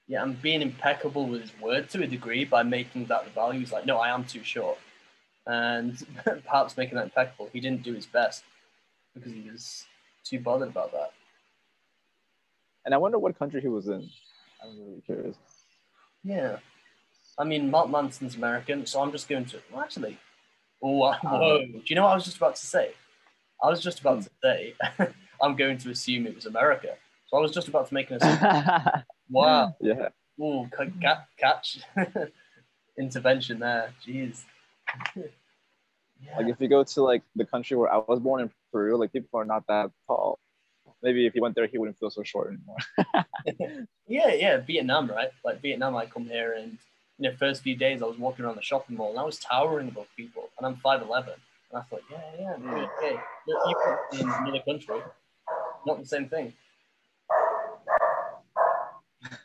Yeah, 0.07 0.22
and 0.22 0.41
being 0.43 0.61
impeccable 0.61 1.27
with 1.27 1.41
his 1.41 1.53
word 1.61 1.89
to 1.91 2.03
a 2.03 2.07
degree 2.07 2.45
by 2.45 2.62
making 2.62 3.07
that 3.07 3.25
the 3.25 3.31
value. 3.31 3.61
He's 3.61 3.72
like, 3.72 3.87
no, 3.87 3.97
I 3.99 4.11
am 4.11 4.25
too 4.25 4.45
short. 4.45 4.77
And 5.47 5.97
perhaps 6.25 6.77
making 6.77 6.97
that 6.97 7.05
impeccable, 7.05 7.49
he 7.53 7.61
didn't 7.61 7.83
do 7.83 7.95
his 7.95 8.05
best 8.07 8.45
because 9.14 9.33
he 9.33 9.49
was 9.51 9.87
too 10.22 10.39
bothered 10.41 10.68
about 10.68 10.93
that. 10.93 11.12
And 12.85 12.95
I 12.95 12.99
wonder 12.99 13.18
what 13.18 13.39
country 13.39 13.62
he 13.62 13.68
was 13.68 13.89
in. 13.89 14.07
I'm 14.62 14.79
really 14.79 15.01
curious. 15.07 15.37
Yeah. 16.22 16.59
I 17.39 17.45
mean, 17.45 17.70
Mark 17.70 17.91
Manson's 17.91 18.37
American, 18.37 18.87
so 18.87 19.03
I'm 19.03 19.11
just 19.12 19.28
going 19.28 19.45
to. 19.47 19.61
Well, 19.72 19.82
actually, 19.82 20.18
oh, 20.82 21.03
I- 21.03 21.18
whoa. 21.18 21.59
Do 21.66 21.82
you 21.87 21.97
know 21.97 22.05
what 22.05 22.12
I 22.12 22.14
was 22.14 22.24
just 22.24 22.37
about 22.37 22.57
to 22.57 22.66
say? 22.66 22.93
I 23.62 23.68
was 23.68 23.80
just 23.80 24.01
about 24.01 24.22
to 24.22 24.30
say, 24.43 24.74
I'm 25.43 25.57
going 25.57 25.78
to 25.78 25.91
assume 25.91 26.26
it 26.26 26.35
was 26.35 26.47
America. 26.47 26.95
So 27.28 27.37
I 27.39 27.41
was 27.41 27.53
just 27.53 27.68
about 27.68 27.89
to 27.89 27.95
make 27.95 28.11
an 28.11 28.16
assumption. 28.16 29.03
wow. 29.30 29.74
yeah. 29.80 30.09
Ooh, 30.41 30.68
ca- 30.70 30.87
ca- 31.03 31.24
catch 31.39 31.78
intervention 32.99 33.59
there. 33.61 33.93
Jeez. 34.07 34.45
yeah. 35.16 36.37
Like 36.37 36.49
if 36.49 36.61
you 36.61 36.68
go 36.68 36.85
to 36.85 37.03
like 37.03 37.22
the 37.35 37.45
country 37.45 37.76
where 37.76 37.93
I 37.93 37.99
was 37.99 38.20
born 38.20 38.43
in 38.43 38.51
Peru, 38.72 38.97
like 38.99 39.12
people 39.12 39.41
are 39.41 39.45
not 39.45 39.66
that 39.68 39.91
tall. 40.07 40.39
Maybe 41.03 41.26
if 41.26 41.35
he 41.35 41.41
went 41.41 41.55
there, 41.55 41.66
he 41.66 41.78
wouldn't 41.78 41.99
feel 41.99 42.11
so 42.11 42.22
short 42.22 42.49
anymore. 42.49 43.26
yeah, 44.07 44.32
yeah, 44.32 44.57
Vietnam, 44.59 45.11
right? 45.11 45.30
Like 45.45 45.61
Vietnam, 45.61 45.97
I 45.97 46.07
come 46.07 46.24
here 46.24 46.55
and 46.55 46.78
you 47.19 47.31
know, 47.31 47.37
first 47.37 47.62
few 47.62 47.77
days 47.77 48.03
I 48.03 48.07
was 48.07 48.19
walking 48.19 48.45
around 48.45 48.57
the 48.57 48.62
shopping 48.62 48.97
mall 48.97 49.11
and 49.11 49.19
I 49.19 49.25
was 49.25 49.39
towering 49.39 49.89
above 49.89 50.07
people, 50.17 50.49
and 50.59 50.67
I'm 50.67 50.77
five 50.77 51.03
eleven, 51.03 51.35
and 51.71 51.81
I 51.81 51.83
thought, 51.83 52.03
yeah, 52.11 52.19
yeah, 52.39 52.55
I'm 52.55 52.62
doing 52.62 52.73
hmm. 52.73 53.05
okay. 53.05 53.17
You 53.47 53.75
put 54.11 54.21
in 54.21 54.29
another 54.29 54.62
country, 54.67 55.01
not 55.87 56.01
the 56.01 56.07
same 56.07 56.29
thing. 56.29 56.53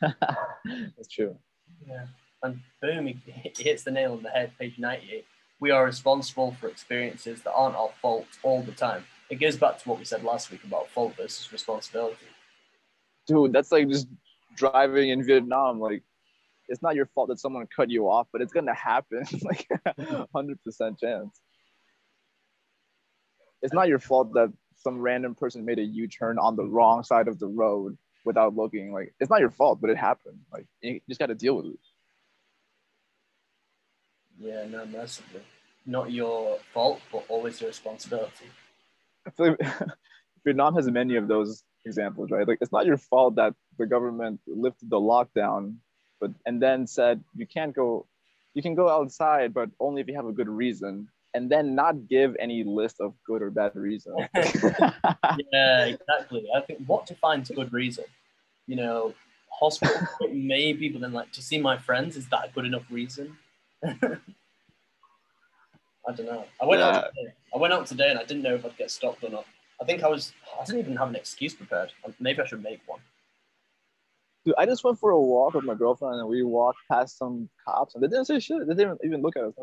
That's 0.00 1.08
true. 1.10 1.36
Yeah. 1.86 2.06
And 2.42 2.60
boom, 2.80 3.06
he, 3.06 3.18
he 3.26 3.62
hits 3.62 3.82
the 3.82 3.90
nail 3.90 4.12
on 4.12 4.22
the 4.22 4.30
head, 4.30 4.52
page 4.58 4.78
98. 4.78 5.24
We 5.60 5.70
are 5.70 5.84
responsible 5.84 6.56
for 6.58 6.68
experiences 6.68 7.42
that 7.42 7.52
aren't 7.52 7.76
our 7.76 7.90
fault 8.00 8.26
all 8.42 8.62
the 8.62 8.72
time. 8.72 9.04
It 9.28 9.36
goes 9.36 9.56
back 9.56 9.78
to 9.78 9.88
what 9.88 9.98
we 9.98 10.04
said 10.04 10.24
last 10.24 10.50
week 10.50 10.64
about 10.64 10.88
fault 10.88 11.14
versus 11.16 11.52
responsibility. 11.52 12.16
Dude, 13.26 13.52
that's 13.52 13.70
like 13.70 13.88
just 13.88 14.08
driving 14.56 15.10
in 15.10 15.22
Vietnam. 15.22 15.80
Like, 15.80 16.02
it's 16.70 16.82
not 16.82 16.94
your 16.94 17.06
fault 17.06 17.28
that 17.28 17.38
someone 17.38 17.66
cut 17.74 17.90
you 17.90 18.08
off, 18.08 18.28
but 18.32 18.40
it's 18.40 18.52
gonna 18.52 18.74
happen. 18.74 19.24
like, 19.42 19.68
hundred 20.34 20.62
percent 20.64 20.98
chance. 20.98 21.40
It's 23.62 23.74
not 23.74 23.88
your 23.88 23.98
fault 23.98 24.32
that 24.34 24.52
some 24.76 24.98
random 25.00 25.34
person 25.34 25.66
made 25.66 25.78
a 25.78 25.84
U-turn 25.84 26.38
on 26.38 26.56
the 26.56 26.64
wrong 26.64 27.02
side 27.02 27.28
of 27.28 27.38
the 27.38 27.46
road 27.46 27.98
without 28.24 28.56
looking. 28.56 28.92
Like, 28.92 29.12
it's 29.20 29.28
not 29.28 29.40
your 29.40 29.50
fault, 29.50 29.80
but 29.82 29.90
it 29.90 29.98
happened. 29.98 30.38
Like, 30.50 30.66
you 30.80 31.00
just 31.06 31.20
got 31.20 31.26
to 31.26 31.34
deal 31.34 31.56
with 31.56 31.66
it. 31.66 31.78
Yeah, 34.38 34.64
no, 34.64 34.86
massively. 34.86 35.42
Not 35.84 36.10
your 36.10 36.58
fault, 36.72 37.00
but 37.12 37.24
always 37.28 37.60
your 37.60 37.68
responsibility. 37.68 38.46
I 39.26 39.30
feel 39.30 39.56
like 39.60 39.78
Vietnam 40.44 40.74
has 40.76 40.90
many 40.90 41.16
of 41.16 41.28
those 41.28 41.62
examples, 41.84 42.30
right? 42.30 42.46
Like 42.46 42.58
it's 42.60 42.72
not 42.72 42.86
your 42.86 42.96
fault 42.96 43.36
that 43.36 43.54
the 43.78 43.86
government 43.86 44.40
lifted 44.46 44.88
the 44.88 45.00
lockdown, 45.00 45.76
but 46.20 46.30
and 46.46 46.62
then 46.62 46.86
said 46.86 47.22
you 47.34 47.46
can't 47.46 47.74
go, 47.74 48.06
you 48.54 48.62
can 48.62 48.74
go 48.74 48.88
outside, 48.88 49.54
but 49.54 49.70
only 49.80 50.00
if 50.00 50.08
you 50.08 50.14
have 50.14 50.26
a 50.26 50.32
good 50.32 50.48
reason, 50.48 51.08
and 51.34 51.50
then 51.50 51.74
not 51.74 52.08
give 52.08 52.36
any 52.38 52.64
list 52.64 53.00
of 53.00 53.14
good 53.26 53.42
or 53.42 53.50
bad 53.50 53.74
reasons. 53.74 54.20
yeah, 55.52 55.86
exactly. 55.86 56.46
I 56.54 56.60
think 56.60 56.80
what 56.86 57.06
defines 57.06 57.50
a 57.50 57.54
good 57.54 57.72
reason? 57.72 58.04
You 58.66 58.76
know, 58.76 59.14
hospital 59.50 59.96
maybe, 60.32 60.88
but 60.88 61.00
then 61.00 61.12
like 61.12 61.32
to 61.32 61.42
see 61.42 61.58
my 61.58 61.76
friends 61.76 62.16
is 62.16 62.28
that 62.28 62.48
a 62.48 62.52
good 62.52 62.64
enough 62.64 62.84
reason? 62.90 63.36
I 63.84 64.18
don't 66.12 66.26
know. 66.26 66.44
I 66.60 66.66
went 66.66 66.80
yeah. 66.80 66.88
out. 66.88 67.04
Today. 67.16 67.32
I 67.54 67.58
went 67.58 67.72
out 67.72 67.86
today, 67.86 68.10
and 68.10 68.18
I 68.18 68.24
didn't 68.24 68.42
know 68.42 68.54
if 68.54 68.64
I'd 68.64 68.76
get 68.76 68.90
stopped 68.90 69.22
or 69.22 69.30
not. 69.30 69.44
I 69.80 69.84
think 69.84 70.02
I 70.02 70.08
was. 70.08 70.32
I 70.60 70.64
didn't 70.64 70.80
even 70.80 70.96
have 70.96 71.08
an 71.08 71.16
excuse 71.16 71.54
prepared. 71.54 71.92
Maybe 72.18 72.40
I 72.40 72.46
should 72.46 72.62
make 72.62 72.80
one. 72.86 73.00
Dude, 74.50 74.58
I 74.58 74.66
just 74.66 74.82
went 74.82 74.98
for 74.98 75.10
a 75.10 75.20
walk 75.20 75.54
with 75.54 75.64
my 75.64 75.74
girlfriend, 75.74 76.18
and 76.18 76.28
we 76.28 76.42
walked 76.42 76.78
past 76.90 77.18
some 77.18 77.48
cops, 77.64 77.94
and 77.94 78.02
they 78.02 78.08
didn't 78.08 78.24
say 78.24 78.40
shit. 78.40 78.66
They 78.66 78.74
didn't 78.74 79.00
even 79.04 79.22
look 79.22 79.36
at 79.36 79.44
us. 79.44 79.54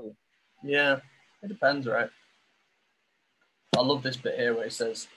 Yeah, 0.63 0.99
it 1.43 1.49
depends, 1.49 1.87
right? 1.87 2.09
I 3.75 3.81
love 3.81 4.01
this 4.01 4.15
bit 4.15 4.39
here 4.39 4.55
where 4.55 4.67
it 4.67 4.71
says, 4.71 5.09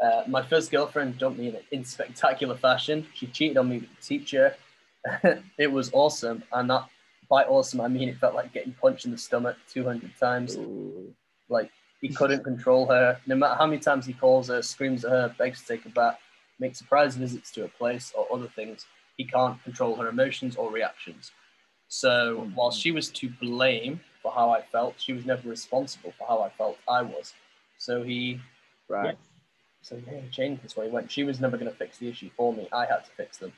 uh, 0.00 0.22
"My 0.28 0.42
first 0.42 0.70
girlfriend 0.70 1.18
dumped 1.18 1.40
me 1.40 1.58
in 1.72 1.84
spectacular 1.84 2.56
fashion. 2.56 3.04
She 3.14 3.26
cheated 3.26 3.56
on 3.56 3.68
me 3.68 3.78
with 3.78 3.96
the 3.96 4.02
teacher. 4.02 4.54
it 5.58 5.72
was 5.72 5.90
awesome, 5.92 6.44
and 6.52 6.70
that 6.70 6.88
by 7.28 7.42
awesome, 7.44 7.80
I 7.80 7.88
mean 7.88 8.08
it 8.08 8.18
felt 8.18 8.36
like 8.36 8.52
getting 8.52 8.74
punched 8.74 9.06
in 9.06 9.10
the 9.10 9.18
stomach 9.18 9.56
200 9.72 10.16
times. 10.20 10.56
Ooh. 10.56 11.12
Like 11.48 11.72
he 12.00 12.10
couldn't 12.10 12.44
control 12.44 12.86
her. 12.86 13.18
No 13.26 13.34
matter 13.34 13.56
how 13.56 13.66
many 13.66 13.80
times 13.80 14.06
he 14.06 14.12
calls 14.12 14.46
her, 14.48 14.62
screams 14.62 15.04
at 15.04 15.10
her, 15.10 15.34
begs 15.36 15.62
to 15.62 15.66
take 15.66 15.82
her 15.82 15.90
back, 15.90 16.20
makes 16.60 16.78
surprise 16.78 17.16
visits 17.16 17.50
to 17.52 17.62
her 17.62 17.72
place 17.76 18.12
or 18.16 18.32
other 18.32 18.48
things, 18.54 18.86
he 19.16 19.24
can't 19.24 19.62
control 19.64 19.96
her 19.96 20.08
emotions 20.08 20.56
or 20.56 20.70
reactions. 20.70 21.32
So 21.88 22.40
mm-hmm. 22.40 22.54
while 22.54 22.70
she 22.70 22.92
was 22.92 23.10
to 23.10 23.30
blame 23.40 24.00
for 24.22 24.32
how 24.32 24.50
I 24.50 24.62
felt, 24.62 24.94
she 24.98 25.12
was 25.12 25.24
never 25.24 25.48
responsible 25.48 26.12
for 26.18 26.26
how 26.26 26.42
I 26.42 26.50
felt 26.50 26.78
I 26.88 27.02
was. 27.02 27.34
So 27.78 28.02
he, 28.02 28.40
right. 28.88 29.06
Yeah, 29.06 29.12
so 29.82 30.00
yeah, 30.10 30.20
he 30.20 30.28
changed 30.30 30.62
this 30.62 30.76
way. 30.76 30.88
When 30.88 31.08
she 31.08 31.24
was 31.24 31.40
never 31.40 31.56
going 31.56 31.70
to 31.70 31.76
fix 31.76 31.98
the 31.98 32.08
issue 32.08 32.30
for 32.36 32.52
me, 32.52 32.68
I 32.72 32.86
had 32.86 33.04
to 33.04 33.10
fix 33.16 33.38
them. 33.38 33.52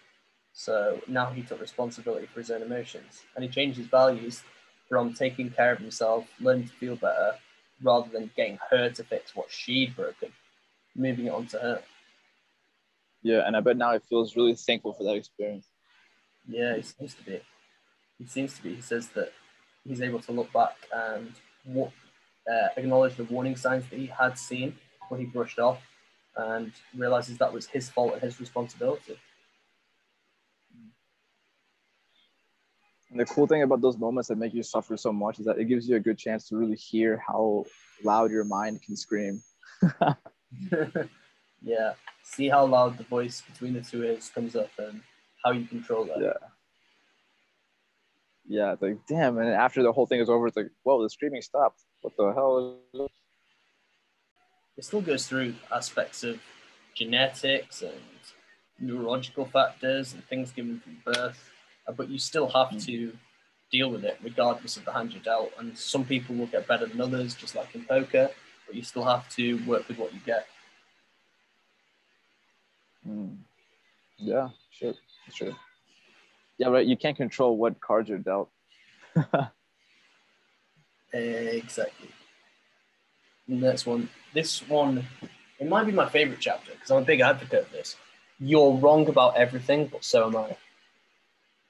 So 0.52 1.00
now 1.06 1.30
he 1.30 1.42
took 1.42 1.60
responsibility 1.60 2.26
for 2.26 2.40
his 2.40 2.50
own 2.50 2.62
emotions 2.62 3.22
and 3.34 3.44
he 3.44 3.50
changed 3.50 3.78
his 3.78 3.86
values 3.86 4.42
from 4.88 5.12
taking 5.14 5.50
care 5.50 5.72
of 5.72 5.78
himself, 5.78 6.26
learning 6.40 6.66
to 6.68 6.72
feel 6.74 6.96
better, 6.96 7.32
rather 7.82 8.08
than 8.10 8.30
getting 8.36 8.58
her 8.70 8.90
to 8.90 9.04
fix 9.04 9.36
what 9.36 9.50
she'd 9.50 9.94
broken, 9.94 10.32
moving 10.96 11.26
it 11.26 11.32
on 11.32 11.46
to 11.46 11.58
her. 11.58 11.82
Yeah, 13.28 13.46
and 13.46 13.54
I 13.54 13.60
bet 13.60 13.76
now 13.76 13.92
he 13.92 13.98
feels 13.98 14.34
really 14.36 14.54
thankful 14.54 14.94
for 14.94 15.04
that 15.04 15.14
experience. 15.14 15.68
Yeah, 16.48 16.76
he 16.76 16.80
seems 16.80 17.12
to 17.12 17.22
be. 17.22 17.40
He 18.18 18.24
seems 18.24 18.54
to 18.54 18.62
be. 18.62 18.76
He 18.76 18.80
says 18.80 19.08
that 19.08 19.34
he's 19.86 20.00
able 20.00 20.20
to 20.20 20.32
look 20.32 20.50
back 20.50 20.74
and 20.90 21.34
uh, 21.76 22.68
acknowledge 22.78 23.16
the 23.16 23.24
warning 23.24 23.54
signs 23.54 23.84
that 23.90 23.98
he 23.98 24.06
had 24.06 24.38
seen 24.38 24.78
when 25.10 25.20
he 25.20 25.26
brushed 25.26 25.58
off 25.58 25.78
and 26.38 26.72
realizes 26.96 27.36
that 27.36 27.52
was 27.52 27.66
his 27.66 27.90
fault 27.90 28.14
and 28.14 28.22
his 28.22 28.40
responsibility. 28.40 29.18
And 33.10 33.20
the 33.20 33.26
cool 33.26 33.46
thing 33.46 33.62
about 33.62 33.82
those 33.82 33.98
moments 33.98 34.28
that 34.28 34.38
make 34.38 34.54
you 34.54 34.62
suffer 34.62 34.96
so 34.96 35.12
much 35.12 35.38
is 35.38 35.44
that 35.44 35.58
it 35.58 35.66
gives 35.66 35.86
you 35.86 35.96
a 35.96 36.00
good 36.00 36.16
chance 36.16 36.48
to 36.48 36.56
really 36.56 36.76
hear 36.76 37.22
how 37.26 37.66
loud 38.02 38.30
your 38.30 38.44
mind 38.44 38.80
can 38.80 38.96
scream. 38.96 39.42
yeah. 41.62 41.94
See 42.22 42.48
how 42.48 42.66
loud 42.66 42.98
the 42.98 43.04
voice 43.04 43.42
between 43.42 43.74
the 43.74 43.80
two 43.80 44.04
is 44.04 44.28
comes 44.28 44.54
up 44.54 44.70
and 44.78 45.02
how 45.44 45.52
you 45.52 45.66
control 45.66 46.04
that. 46.04 46.20
Yeah. 46.20 46.48
Yeah, 48.50 48.72
it's 48.72 48.82
like 48.82 48.98
damn, 49.06 49.36
and 49.38 49.50
after 49.50 49.82
the 49.82 49.92
whole 49.92 50.06
thing 50.06 50.20
is 50.20 50.30
over, 50.30 50.46
it's 50.46 50.56
like, 50.56 50.70
whoa, 50.82 51.02
the 51.02 51.10
screaming 51.10 51.42
stopped. 51.42 51.80
What 52.00 52.16
the 52.16 52.32
hell? 52.32 52.78
Is 52.94 53.00
this? 53.00 53.10
It 54.78 54.84
still 54.84 55.02
goes 55.02 55.26
through 55.26 55.54
aspects 55.70 56.24
of 56.24 56.40
genetics 56.94 57.82
and 57.82 57.92
neurological 58.80 59.44
factors 59.44 60.14
and 60.14 60.24
things 60.24 60.52
given 60.52 60.80
from 60.80 61.12
birth 61.12 61.50
uh, 61.88 61.92
but 61.92 62.08
you 62.08 62.18
still 62.18 62.48
have 62.48 62.68
hmm. 62.68 62.78
to 62.78 63.12
deal 63.72 63.90
with 63.90 64.04
it 64.04 64.18
regardless 64.22 64.76
of 64.76 64.84
the 64.84 64.92
hand 64.92 65.12
you're 65.12 65.22
dealt. 65.22 65.52
And 65.58 65.76
some 65.76 66.04
people 66.04 66.36
will 66.36 66.46
get 66.46 66.68
better 66.68 66.86
than 66.86 67.00
others, 67.00 67.34
just 67.34 67.54
like 67.54 67.74
in 67.74 67.84
poker, 67.84 68.30
but 68.66 68.76
you 68.76 68.82
still 68.82 69.04
have 69.04 69.28
to 69.30 69.64
work 69.66 69.88
with 69.88 69.98
what 69.98 70.12
you 70.12 70.20
get. 70.24 70.46
Mm. 73.08 73.36
Yeah, 74.18 74.48
sure, 74.70 74.94
sure. 75.32 75.56
Yeah, 76.58 76.68
right. 76.68 76.86
You 76.86 76.96
can't 76.96 77.16
control 77.16 77.56
what 77.56 77.80
cards 77.80 78.08
you're 78.08 78.18
dealt. 78.18 78.50
exactly. 81.12 82.10
next 83.46 83.86
one. 83.86 84.08
This 84.34 84.68
one, 84.68 85.06
it 85.58 85.68
might 85.68 85.84
be 85.84 85.92
my 85.92 86.08
favorite 86.08 86.40
chapter 86.40 86.72
because 86.72 86.90
I'm 86.90 87.02
a 87.02 87.06
big 87.06 87.20
advocate 87.20 87.66
of 87.66 87.72
this. 87.72 87.96
You're 88.40 88.74
wrong 88.74 89.08
about 89.08 89.36
everything, 89.36 89.86
but 89.86 90.04
so 90.04 90.26
am 90.26 90.36
I. 90.36 90.56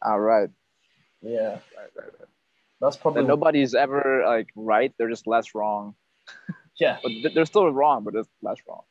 All 0.03 0.21
right. 0.21 0.49
Yeah. 1.23 1.51
Right, 1.51 1.61
right, 1.97 2.07
right. 2.19 2.29
That's 2.81 2.97
probably 2.97 3.21
and 3.21 3.29
nobody's 3.29 3.75
ever 3.75 4.25
like 4.27 4.49
right. 4.55 4.93
They're 4.99 5.09
just 5.09 5.27
less 5.27 5.55
wrong. 5.55 5.95
Yeah. 6.79 6.99
but 7.03 7.13
they're 7.35 7.47
still 7.47 7.71
wrong, 7.71 8.05
but 8.05 8.15
it's 8.15 8.29
less 8.43 8.59
wrong. 8.69 8.83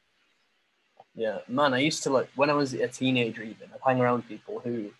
Yeah, 1.17 1.39
man. 1.47 1.73
I 1.73 1.79
used 1.79 2.03
to 2.03 2.11
like 2.11 2.29
when 2.35 2.49
I 2.49 2.53
was 2.53 2.73
a 2.73 2.87
teenager. 2.87 3.41
Even 3.41 3.69
I'd 3.73 3.79
hang 3.85 3.99
around 3.99 4.27
people 4.29 4.59
who, 4.59 4.91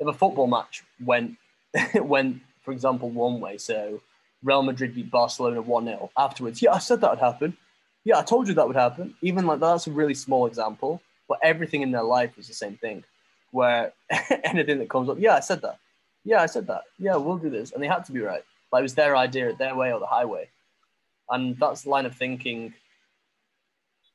if 0.00 0.06
a 0.06 0.12
football 0.12 0.48
match 0.48 0.82
went 1.02 1.36
went, 1.94 2.42
for 2.62 2.72
example, 2.72 3.08
one 3.08 3.40
way, 3.40 3.56
so 3.56 4.02
Real 4.42 4.62
Madrid 4.62 4.94
beat 4.94 5.10
Barcelona 5.10 5.62
one 5.62 5.84
0 5.84 6.10
Afterwards, 6.18 6.60
yeah, 6.60 6.72
I 6.72 6.78
said 6.78 7.00
that 7.00 7.10
would 7.10 7.20
happen. 7.20 7.56
Yeah, 8.04 8.18
I 8.18 8.22
told 8.22 8.48
you 8.48 8.54
that 8.54 8.66
would 8.66 8.76
happen. 8.76 9.14
Even 9.22 9.46
like 9.46 9.60
that's 9.60 9.86
a 9.86 9.92
really 9.92 10.14
small 10.14 10.46
example, 10.46 11.00
but 11.28 11.38
everything 11.42 11.82
in 11.82 11.92
their 11.92 12.02
life 12.02 12.36
was 12.36 12.48
the 12.48 12.54
same 12.54 12.76
thing 12.76 13.04
where 13.52 13.92
anything 14.44 14.78
that 14.78 14.90
comes 14.90 15.08
up, 15.08 15.18
yeah, 15.20 15.36
I 15.36 15.40
said 15.40 15.62
that. 15.62 15.78
Yeah, 16.24 16.42
I 16.42 16.46
said 16.46 16.66
that. 16.66 16.82
Yeah, 16.98 17.16
we'll 17.16 17.38
do 17.38 17.50
this. 17.50 17.72
And 17.72 17.82
they 17.82 17.86
had 17.86 18.04
to 18.06 18.12
be 18.12 18.20
right. 18.20 18.42
Like 18.72 18.80
it 18.80 18.82
was 18.82 18.94
their 18.94 19.16
idea, 19.16 19.54
their 19.54 19.74
way 19.74 19.92
or 19.92 20.00
the 20.00 20.06
highway. 20.06 20.48
And 21.30 21.56
that's 21.58 21.82
the 21.82 21.90
line 21.90 22.06
of 22.06 22.14
thinking. 22.14 22.74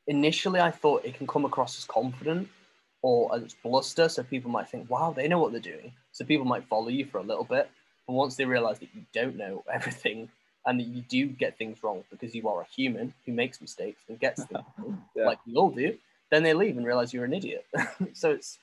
Initially, 0.08 0.60
I 0.60 0.72
thought 0.72 1.06
it 1.06 1.16
can 1.16 1.28
come 1.28 1.46
across 1.46 1.78
as 1.78 1.86
confident 1.86 2.48
or 3.02 3.36
as 3.36 3.56
bluster. 3.64 4.10
So 4.10 4.24
people 4.24 4.52
might 4.52 4.70
think, 4.70 4.90
wow, 4.90 5.14
they 5.16 5.28
know 5.28 5.40
what 5.40 5.52
they're 5.52 5.62
doing. 5.62 5.94
So 6.12 6.26
people 6.26 6.46
might 6.46 6.68
follow 6.68 6.90
you 6.90 7.06
for 7.06 7.18
a 7.20 7.24
little 7.24 7.44
bit. 7.44 7.70
But 8.08 8.14
once 8.14 8.36
they 8.36 8.46
realize 8.46 8.80
that 8.80 8.94
you 8.94 9.02
don't 9.14 9.36
know 9.36 9.64
everything 9.74 10.30
and 10.66 10.80
that 10.80 10.88
you 10.88 11.02
do 11.02 11.28
get 11.28 11.58
things 11.58 11.84
wrong 11.84 12.04
because 12.10 12.34
you 12.34 12.48
are 12.48 12.62
a 12.62 12.68
human 12.76 13.14
who 13.26 13.32
makes 13.32 13.62
mistakes 13.62 14.02
and 14.08 14.20
gets 14.20 14.44
them 14.46 14.64
yeah. 15.16 15.26
like 15.26 15.40
we 15.46 15.56
all 15.56 15.70
do, 15.70 15.96
then 16.32 16.44
they 16.44 16.54
leave 16.54 16.78
and 16.78 16.86
realize 16.86 17.14
you're 17.14 17.26
an 17.26 17.34
idiot. 17.34 17.66
so 18.14 18.32
it's 18.32 18.58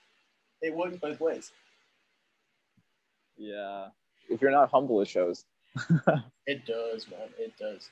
it 0.60 0.74
works 0.74 0.96
both 0.96 1.20
ways. 1.20 1.52
Yeah. 3.36 3.88
If 4.28 4.40
you're 4.40 4.50
not 4.50 4.70
humble, 4.70 5.00
it 5.00 5.08
shows. 5.08 5.44
it 6.46 6.64
does, 6.66 7.08
man. 7.08 7.28
It 7.38 7.52
does. 7.58 7.90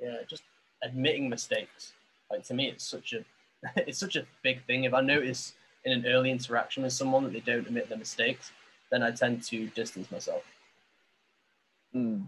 Yeah, 0.00 0.16
just 0.28 0.42
admitting 0.82 1.28
mistakes. 1.28 1.92
Like 2.32 2.44
to 2.44 2.54
me, 2.54 2.68
it's 2.68 2.84
such 2.84 3.12
a 3.12 3.24
it's 3.76 3.98
such 3.98 4.16
a 4.16 4.24
big 4.42 4.64
thing. 4.64 4.84
If 4.84 4.94
I 4.94 5.02
notice 5.02 5.52
in 5.84 5.92
an 5.92 6.06
early 6.06 6.30
interaction 6.30 6.82
with 6.82 6.92
someone 6.92 7.24
that 7.24 7.32
they 7.32 7.40
don't 7.40 7.66
admit 7.66 7.88
their 7.88 7.98
mistakes, 7.98 8.50
then 8.90 9.02
I 9.02 9.10
tend 9.10 9.42
to 9.44 9.68
distance 9.68 10.10
myself. 10.10 10.42
Mm. 11.94 12.24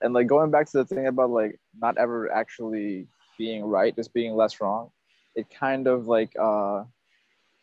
And 0.00 0.14
like 0.14 0.26
going 0.26 0.50
back 0.50 0.70
to 0.70 0.78
the 0.78 0.84
thing 0.84 1.06
about 1.06 1.30
like 1.30 1.58
not 1.80 1.98
ever 1.98 2.32
actually 2.32 3.08
being 3.36 3.64
right, 3.64 3.94
just 3.94 4.14
being 4.14 4.34
less 4.34 4.60
wrong. 4.60 4.90
it 5.34 5.46
kind 5.50 5.86
of 5.86 6.06
like 6.06 6.32
uh 6.38 6.84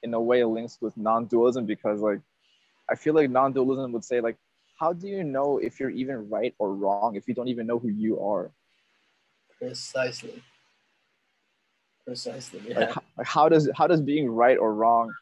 in 0.02 0.14
a 0.14 0.22
way 0.30 0.44
links 0.44 0.78
with 0.82 0.96
non-dualism 0.98 1.66
because 1.66 2.02
like 2.02 2.22
I 2.90 2.96
feel 2.96 3.14
like 3.14 3.30
non-dualism 3.30 3.92
would 3.92 4.04
say 4.04 4.22
like 4.22 4.38
how 4.80 4.94
do 4.94 5.08
you 5.08 5.24
know 5.24 5.58
if 5.58 5.80
you're 5.80 5.90
even 6.04 6.30
right 6.30 6.54
or 6.58 6.74
wrong 6.74 7.16
if 7.16 7.28
you 7.28 7.34
don't 7.34 7.50
even 7.50 7.68
know 7.68 7.80
who 7.80 7.90
you 7.90 8.20
are? 8.22 8.52
Precisely. 9.58 10.42
Precisely. 12.10 12.62
Yeah. 12.68 12.80
Like, 12.80 12.96
like 13.18 13.28
how 13.28 13.48
does 13.50 13.70
how 13.76 13.86
does 13.86 14.02
being 14.02 14.30
right 14.30 14.58
or 14.58 14.74
wrong 14.74 15.14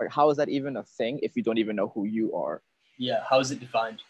like 0.00 0.10
how 0.10 0.30
is 0.30 0.36
that 0.38 0.48
even 0.48 0.76
a 0.78 0.82
thing 0.82 1.20
if 1.22 1.36
you 1.36 1.42
don't 1.42 1.58
even 1.58 1.76
know 1.76 1.88
who 1.88 2.04
you 2.04 2.34
are? 2.34 2.62
yeah. 2.98 3.20
How 3.28 3.38
is 3.40 3.50
it 3.50 3.60
defined? 3.60 4.02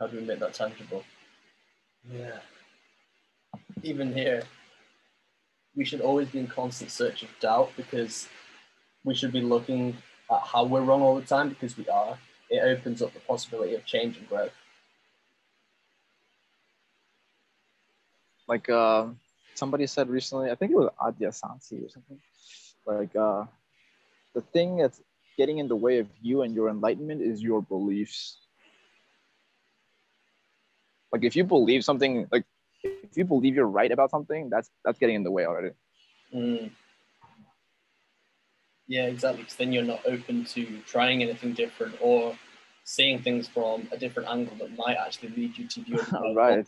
How 0.00 0.08
do 0.08 0.16
we 0.16 0.24
make 0.24 0.40
that 0.40 0.54
tangible? 0.54 1.04
Yeah. 2.12 2.38
Even 3.84 4.12
here, 4.12 4.42
we 5.76 5.84
should 5.84 6.00
always 6.00 6.28
be 6.28 6.40
in 6.40 6.48
constant 6.48 6.90
search 6.90 7.22
of 7.22 7.28
doubt 7.38 7.70
because 7.76 8.28
we 9.04 9.14
should 9.14 9.32
be 9.32 9.40
looking 9.40 9.96
at 10.28 10.40
how 10.40 10.64
we're 10.64 10.82
wrong 10.82 11.02
all 11.02 11.14
the 11.14 11.22
time 11.22 11.48
because 11.48 11.76
we 11.78 11.88
are. 11.88 12.18
It 12.50 12.58
opens 12.58 13.00
up 13.00 13.14
the 13.14 13.20
possibility 13.20 13.74
of 13.76 13.84
change 13.84 14.16
and 14.18 14.28
growth. 14.28 14.50
Like 18.46 18.68
uh, 18.68 19.06
somebody 19.54 19.86
said 19.86 20.08
recently, 20.08 20.50
I 20.50 20.54
think 20.54 20.72
it 20.72 20.76
was 20.76 20.90
Adyashanti 21.00 21.84
or 21.84 21.88
something. 21.88 22.20
Like 22.86 23.14
uh, 23.16 23.44
the 24.34 24.40
thing 24.40 24.78
that's 24.78 25.00
getting 25.36 25.58
in 25.58 25.68
the 25.68 25.76
way 25.76 25.98
of 25.98 26.08
you 26.20 26.42
and 26.42 26.54
your 26.54 26.68
enlightenment 26.68 27.22
is 27.22 27.42
your 27.42 27.62
beliefs. 27.62 28.38
Like 31.12 31.24
if 31.24 31.36
you 31.36 31.44
believe 31.44 31.84
something, 31.84 32.26
like 32.30 32.44
if 32.82 33.16
you 33.16 33.24
believe 33.24 33.54
you're 33.54 33.66
right 33.66 33.90
about 33.90 34.10
something, 34.10 34.50
that's 34.50 34.70
that's 34.84 34.98
getting 34.98 35.16
in 35.16 35.22
the 35.22 35.30
way 35.30 35.46
already. 35.46 35.70
Mm. 36.34 36.70
Yeah, 38.86 39.06
exactly. 39.06 39.42
Because 39.42 39.56
then 39.56 39.72
you're 39.72 39.84
not 39.84 40.00
open 40.04 40.44
to 40.44 40.78
trying 40.86 41.22
anything 41.22 41.54
different 41.54 41.96
or 42.00 42.36
seeing 42.84 43.22
things 43.22 43.48
from 43.48 43.88
a 43.92 43.96
different 43.96 44.28
angle 44.28 44.56
that 44.58 44.76
might 44.76 44.96
actually 44.96 45.30
lead 45.30 45.56
you 45.56 45.66
to 45.68 45.80
your 45.82 46.00
right. 46.34 46.66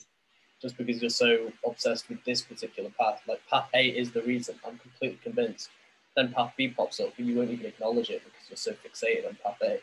Just 0.60 0.76
because 0.76 1.00
you're 1.00 1.10
so 1.10 1.52
obsessed 1.66 2.08
with 2.08 2.24
this 2.24 2.42
particular 2.42 2.90
path. 2.98 3.22
Like 3.28 3.40
path 3.48 3.68
A 3.74 3.88
is 3.88 4.12
the 4.12 4.22
reason. 4.22 4.56
I'm 4.66 4.78
completely 4.78 5.18
convinced. 5.22 5.70
Then 6.16 6.32
path 6.32 6.54
B 6.56 6.68
pops 6.68 6.98
up, 7.00 7.12
but 7.16 7.24
you 7.24 7.36
won't 7.36 7.50
even 7.50 7.66
acknowledge 7.66 8.10
it 8.10 8.22
because 8.24 8.48
you're 8.48 8.56
so 8.56 8.72
fixated 8.72 9.26
on 9.28 9.36
path 9.44 9.60
A. 9.62 9.80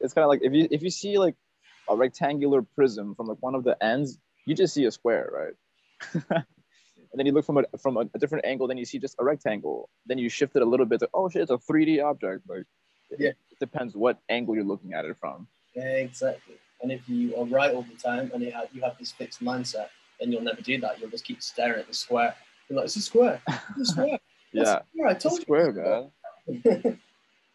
It's 0.00 0.14
kind 0.14 0.24
of 0.24 0.28
like 0.28 0.40
if 0.42 0.52
you 0.52 0.66
if 0.70 0.82
you 0.82 0.90
see 0.90 1.18
like 1.18 1.36
a 1.88 1.96
rectangular 1.96 2.62
prism 2.62 3.14
from 3.14 3.26
like 3.26 3.38
one 3.40 3.54
of 3.54 3.64
the 3.64 3.82
ends, 3.82 4.18
you 4.46 4.54
just 4.54 4.74
see 4.74 4.86
a 4.86 4.90
square, 4.90 5.30
right? 5.32 6.24
and 6.30 7.18
then 7.18 7.26
you 7.26 7.32
look 7.32 7.44
from 7.44 7.58
a 7.58 7.64
from 7.78 7.96
a, 7.96 8.00
a, 8.14 8.18
different 8.18 8.44
angle, 8.46 8.66
then 8.66 8.78
you 8.78 8.84
see 8.84 8.98
just 8.98 9.14
a 9.18 9.24
rectangle. 9.24 9.88
Then 10.06 10.18
you 10.18 10.28
shift 10.28 10.56
it 10.56 10.62
a 10.62 10.66
little 10.66 10.86
bit 10.86 11.00
to 11.00 11.08
oh 11.14 11.28
shit, 11.28 11.42
it's 11.42 11.50
a 11.50 11.58
3D 11.58 12.02
object. 12.04 12.42
Like 12.48 12.64
Yeah. 13.18 13.30
it 13.30 13.36
depends 13.60 13.94
what 13.94 14.18
angle 14.28 14.54
you're 14.54 14.64
looking 14.64 14.94
at 14.94 15.04
it 15.04 15.16
from. 15.18 15.46
Yeah, 15.74 15.96
exactly. 15.96 16.56
And 16.84 16.92
if 16.92 17.08
you 17.08 17.34
are 17.36 17.46
right 17.46 17.72
all 17.74 17.80
the 17.80 17.96
time 17.96 18.30
and 18.34 18.42
you 18.42 18.50
have 18.52 18.68
you 18.74 18.82
have 18.82 18.98
this 18.98 19.10
fixed 19.10 19.42
mindset, 19.42 19.88
then 20.20 20.30
you'll 20.30 20.42
never 20.42 20.60
do 20.60 20.78
that. 20.82 21.00
You'll 21.00 21.08
just 21.08 21.24
keep 21.24 21.42
staring 21.42 21.80
at 21.80 21.88
the 21.88 21.94
square. 21.94 22.34
You're 22.68 22.76
like, 22.76 22.84
it's 22.84 22.96
a 22.96 23.00
square. 23.00 23.40
It's 23.78 23.88
a 23.90 23.92
square. 23.92 24.18
Yeah, 24.52 24.62
a 24.62 24.66
square. 24.92 25.08
I 25.08 25.10
it's 25.12 25.24
a 25.24 25.30
square, 25.30 25.72
man. 26.46 26.98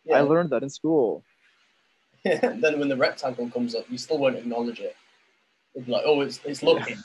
yeah. 0.03 0.17
I 0.17 0.21
learned 0.21 0.49
that 0.49 0.63
in 0.63 0.69
school. 0.69 1.23
then 2.25 2.77
when 2.79 2.89
the 2.89 2.97
rectangle 2.97 3.49
comes 3.51 3.73
up, 3.75 3.85
you 3.89 3.97
still 3.97 4.17
won't 4.17 4.35
acknowledge 4.35 4.79
it. 4.81 4.97
You'll 5.73 5.85
be 5.85 5.91
like, 5.93 6.01
oh, 6.05 6.19
it's, 6.21 6.41
it's 6.43 6.61
lucky. 6.63 6.95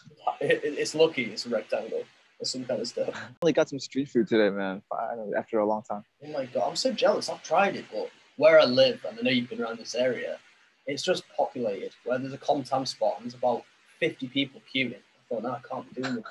It, 0.41 0.64
it- 0.64 0.79
it's 0.79 0.95
lucky 0.97 1.25
it's 1.27 1.47
a 1.47 1.51
rectangle 1.51 2.03
or 2.41 2.45
some 2.47 2.64
kind 2.64 2.81
of 2.81 2.89
stuff. 2.89 3.11
I 3.14 3.20
only 3.43 3.53
got 3.53 3.68
some 3.68 3.79
street 3.79 4.09
food 4.09 4.27
today, 4.27 4.51
man. 4.51 4.83
Finally, 4.89 5.35
after 5.39 5.59
a 5.61 5.66
long 5.66 5.83
time. 5.83 6.03
Oh 6.25 6.29
my 6.33 6.47
God, 6.47 6.70
I'm 6.70 6.77
so 6.77 6.91
jealous. 6.91 7.29
I've 7.29 7.43
tried 7.45 7.77
it, 7.77 7.85
but 7.93 8.09
where 8.37 8.59
I 8.59 8.64
live, 8.64 9.05
and 9.09 9.16
I 9.18 9.22
know 9.22 9.31
you've 9.31 9.49
been 9.51 9.61
around 9.62 9.79
this 9.79 9.95
area, 9.95 10.39
it's 10.87 11.03
just 11.03 11.24
populated. 11.37 11.93
Where 12.05 12.18
there's 12.18 12.32
a 12.32 12.39
Comtam 12.39 12.87
spot 12.87 13.14
and 13.16 13.24
there's 13.24 13.35
about 13.35 13.64
50 14.01 14.28
people 14.28 14.61
queuing. 14.72 14.95
I 14.95 15.35
thought, 15.35 15.43
no, 15.43 15.51
I 15.53 15.61
can't 15.68 15.95
be 15.95 16.03
doing 16.03 16.18
it. 16.18 16.24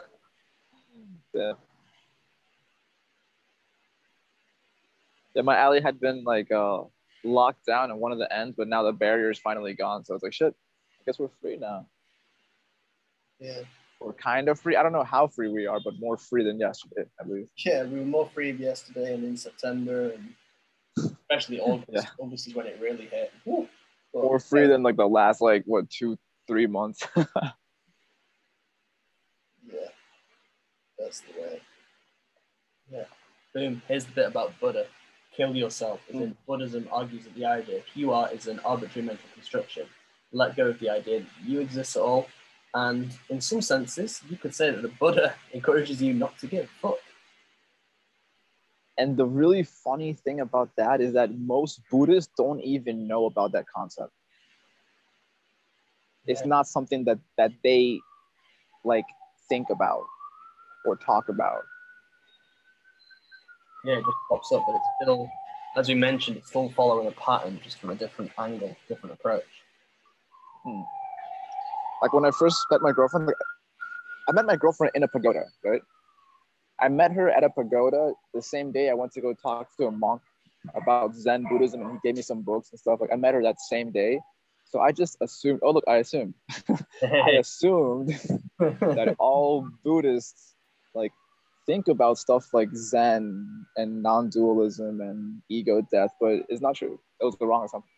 Yeah. 1.33 1.53
Yeah, 5.35 5.41
my 5.41 5.57
alley 5.57 5.81
had 5.81 5.99
been 5.99 6.23
like 6.23 6.51
uh, 6.51 6.83
locked 7.23 7.65
down 7.65 7.89
at 7.89 7.97
one 7.97 8.11
of 8.11 8.19
the 8.19 8.31
ends, 8.31 8.55
but 8.55 8.67
now 8.67 8.83
the 8.83 8.91
barrier 8.91 9.31
is 9.31 9.39
finally 9.39 9.73
gone. 9.73 10.05
So 10.05 10.13
it's 10.13 10.23
like, 10.23 10.33
shit, 10.33 10.53
I 10.53 11.03
guess 11.05 11.17
we're 11.17 11.29
free 11.41 11.57
now. 11.57 11.87
Yeah. 13.39 13.61
We're 13.99 14.13
kind 14.13 14.49
of 14.49 14.59
free. 14.59 14.75
I 14.75 14.83
don't 14.83 14.91
know 14.91 15.03
how 15.03 15.27
free 15.27 15.47
we 15.47 15.65
are, 15.65 15.79
but 15.83 15.99
more 15.99 16.17
free 16.17 16.43
than 16.43 16.59
yesterday, 16.59 17.05
at 17.19 17.29
least. 17.29 17.53
Yeah, 17.65 17.83
we 17.83 17.99
were 17.99 18.05
more 18.05 18.29
free 18.33 18.51
yesterday 18.51 19.13
and 19.13 19.23
in 19.23 19.37
September, 19.37 20.11
and 20.11 20.33
especially 20.97 21.59
August. 21.61 21.89
Yeah. 21.89 22.01
August 22.19 22.47
is 22.47 22.53
when 22.53 22.67
it 22.67 22.79
really 22.81 23.07
hit. 23.07 23.31
Woo. 23.45 23.67
More 24.13 24.39
free 24.39 24.67
than 24.67 24.83
like 24.83 24.97
the 24.97 25.07
last, 25.07 25.41
like, 25.41 25.63
what, 25.65 25.89
two, 25.89 26.17
three 26.47 26.67
months. 26.67 27.07
Yeah, 29.65 29.87
that's 30.99 31.21
the 31.21 31.41
way. 31.41 31.61
Yeah. 32.91 33.05
Boom. 33.53 33.81
Here's 33.87 34.05
the 34.05 34.11
bit 34.11 34.27
about 34.27 34.59
Buddha. 34.59 34.85
Kill 35.35 35.55
yourself. 35.55 36.01
As 36.09 36.15
in, 36.15 36.29
hmm. 36.29 36.33
Buddhism 36.45 36.87
argues 36.91 37.23
that 37.23 37.35
the 37.35 37.45
idea 37.45 37.77
of 37.77 37.83
you 37.95 38.11
are 38.11 38.31
is 38.31 38.47
an 38.47 38.59
arbitrary 38.59 39.07
mental 39.07 39.25
construction. 39.33 39.87
Let 40.31 40.55
go 40.55 40.67
of 40.67 40.79
the 40.79 40.89
idea 40.89 41.21
that 41.21 41.29
you 41.45 41.59
exist 41.61 41.95
at 41.95 42.01
all. 42.01 42.27
And 42.73 43.11
in 43.29 43.39
some 43.41 43.61
senses, 43.61 44.21
you 44.29 44.37
could 44.37 44.53
say 44.53 44.71
that 44.71 44.81
the 44.81 44.89
Buddha 44.89 45.35
encourages 45.53 46.01
you 46.01 46.13
not 46.13 46.37
to 46.39 46.47
give 46.47 46.69
fuck. 46.81 46.97
And 48.97 49.17
the 49.17 49.25
really 49.25 49.63
funny 49.63 50.13
thing 50.13 50.39
about 50.39 50.69
that 50.77 51.01
is 51.01 51.13
that 51.13 51.37
most 51.37 51.81
Buddhists 51.89 52.31
don't 52.37 52.61
even 52.61 53.07
know 53.07 53.25
about 53.25 53.51
that 53.53 53.65
concept. 53.75 54.11
It's 56.25 56.45
not 56.45 56.67
something 56.67 57.03
that 57.05 57.19
that 57.37 57.51
they 57.63 57.99
like 58.85 59.05
think 59.49 59.69
about 59.69 60.03
or 60.85 60.95
talk 60.95 61.29
about. 61.29 61.63
Yeah, 63.83 63.95
it 63.95 64.05
just 64.05 64.17
pops 64.29 64.51
up, 64.53 64.63
but 64.65 64.75
it's 64.75 64.87
still, 65.01 65.29
as 65.75 65.89
we 65.89 65.95
mentioned, 65.95 66.37
it's 66.37 66.47
still 66.47 66.69
following 66.69 67.07
a 67.07 67.11
pattern, 67.11 67.59
just 67.61 67.79
from 67.79 67.89
a 67.89 67.95
different 67.95 68.31
angle, 68.37 68.75
different 68.87 69.13
approach. 69.13 69.43
Hmm. 70.63 70.81
Like 72.01 72.13
when 72.13 72.23
I 72.23 72.31
first 72.31 72.65
met 72.71 72.81
my 72.81 72.93
girlfriend, 72.93 73.27
like, 73.27 73.35
I 74.29 74.31
met 74.31 74.45
my 74.45 74.55
girlfriend 74.55 74.91
in 74.95 75.03
a 75.03 75.07
pagoda, 75.07 75.45
right? 75.65 75.81
I 76.79 76.89
met 76.89 77.11
her 77.11 77.29
at 77.29 77.43
a 77.43 77.49
pagoda 77.49 78.13
the 78.33 78.41
same 78.41 78.71
day 78.71 78.89
I 78.89 78.93
went 78.93 79.11
to 79.13 79.21
go 79.21 79.33
talk 79.33 79.75
to 79.77 79.87
a 79.87 79.91
monk 79.91 80.21
about 80.75 81.15
Zen 81.15 81.45
Buddhism, 81.49 81.81
and 81.81 81.91
he 81.91 81.97
gave 82.03 82.15
me 82.15 82.21
some 82.21 82.41
books 82.41 82.71
and 82.71 82.79
stuff. 82.79 82.99
Like 83.01 83.11
I 83.11 83.15
met 83.15 83.33
her 83.33 83.43
that 83.43 83.59
same 83.59 83.91
day, 83.91 84.19
so 84.65 84.79
I 84.79 84.91
just 84.91 85.17
assumed. 85.21 85.59
Oh 85.63 85.71
look, 85.71 85.83
I 85.87 85.97
assumed. 85.97 86.33
I 87.01 87.31
assumed 87.39 88.09
that 88.59 89.15
all 89.19 89.67
Buddhists 89.83 90.55
like 90.93 91.11
think 91.65 91.87
about 91.87 92.17
stuff 92.17 92.53
like 92.53 92.69
Zen 92.75 93.65
and 93.77 94.01
non-dualism 94.03 95.01
and 95.01 95.41
ego 95.49 95.85
death, 95.91 96.11
but 96.19 96.43
it's 96.49 96.61
not 96.61 96.75
true. 96.75 96.99
It 97.21 97.25
was 97.25 97.35
the 97.37 97.45
wrong 97.45 97.65
assumption. 97.65 97.91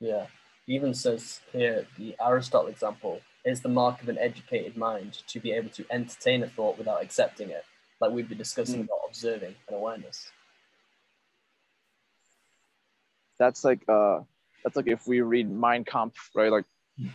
Yeah. 0.00 0.26
Even 0.68 0.94
says 0.94 1.40
here 1.52 1.86
the 1.98 2.14
Aristotle 2.20 2.68
example 2.68 3.20
is 3.44 3.60
the 3.60 3.68
mark 3.68 4.02
of 4.02 4.08
an 4.08 4.18
educated 4.18 4.76
mind 4.76 5.22
to 5.26 5.40
be 5.40 5.52
able 5.52 5.70
to 5.70 5.84
entertain 5.90 6.42
a 6.42 6.48
thought 6.48 6.78
without 6.78 7.02
accepting 7.02 7.50
it, 7.50 7.64
like 8.02 8.12
we've 8.12 8.28
been 8.28 8.38
discussing 8.38 8.80
Mm. 8.80 8.84
about 8.84 8.98
observing 9.08 9.54
and 9.68 9.76
awareness. 9.76 10.30
That's 13.38 13.64
like 13.64 13.82
uh, 13.88 14.20
that's 14.62 14.76
like 14.76 14.88
if 14.88 15.06
we 15.06 15.20
read 15.20 15.50
Mein 15.50 15.84
Kampf, 15.84 16.30
right? 16.34 16.50
Like 16.50 16.64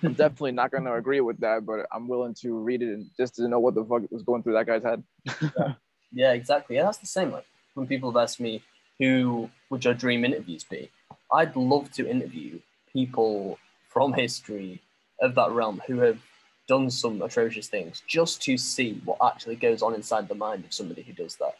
I'm 0.04 0.14
definitely 0.24 0.54
not 0.54 0.72
going 0.72 0.86
to 0.86 0.94
agree 0.94 1.22
with 1.22 1.40
that, 1.42 1.66
but 1.66 1.86
I'm 1.92 2.08
willing 2.08 2.34
to 2.42 2.54
read 2.54 2.82
it 2.82 2.90
and 2.94 3.06
just 3.18 3.36
to 3.36 3.48
know 3.48 3.60
what 3.60 3.76
the 3.76 3.84
fuck 3.86 4.04
was 4.12 4.24
going 4.24 4.44
through 4.44 4.54
that 4.54 4.66
guy's 4.66 4.84
head. 4.84 5.04
Yeah, 6.14 6.32
exactly. 6.32 6.78
Yeah, 6.78 6.84
that's 6.84 7.00
the 7.00 7.06
same. 7.06 7.32
Like 7.32 7.46
when 7.74 7.86
people 7.86 8.10
have 8.12 8.24
asked 8.24 8.40
me 8.40 8.64
who 8.98 9.50
would 9.70 9.84
your 9.84 9.94
dream 9.94 10.24
interviews 10.24 10.64
be, 10.64 10.90
I'd 11.34 11.54
love 11.58 11.92
to 11.92 12.10
interview 12.10 12.60
people 12.94 13.60
from 13.90 14.14
history 14.14 14.82
of 15.22 15.36
that 15.36 15.52
realm 15.52 15.82
who 15.86 16.00
have 16.00 16.20
done 16.68 16.90
some 16.90 17.22
atrocious 17.22 17.68
things 17.68 18.04
just 18.08 18.42
to 18.44 18.58
see 18.58 19.02
what 19.06 19.18
actually 19.24 19.56
goes 19.56 19.82
on 19.82 19.96
inside 19.96 20.28
the 20.28 20.36
mind 20.36 20.66
of 20.66 20.74
somebody 20.74 21.02
who 21.02 21.14
does 21.14 21.36
that. 21.38 21.56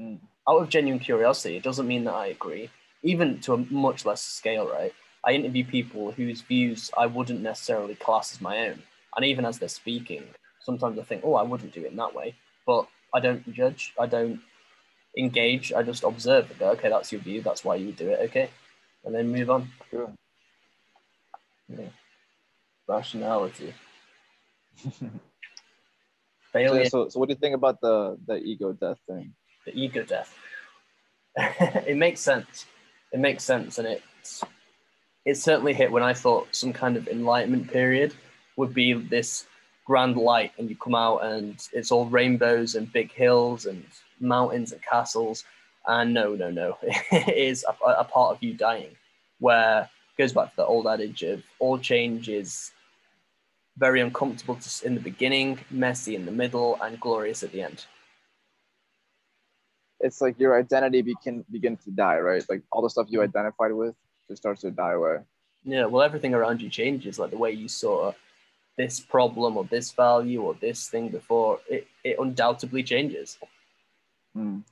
Mm. 0.00 0.18
Out 0.48 0.62
of 0.62 0.68
genuine 0.68 1.00
curiosity, 1.00 1.56
it 1.56 1.62
doesn't 1.62 1.86
mean 1.86 2.04
that 2.04 2.14
I 2.14 2.26
agree, 2.26 2.70
even 3.02 3.40
to 3.40 3.54
a 3.54 3.58
much 3.58 4.04
less 4.04 4.22
scale, 4.22 4.68
right? 4.68 4.92
I 5.24 5.32
interview 5.32 5.64
people 5.64 6.12
whose 6.12 6.40
views 6.40 6.90
I 6.96 7.06
wouldn't 7.06 7.42
necessarily 7.42 7.94
class 7.94 8.32
as 8.32 8.40
my 8.40 8.66
own. 8.68 8.82
And 9.16 9.24
even 9.24 9.44
as 9.44 9.58
they're 9.58 9.68
speaking, 9.68 10.24
sometimes 10.60 10.98
I 10.98 11.02
think, 11.02 11.22
oh, 11.24 11.34
I 11.34 11.42
wouldn't 11.42 11.74
do 11.74 11.84
it 11.84 11.90
in 11.90 11.96
that 11.96 12.14
way. 12.14 12.34
But 12.66 12.86
I 13.12 13.20
don't 13.20 13.52
judge, 13.52 13.92
I 14.00 14.06
don't 14.06 14.40
engage, 15.16 15.72
I 15.72 15.82
just 15.82 16.04
observe 16.04 16.50
and 16.50 16.58
go, 16.58 16.70
okay, 16.70 16.88
that's 16.88 17.12
your 17.12 17.20
view, 17.20 17.42
that's 17.42 17.64
why 17.64 17.74
you 17.74 17.92
do 17.92 18.08
it, 18.08 18.20
okay. 18.30 18.48
And 19.04 19.14
then 19.14 19.32
move 19.32 19.50
on. 19.50 19.68
Sure. 19.90 20.10
Yeah. 21.68 21.88
Rationality. 22.86 23.74
Failure, 26.52 26.84
So, 26.86 27.08
so 27.08 27.20
what 27.20 27.28
do 27.28 27.32
you 27.32 27.38
think 27.38 27.54
about 27.54 27.80
the 27.80 28.18
the 28.26 28.36
ego 28.36 28.72
death 28.72 28.98
thing? 29.06 29.32
the 29.66 29.78
ego 29.78 30.02
death. 30.04 30.34
it 31.36 31.96
makes 31.96 32.20
sense. 32.20 32.66
It 33.12 33.20
makes 33.20 33.44
sense, 33.44 33.78
and 33.78 33.86
it's 33.86 34.42
it 35.24 35.36
certainly 35.36 35.74
hit 35.74 35.92
when 35.92 36.02
I 36.02 36.14
thought 36.14 36.48
some 36.54 36.72
kind 36.72 36.96
of 36.96 37.08
enlightenment 37.08 37.70
period 37.70 38.14
would 38.56 38.74
be 38.74 38.94
this 38.94 39.46
grand 39.86 40.16
light, 40.16 40.52
and 40.58 40.68
you 40.68 40.76
come 40.76 40.94
out 40.94 41.24
and 41.24 41.56
it's 41.72 41.92
all 41.92 42.06
rainbows 42.06 42.74
and 42.74 42.92
big 42.92 43.12
hills 43.12 43.66
and 43.66 43.84
mountains 44.18 44.72
and 44.72 44.82
castles. 44.82 45.44
And 45.86 46.12
no, 46.12 46.34
no, 46.34 46.50
no, 46.50 46.78
it 46.82 47.36
is 47.36 47.64
a, 47.64 47.90
a 47.90 48.04
part 48.04 48.34
of 48.34 48.42
you 48.42 48.54
dying, 48.54 48.96
where 49.38 49.88
goes 50.18 50.32
back 50.32 50.50
to 50.50 50.56
the 50.56 50.66
old 50.66 50.86
adage 50.86 51.22
of 51.22 51.42
all 51.58 51.78
change 51.78 52.28
is 52.28 52.72
very 53.80 54.00
uncomfortable 54.02 54.58
in 54.84 54.94
the 54.94 55.00
beginning, 55.00 55.58
messy 55.70 56.14
in 56.14 56.26
the 56.26 56.36
middle, 56.42 56.78
and 56.82 57.00
glorious 57.00 57.42
at 57.42 57.50
the 57.50 57.62
end. 57.62 57.86
It's 60.00 60.20
like 60.20 60.38
your 60.38 60.58
identity 60.58 61.02
begin 61.02 61.44
begin 61.50 61.76
to 61.78 61.90
die, 61.90 62.18
right? 62.18 62.44
Like 62.48 62.62
all 62.70 62.82
the 62.82 62.90
stuff 62.90 63.06
you 63.08 63.22
identified 63.22 63.72
with 63.72 63.94
just 64.28 64.42
starts 64.42 64.60
to 64.62 64.70
die 64.70 64.92
away. 64.92 65.18
Yeah, 65.64 65.86
well, 65.86 66.02
everything 66.02 66.34
around 66.34 66.62
you 66.62 66.70
changes, 66.70 67.18
like 67.18 67.30
the 67.30 67.38
way 67.38 67.52
you 67.52 67.68
saw 67.68 68.12
this 68.76 69.00
problem 69.00 69.56
or 69.56 69.64
this 69.64 69.92
value 69.92 70.40
or 70.42 70.54
this 70.54 70.88
thing 70.88 71.08
before, 71.08 71.60
it, 71.68 71.86
it 72.02 72.16
undoubtedly 72.18 72.82
changes. 72.82 73.38
Mm. 74.36 74.62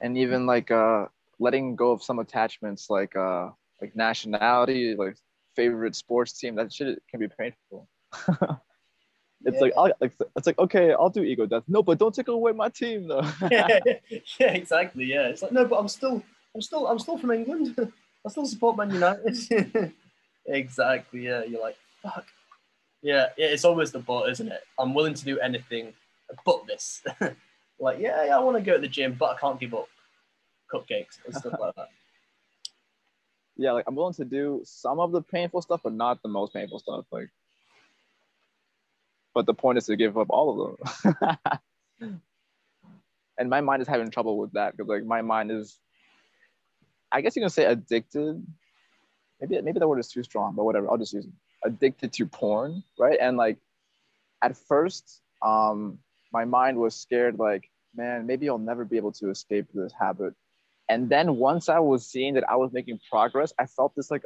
And 0.00 0.18
even 0.18 0.46
like 0.46 0.70
uh 0.70 1.06
letting 1.40 1.74
go 1.74 1.90
of 1.90 2.02
some 2.02 2.18
attachments 2.18 2.88
like 2.88 3.16
uh 3.16 3.50
like 3.80 3.96
nationality, 3.96 4.94
like 4.94 5.16
favorite 5.54 5.94
sports 5.94 6.32
team, 6.38 6.54
that 6.56 6.72
shit 6.72 7.02
can 7.10 7.20
be 7.20 7.28
painful. 7.28 7.88
it's 9.44 9.60
like 9.60 9.72
I'll, 9.76 9.92
like 10.00 10.12
it's 10.36 10.46
like 10.46 10.58
okay, 10.58 10.92
I'll 10.92 11.10
do 11.10 11.22
ego 11.22 11.46
death. 11.46 11.64
No, 11.68 11.82
but 11.82 11.98
don't 11.98 12.14
take 12.14 12.28
away 12.28 12.52
my 12.52 12.68
team 12.68 13.08
though. 13.08 13.28
yeah, 13.50 13.78
yeah, 14.38 14.52
exactly. 14.52 15.04
Yeah, 15.04 15.28
it's 15.28 15.42
like 15.42 15.52
no, 15.52 15.64
but 15.64 15.78
I'm 15.78 15.88
still, 15.88 16.22
I'm 16.54 16.60
still, 16.60 16.86
I'm 16.86 16.98
still 16.98 17.18
from 17.18 17.30
England. 17.30 17.74
I 18.26 18.30
still 18.30 18.46
support 18.46 18.76
Man 18.76 18.90
United. 18.90 19.92
exactly. 20.46 21.26
Yeah, 21.26 21.44
you're 21.44 21.60
like 21.60 21.76
fuck. 22.02 22.26
Yeah, 23.02 23.28
yeah. 23.36 23.48
It's 23.48 23.64
always 23.64 23.92
the 23.92 23.98
but, 23.98 24.30
isn't 24.30 24.50
it? 24.50 24.62
I'm 24.78 24.94
willing 24.94 25.14
to 25.14 25.24
do 25.24 25.38
anything 25.40 25.92
but 26.46 26.66
this. 26.66 27.02
like, 27.78 27.98
yeah, 27.98 28.24
yeah, 28.26 28.36
I 28.36 28.40
want 28.40 28.56
to 28.56 28.62
go 28.62 28.74
to 28.74 28.80
the 28.80 28.88
gym, 28.88 29.14
but 29.18 29.36
I 29.36 29.38
can't 29.38 29.60
give 29.60 29.74
up 29.74 29.88
cupcakes 30.72 31.18
and 31.26 31.34
stuff 31.34 31.54
like 31.60 31.74
that. 31.76 31.88
Yeah, 33.56 33.72
like 33.72 33.84
I'm 33.86 33.94
willing 33.94 34.14
to 34.14 34.24
do 34.24 34.62
some 34.64 34.98
of 34.98 35.12
the 35.12 35.22
painful 35.22 35.62
stuff, 35.62 35.80
but 35.84 35.92
not 35.92 36.22
the 36.22 36.28
most 36.28 36.52
painful 36.52 36.80
stuff. 36.80 37.04
Like, 37.10 37.30
but 39.34 39.46
the 39.46 39.54
point 39.54 39.78
is 39.78 39.86
to 39.86 39.96
give 39.96 40.18
up 40.18 40.28
all 40.30 40.76
of 41.20 41.20
them. 41.20 41.36
and 43.38 43.50
my 43.50 43.60
mind 43.60 43.82
is 43.82 43.88
having 43.88 44.10
trouble 44.10 44.38
with 44.38 44.52
that 44.52 44.76
because 44.76 44.88
like 44.88 45.04
my 45.04 45.22
mind 45.22 45.50
is, 45.50 45.78
I 47.12 47.20
guess 47.20 47.36
you 47.36 47.42
can 47.42 47.50
say 47.50 47.64
addicted. 47.64 48.44
Maybe 49.40 49.60
maybe 49.60 49.78
the 49.78 49.88
word 49.88 49.98
is 50.00 50.08
too 50.08 50.22
strong, 50.22 50.54
but 50.54 50.64
whatever. 50.64 50.90
I'll 50.90 50.98
just 50.98 51.12
use 51.12 51.26
it. 51.26 51.32
addicted 51.64 52.12
to 52.14 52.26
porn, 52.26 52.82
right? 52.98 53.18
And 53.20 53.36
like, 53.36 53.58
at 54.42 54.56
first, 54.56 55.20
um, 55.42 55.98
my 56.32 56.44
mind 56.44 56.78
was 56.78 56.94
scared. 56.96 57.38
Like, 57.38 57.70
man, 57.94 58.26
maybe 58.26 58.48
I'll 58.48 58.58
never 58.58 58.84
be 58.84 58.96
able 58.96 59.12
to 59.12 59.30
escape 59.30 59.66
this 59.72 59.92
habit. 59.98 60.34
And 60.88 61.08
then 61.08 61.36
once 61.36 61.68
I 61.68 61.78
was 61.78 62.06
seeing 62.06 62.34
that 62.34 62.48
I 62.48 62.56
was 62.56 62.72
making 62.72 63.00
progress, 63.10 63.52
I 63.58 63.66
felt 63.66 63.94
this 63.96 64.10
like 64.10 64.22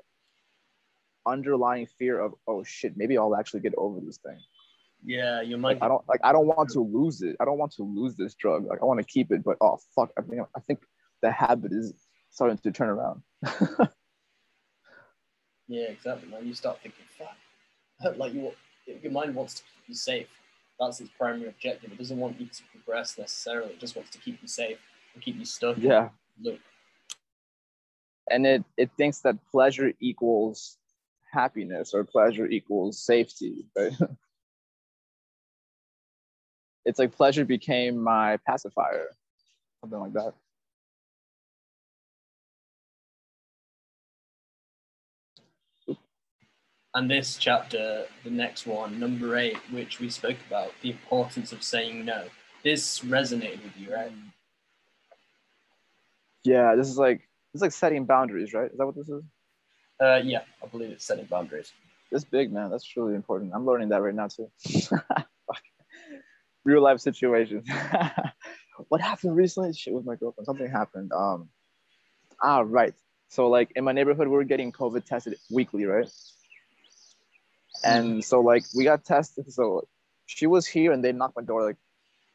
underlying 1.27 1.87
fear 1.99 2.19
of, 2.19 2.35
oh 2.47 2.65
shit, 2.65 2.95
maybe 2.97 3.17
I'll 3.17 3.37
actually 3.37 3.61
get 3.61 3.75
over 3.77 4.01
this 4.01 4.19
thing. 4.19 4.39
Yeah, 5.05 5.41
your 5.43 5.59
Like. 5.59 5.79
I 5.81 5.89
don't 5.89 6.03
like 6.09 6.21
I 6.25 6.33
don't 6.33 6.47
want 6.47 6.71
to 6.71 6.81
lose 6.81 7.23
it. 7.23 7.37
I 7.39 7.45
don't 7.45 7.59
want 7.59 7.73
to 7.73 7.85
lose 7.85 8.17
this 8.17 8.35
drug. 8.35 8.67
Like 8.67 8.81
I 8.83 8.85
want 8.85 8.99
to 8.99 9.07
keep 9.07 9.31
it, 9.31 9.45
but 9.45 9.57
oh 9.61 9.79
fuck, 9.95 10.11
I 10.19 10.23
think 10.23 10.43
I 10.57 10.61
think 10.61 10.81
the 11.23 11.31
habit 11.31 11.73
is 11.73 11.95
starting 12.31 12.59
to 12.59 12.73
turn 12.73 12.89
around. 12.89 13.23
Yeah, 15.69 15.85
exactly, 15.91 16.29
man. 16.31 16.47
You 16.47 16.55
start 16.55 16.79
thinking, 16.83 17.05
fuck. 17.17 17.37
Like 18.17 18.33
you, 18.33 18.53
your 19.03 19.13
mind 19.13 19.35
wants 19.35 19.55
to 19.55 19.63
keep 19.63 19.89
you 19.89 19.95
safe. 19.95 20.29
That's 20.81 21.01
its 21.01 21.11
primary 21.19 21.49
objective. 21.49 21.93
It 21.93 21.99
doesn't 21.99 22.17
want 22.17 22.41
you 22.41 22.47
to 22.47 22.63
progress 22.73 23.19
necessarily. 23.19 23.73
It 23.73 23.81
just 23.81 23.97
wants 23.97 24.11
to 24.13 24.19
keep 24.19 24.41
you 24.41 24.49
safe 24.49 24.79
and 25.15 25.23
keep 25.23 25.37
you 25.37 25.45
stuck. 25.45 25.77
in 25.77 26.11
yeah. 26.41 26.53
loop. 26.53 26.61
And 28.31 28.47
it 28.47 28.65
it 28.77 28.91
thinks 28.97 29.21
that 29.21 29.37
pleasure 29.51 29.93
equals 30.01 30.77
happiness 31.33 31.95
or 31.95 32.05
pleasure 32.05 32.47
equals 32.47 32.99
safety, 32.99 33.67
right? 33.77 33.93
it's 36.85 36.99
like 36.99 37.17
pleasure 37.17 37.45
became 37.45 38.03
my 38.03 38.39
pacifier, 38.47 39.09
something 39.81 39.99
like 39.99 40.13
that. 40.15 40.35
And 46.95 47.11
this 47.11 47.37
chapter, 47.37 48.07
the 48.25 48.31
next 48.31 48.67
one, 48.67 48.99
number 48.99 49.37
eight, 49.37 49.59
which 49.71 50.01
we 50.01 50.09
spoke 50.09 50.39
about, 50.49 50.73
the 50.83 50.91
importance 50.91 51.53
of 51.53 51.63
saying 51.63 52.05
no. 52.05 52.25
This 52.65 53.01
resonated 53.01 53.63
with 53.63 53.77
you, 53.77 53.95
right? 53.95 54.11
Mm. 54.11 54.33
Yeah, 56.45 56.75
this 56.77 56.89
is 56.89 56.99
like 56.99 57.29
it's 57.55 57.63
like 57.63 57.73
setting 57.73 58.05
boundaries, 58.05 58.53
right? 58.55 58.71
Is 58.71 58.79
that 58.79 58.87
what 58.87 58.95
this 58.95 59.09
is? 59.09 59.23
Uh, 60.01 60.21
yeah, 60.23 60.43
I 60.63 60.67
believe 60.67 60.91
it's 60.91 61.05
setting 61.05 61.27
boundaries. 61.27 61.73
This 62.11 62.25
big 62.25 62.53
man, 62.53 62.71
that's 62.71 62.97
really 62.97 63.15
important. 63.15 63.53
I'm 63.55 63.67
learning 63.67 63.91
that 63.91 64.01
right 64.01 64.15
now 64.15 64.29
too. 64.29 64.51
Real 66.65 66.83
life 66.83 67.01
situations. 67.01 67.69
what 68.89 69.01
happened 69.01 69.37
recently? 69.37 69.73
Shit 69.73 69.95
with 69.95 70.07
my 70.07 70.15
girlfriend. 70.15 70.47
Something 70.47 70.71
happened. 70.71 71.13
Um, 71.13 71.49
ah, 72.43 72.63
right. 72.65 72.95
So 73.29 73.49
like 73.49 73.73
in 73.77 73.85
my 73.85 73.93
neighborhood, 73.93 74.29
we 74.29 74.37
are 74.37 74.45
getting 74.45 74.73
COVID 74.73 75.05
tested 75.05 75.37
weekly, 75.51 75.85
right? 75.85 76.09
And 77.85 78.25
so 78.25 78.41
like 78.41 78.65
we 78.75 78.85
got 78.85 79.05
tested. 79.05 79.53
So 79.53 79.87
she 80.27 80.47
was 80.47 80.67
here 80.67 80.93
and 80.93 81.05
they 81.05 81.13
knocked 81.13 81.37
my 81.37 81.43
door 81.43 81.65
like, 81.65 81.77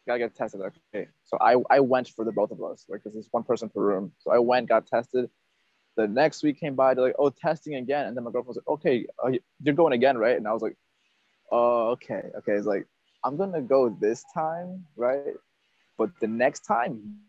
gotta 0.07 0.19
get 0.19 0.35
tested. 0.35 0.61
Okay. 0.61 1.07
So 1.23 1.37
I, 1.39 1.55
I 1.69 1.79
went 1.79 2.09
for 2.09 2.25
the 2.25 2.31
both 2.31 2.51
of 2.51 2.61
us, 2.63 2.85
like 2.89 3.01
because 3.01 3.13
there's 3.13 3.27
one 3.31 3.43
person 3.43 3.69
per 3.69 3.81
room. 3.81 4.11
So 4.19 4.31
I 4.31 4.39
went, 4.39 4.69
got 4.69 4.87
tested. 4.87 5.29
The 5.95 6.07
next 6.07 6.41
week 6.43 6.59
came 6.59 6.75
by, 6.75 6.93
they're 6.93 7.05
like, 7.05 7.15
oh, 7.19 7.29
testing 7.29 7.75
again. 7.75 8.07
And 8.07 8.17
then 8.17 8.23
my 8.23 8.31
girlfriend 8.31 8.47
was 8.47 8.57
like, 8.57 8.67
okay, 8.67 9.05
you're 9.61 9.75
going 9.75 9.93
again, 9.93 10.17
right? 10.17 10.35
And 10.35 10.47
I 10.47 10.53
was 10.53 10.61
like, 10.61 10.75
oh, 11.51 11.89
okay, 11.91 12.23
okay. 12.37 12.53
It's 12.53 12.65
like, 12.65 12.87
I'm 13.23 13.37
gonna 13.37 13.61
go 13.61 13.89
this 13.89 14.23
time, 14.33 14.85
right? 14.95 15.33
But 15.97 16.09
the 16.19 16.27
next 16.27 16.61
time 16.61 17.19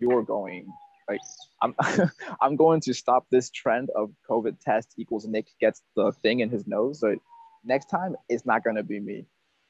you're 0.00 0.24
going, 0.24 0.66
like, 1.08 1.20
I'm 1.62 1.74
I'm 2.40 2.56
going 2.56 2.80
to 2.82 2.92
stop 2.92 3.26
this 3.30 3.50
trend 3.50 3.90
of 3.96 4.10
COVID 4.28 4.58
test 4.60 4.94
equals 4.98 5.26
Nick 5.26 5.46
gets 5.60 5.82
the 5.96 6.12
thing 6.22 6.40
in 6.40 6.50
his 6.50 6.66
nose. 6.66 7.00
So 7.00 7.16
next 7.64 7.86
time 7.86 8.16
it's 8.28 8.44
not 8.44 8.64
gonna 8.64 8.82
be 8.82 9.00
me. 9.00 9.26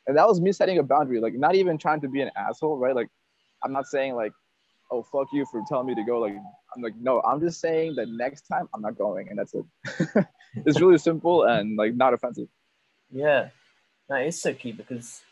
And 0.06 0.16
that 0.16 0.26
was 0.26 0.40
me 0.40 0.52
setting 0.52 0.78
a 0.78 0.82
boundary, 0.82 1.20
like 1.20 1.34
not 1.34 1.54
even 1.54 1.78
trying 1.78 2.00
to 2.00 2.08
be 2.08 2.20
an 2.22 2.30
asshole, 2.36 2.78
right? 2.78 2.94
Like, 2.94 3.08
I'm 3.64 3.72
not 3.72 3.86
saying 3.86 4.14
like, 4.14 4.32
oh 4.90 5.02
fuck 5.02 5.28
you 5.32 5.46
for 5.50 5.62
telling 5.68 5.86
me 5.86 5.94
to 5.94 6.04
go. 6.04 6.18
Like, 6.18 6.34
I'm 6.76 6.82
like, 6.82 6.94
no, 7.00 7.20
I'm 7.22 7.40
just 7.40 7.60
saying 7.60 7.94
that 7.96 8.08
next 8.08 8.42
time 8.42 8.68
I'm 8.74 8.82
not 8.82 8.98
going, 8.98 9.28
and 9.28 9.38
that's 9.38 9.54
it. 9.54 9.64
it's 10.66 10.80
really 10.80 10.98
simple 10.98 11.44
and 11.44 11.76
like 11.76 11.94
not 11.94 12.14
offensive. 12.14 12.48
Yeah, 13.10 13.50
that 14.08 14.26
is 14.26 14.40
so 14.40 14.54
key 14.54 14.72
because 14.72 15.22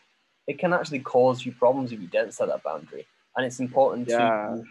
it 0.47 0.59
can 0.59 0.73
actually 0.73 1.01
cause 1.01 1.45
you 1.45 1.53
problems 1.53 1.93
if 1.93 2.01
you 2.01 2.07
don't 2.09 2.33
set 2.35 2.49
that 2.49 2.63
boundary. 2.63 3.07
And 3.37 3.47
it's 3.47 3.61
important 3.61 4.09
Yeah. 4.09 4.57
to 4.57 4.65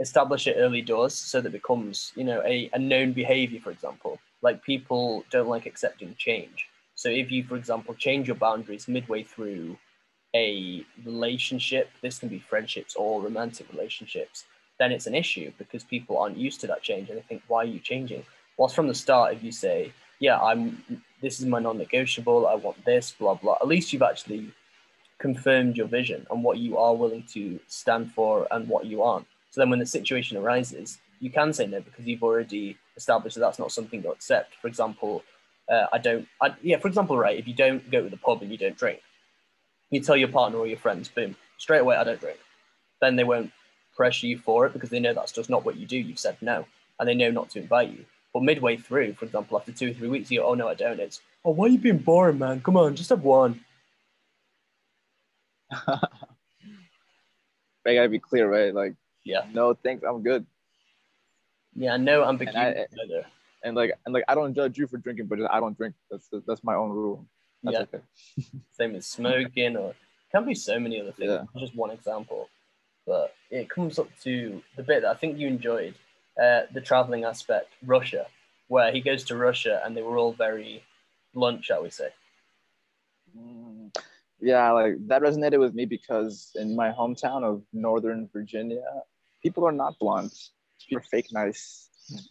establish 0.00 0.46
it 0.46 0.56
early 0.58 0.82
doors 0.82 1.14
so 1.14 1.40
that 1.40 1.48
it 1.48 1.52
becomes, 1.52 2.12
you 2.16 2.24
know, 2.24 2.42
a, 2.44 2.70
a 2.72 2.78
known 2.78 3.12
behavior, 3.12 3.60
for 3.60 3.70
example. 3.70 4.18
Like 4.42 4.62
people 4.62 5.24
don't 5.30 5.48
like 5.48 5.66
accepting 5.66 6.14
change. 6.18 6.68
So 6.94 7.08
if 7.08 7.30
you, 7.30 7.44
for 7.44 7.56
example, 7.56 7.94
change 7.94 8.28
your 8.28 8.36
boundaries 8.36 8.88
midway 8.88 9.22
through 9.22 9.76
a 10.34 10.84
relationship, 11.04 11.90
this 12.02 12.18
can 12.18 12.28
be 12.28 12.38
friendships 12.38 12.94
or 12.96 13.22
romantic 13.22 13.70
relationships, 13.72 14.44
then 14.78 14.92
it's 14.92 15.06
an 15.06 15.14
issue 15.14 15.52
because 15.58 15.84
people 15.84 16.18
aren't 16.18 16.36
used 16.36 16.60
to 16.60 16.66
that 16.66 16.82
change 16.82 17.08
and 17.08 17.18
they 17.18 17.22
think, 17.22 17.42
why 17.48 17.62
are 17.62 17.66
you 17.66 17.78
changing? 17.78 18.24
Whilst 18.56 18.74
from 18.74 18.88
the 18.88 18.94
start, 18.94 19.34
if 19.34 19.42
you 19.42 19.52
say, 19.52 19.92
yeah, 20.20 20.40
I'm 20.40 20.82
this 21.20 21.40
is 21.40 21.46
my 21.46 21.58
non-negotiable, 21.58 22.46
I 22.46 22.54
want 22.54 22.84
this, 22.84 23.12
blah 23.12 23.34
blah, 23.34 23.56
at 23.60 23.68
least 23.68 23.92
you've 23.92 24.02
actually 24.02 24.52
confirmed 25.18 25.76
your 25.76 25.86
vision 25.86 26.26
and 26.30 26.42
what 26.42 26.58
you 26.58 26.76
are 26.76 26.94
willing 26.94 27.24
to 27.32 27.58
stand 27.68 28.12
for 28.12 28.46
and 28.50 28.68
what 28.68 28.84
you 28.84 29.02
aren't. 29.02 29.26
So 29.50 29.60
then 29.60 29.70
when 29.70 29.78
the 29.78 29.86
situation 29.86 30.36
arises, 30.36 30.98
you 31.20 31.30
can 31.30 31.52
say 31.52 31.66
no 31.66 31.80
because 31.80 32.04
you've 32.04 32.22
already 32.22 32.76
established 32.96 33.36
that 33.36 33.40
that's 33.40 33.58
not 33.58 33.72
something 33.72 34.02
you'll 34.02 34.12
accept. 34.12 34.54
For 34.60 34.68
example, 34.68 35.22
uh, 35.70 35.86
I 35.92 35.98
don't, 35.98 36.26
I, 36.40 36.54
yeah, 36.62 36.78
for 36.78 36.88
example, 36.88 37.16
right, 37.16 37.38
if 37.38 37.46
you 37.48 37.54
don't 37.54 37.90
go 37.90 38.02
to 38.02 38.08
the 38.10 38.16
pub 38.16 38.42
and 38.42 38.50
you 38.50 38.58
don't 38.58 38.76
drink, 38.76 39.00
you 39.90 40.00
tell 40.00 40.16
your 40.16 40.28
partner 40.28 40.58
or 40.58 40.66
your 40.66 40.78
friends, 40.78 41.08
boom, 41.08 41.36
straight 41.58 41.78
away, 41.80 41.96
I 41.96 42.04
don't 42.04 42.20
drink. 42.20 42.38
Then 43.00 43.16
they 43.16 43.24
won't 43.24 43.50
pressure 43.96 44.26
you 44.26 44.38
for 44.38 44.66
it 44.66 44.72
because 44.72 44.90
they 44.90 45.00
know 45.00 45.14
that's 45.14 45.32
just 45.32 45.48
not 45.50 45.64
what 45.64 45.76
you 45.76 45.86
do. 45.86 45.96
You've 45.98 46.18
said 46.18 46.36
no, 46.40 46.66
and 46.98 47.08
they 47.08 47.14
know 47.14 47.30
not 47.30 47.50
to 47.50 47.60
invite 47.60 47.90
you. 47.90 48.04
But 48.32 48.42
midway 48.42 48.76
through, 48.76 49.14
for 49.14 49.24
example, 49.26 49.56
after 49.58 49.70
two 49.72 49.90
or 49.90 49.94
three 49.94 50.08
weeks, 50.08 50.30
you 50.30 50.40
go, 50.40 50.46
oh 50.48 50.54
no, 50.54 50.68
I 50.68 50.74
don't. 50.74 50.98
It's, 50.98 51.20
oh, 51.44 51.50
why 51.52 51.66
are 51.66 51.68
you 51.68 51.78
being 51.78 51.98
boring, 51.98 52.38
man? 52.38 52.60
Come 52.60 52.76
on, 52.76 52.96
just 52.96 53.10
have 53.10 53.22
one. 53.22 53.60
I 55.70 55.98
gotta 57.86 58.08
be 58.08 58.18
clear, 58.18 58.48
right? 58.50 58.74
Like, 58.74 58.94
Yeah. 59.24 59.44
no, 59.52 59.74
thanks, 59.74 60.02
I'm 60.06 60.22
good. 60.22 60.46
Yeah, 61.74 61.96
no 61.96 62.24
ambiguity 62.24 62.58
I- 62.58 62.86
either. 63.04 63.26
And 63.64 63.74
like, 63.74 63.92
and 64.04 64.12
like, 64.14 64.24
I 64.28 64.34
don't 64.34 64.54
judge 64.54 64.76
you 64.78 64.86
for 64.86 64.98
drinking, 64.98 65.26
but 65.26 65.38
I 65.50 65.58
don't 65.58 65.76
drink. 65.76 65.94
That's 66.10 66.28
that's 66.46 66.62
my 66.62 66.74
own 66.74 66.90
rule. 66.90 67.26
That's 67.62 67.74
Yeah. 67.76 67.82
okay. 67.82 68.02
Same 68.72 68.94
as 68.94 69.06
smoking, 69.06 69.76
or 69.76 69.94
can 70.30 70.44
be 70.44 70.54
so 70.54 70.78
many 70.78 71.00
other 71.00 71.12
things. 71.12 71.30
Yeah. 71.30 71.60
Just 71.60 71.74
one 71.74 71.90
example, 71.90 72.48
but 73.06 73.34
it 73.50 73.70
comes 73.70 73.98
up 73.98 74.08
to 74.22 74.62
the 74.76 74.82
bit 74.82 75.02
that 75.02 75.10
I 75.16 75.18
think 75.18 75.38
you 75.38 75.48
enjoyed, 75.48 75.94
uh, 76.40 76.62
the 76.72 76.80
traveling 76.82 77.24
aspect, 77.24 77.68
Russia, 77.82 78.26
where 78.68 78.92
he 78.92 79.00
goes 79.00 79.24
to 79.24 79.36
Russia 79.36 79.80
and 79.84 79.96
they 79.96 80.02
were 80.02 80.18
all 80.18 80.32
very 80.34 80.82
blunt, 81.32 81.64
shall 81.64 81.82
we 81.82 81.90
say? 81.90 82.10
Mm, 83.36 83.96
Yeah, 84.40 84.70
like 84.72 84.94
that 85.08 85.22
resonated 85.22 85.58
with 85.60 85.74
me 85.74 85.86
because 85.86 86.50
in 86.56 86.76
my 86.76 86.90
hometown 86.90 87.44
of 87.44 87.62
Northern 87.72 88.28
Virginia, 88.32 88.84
people 89.42 89.64
are 89.66 89.72
not 89.72 89.98
blunt. 89.98 90.34
People 90.80 90.98
are 90.98 91.08
fake 91.08 91.32
nice 91.32 91.88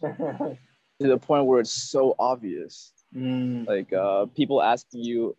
to 1.04 1.10
the 1.10 1.18
point 1.18 1.44
where 1.44 1.60
it's 1.60 1.70
so 1.90 2.14
obvious. 2.18 2.92
Mm, 3.14 3.66
Like 3.68 3.92
uh, 3.92 4.24
people 4.34 4.62
asking 4.62 5.04
you, 5.04 5.36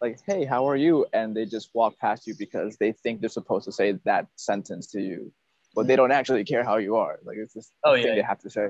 like, 0.00 0.18
"Hey, 0.24 0.44
how 0.44 0.68
are 0.68 0.76
you?" 0.76 1.04
and 1.12 1.36
they 1.36 1.46
just 1.46 1.70
walk 1.74 1.98
past 1.98 2.28
you 2.28 2.34
because 2.38 2.76
they 2.76 2.92
think 2.92 3.20
they're 3.20 3.28
supposed 3.28 3.64
to 3.64 3.72
say 3.72 3.98
that 4.04 4.28
sentence 4.36 4.86
to 4.92 5.00
you, 5.00 5.32
but 5.74 5.88
they 5.88 5.96
don't 5.96 6.12
actually 6.12 6.44
care 6.44 6.62
how 6.62 6.76
you 6.76 6.94
are. 6.94 7.18
Like 7.24 7.38
it's 7.38 7.54
just 7.54 7.72
Oh, 7.82 7.94
thing 7.94 8.04
yeah. 8.06 8.14
they 8.14 8.22
have 8.22 8.38
to 8.40 8.50
say. 8.50 8.68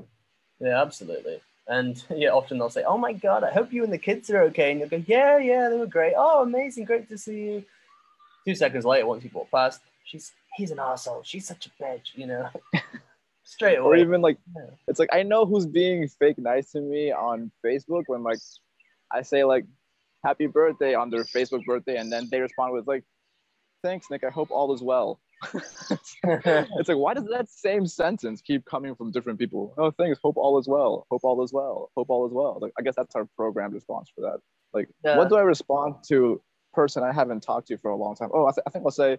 yeah, 0.59 0.81
absolutely. 0.81 1.39
And 1.67 2.03
yeah, 2.09 2.29
often 2.29 2.57
they'll 2.57 2.71
say, 2.77 2.83
"Oh 2.83 2.97
my 2.97 3.13
God, 3.13 3.43
I 3.43 3.51
hope 3.51 3.71
you 3.71 3.83
and 3.83 3.93
the 3.93 3.99
kids 4.09 4.31
are 4.31 4.41
okay," 4.49 4.71
and 4.71 4.79
you'll 4.79 4.89
go, 4.89 5.03
"Yeah, 5.05 5.37
yeah, 5.37 5.69
they 5.69 5.77
were 5.77 5.85
great. 5.85 6.15
Oh, 6.17 6.41
amazing, 6.41 6.85
great 6.85 7.07
to 7.09 7.17
see 7.19 7.39
you." 7.49 7.63
Two 8.47 8.55
seconds 8.55 8.83
later, 8.83 9.05
once 9.05 9.23
you 9.23 9.29
walk 9.31 9.51
past, 9.51 9.79
she's 10.05 10.31
he's 10.57 10.71
an 10.71 10.79
asshole. 10.79 11.21
She's 11.23 11.45
such 11.45 11.67
a 11.67 11.71
bitch, 11.79 12.15
you 12.15 12.25
know. 12.25 12.49
Straight 13.51 13.77
Or 13.79 13.95
even 13.97 14.21
like, 14.21 14.37
it's 14.87 14.97
like 14.97 15.09
I 15.11 15.23
know 15.23 15.45
who's 15.45 15.65
being 15.65 16.07
fake 16.07 16.37
nice 16.37 16.71
to 16.71 16.79
me 16.81 17.11
on 17.11 17.51
Facebook 17.65 18.03
when 18.07 18.23
like 18.23 18.39
I 19.11 19.21
say 19.23 19.43
like 19.43 19.65
happy 20.23 20.47
birthday 20.47 20.93
on 20.93 21.09
their 21.09 21.25
Facebook 21.25 21.65
birthday, 21.65 21.97
and 21.97 22.09
then 22.11 22.29
they 22.31 22.39
respond 22.39 22.71
with 22.73 22.87
like, 22.87 23.03
"Thanks, 23.83 24.09
Nick. 24.09 24.23
I 24.23 24.29
hope 24.29 24.51
all 24.51 24.73
is 24.73 24.81
well." 24.81 25.19
it's 25.53 26.87
like 26.87 26.97
why 26.97 27.13
does 27.13 27.25
that 27.25 27.49
same 27.49 27.85
sentence 27.85 28.41
keep 28.41 28.63
coming 28.63 28.95
from 28.95 29.11
different 29.11 29.37
people? 29.37 29.73
Oh, 29.77 29.91
thanks. 29.91 30.17
Hope 30.23 30.37
all 30.37 30.57
is 30.57 30.67
well. 30.69 31.05
Hope 31.11 31.21
all 31.25 31.43
is 31.43 31.51
well. 31.51 31.91
Hope 31.97 32.09
all 32.09 32.25
is 32.25 32.31
well. 32.31 32.57
Like 32.61 32.71
I 32.79 32.83
guess 32.83 32.95
that's 32.95 33.15
our 33.15 33.25
programmed 33.35 33.73
response 33.73 34.09
for 34.15 34.21
that. 34.21 34.39
Like, 34.73 34.87
Yeah. 35.03 35.17
what 35.17 35.27
do 35.27 35.35
I 35.35 35.41
respond 35.41 35.95
to 36.07 36.41
person 36.73 37.03
I 37.03 37.11
haven't 37.11 37.43
talked 37.43 37.67
to 37.67 37.77
for 37.77 37.91
a 37.91 37.97
long 37.97 38.15
time? 38.15 38.29
Oh, 38.33 38.45
I, 38.47 38.51
th- 38.51 38.63
I 38.65 38.69
think 38.69 38.85
I'll 38.85 38.91
say, 38.91 39.17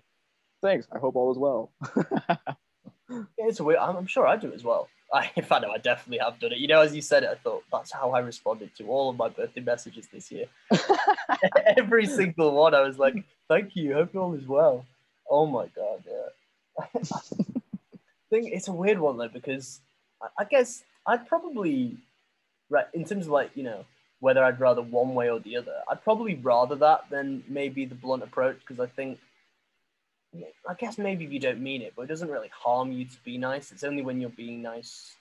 "Thanks. 0.62 0.86
I 0.90 0.98
hope 0.98 1.16
all 1.16 1.30
is 1.32 1.38
well." 1.38 1.72
It's 3.38 3.60
weird. 3.60 3.78
I'm, 3.78 3.96
I'm 3.96 4.06
sure 4.06 4.26
I 4.26 4.36
do 4.36 4.52
as 4.52 4.64
well. 4.64 4.88
I, 5.12 5.30
in 5.36 5.44
fact, 5.44 5.62
no, 5.62 5.70
I 5.70 5.78
definitely 5.78 6.24
have 6.24 6.40
done 6.40 6.52
it. 6.52 6.58
You 6.58 6.68
know, 6.68 6.80
as 6.80 6.94
you 6.94 7.02
said 7.02 7.22
it, 7.22 7.28
I 7.30 7.34
thought 7.34 7.64
that's 7.70 7.92
how 7.92 8.12
I 8.12 8.20
responded 8.20 8.74
to 8.76 8.86
all 8.86 9.10
of 9.10 9.16
my 9.16 9.28
birthday 9.28 9.60
messages 9.60 10.08
this 10.08 10.32
year. 10.32 10.46
Every 11.76 12.06
single 12.06 12.54
one, 12.54 12.74
I 12.74 12.80
was 12.80 12.98
like, 12.98 13.22
"Thank 13.48 13.76
you. 13.76 13.92
Hope 13.92 14.14
all 14.16 14.34
is 14.34 14.46
well." 14.46 14.86
Oh 15.30 15.46
my 15.46 15.66
god, 15.76 16.04
yeah. 16.06 16.82
I 16.94 17.00
think 18.30 18.52
it's 18.52 18.68
a 18.68 18.72
weird 18.72 18.98
one 18.98 19.18
though 19.18 19.28
because 19.28 19.80
I, 20.22 20.28
I 20.38 20.44
guess 20.44 20.84
I'd 21.06 21.26
probably, 21.26 21.96
right, 22.70 22.86
in 22.94 23.04
terms 23.04 23.26
of 23.26 23.32
like 23.32 23.50
you 23.54 23.62
know 23.62 23.84
whether 24.20 24.42
I'd 24.42 24.60
rather 24.60 24.82
one 24.82 25.14
way 25.14 25.30
or 25.30 25.40
the 25.40 25.56
other, 25.56 25.74
I'd 25.90 26.02
probably 26.02 26.36
rather 26.36 26.76
that 26.76 27.10
than 27.10 27.42
maybe 27.48 27.84
the 27.84 27.94
blunt 27.94 28.22
approach 28.22 28.58
because 28.60 28.80
I 28.80 28.86
think 28.86 29.18
I 30.68 30.74
guess 30.74 30.98
maybe 30.98 31.24
if 31.24 31.32
you 31.32 31.40
don't 31.40 31.60
mean 31.60 31.82
it, 31.82 31.92
but 31.96 32.02
it 32.02 32.08
doesn't 32.08 32.30
really 32.30 32.50
harm 32.54 32.92
you 32.92 33.04
to 33.04 33.16
be 33.24 33.36
nice. 33.38 33.72
It's 33.72 33.84
only 33.84 34.02
when 34.02 34.20
you're 34.20 34.30
being 34.30 34.62
nice 34.62 35.14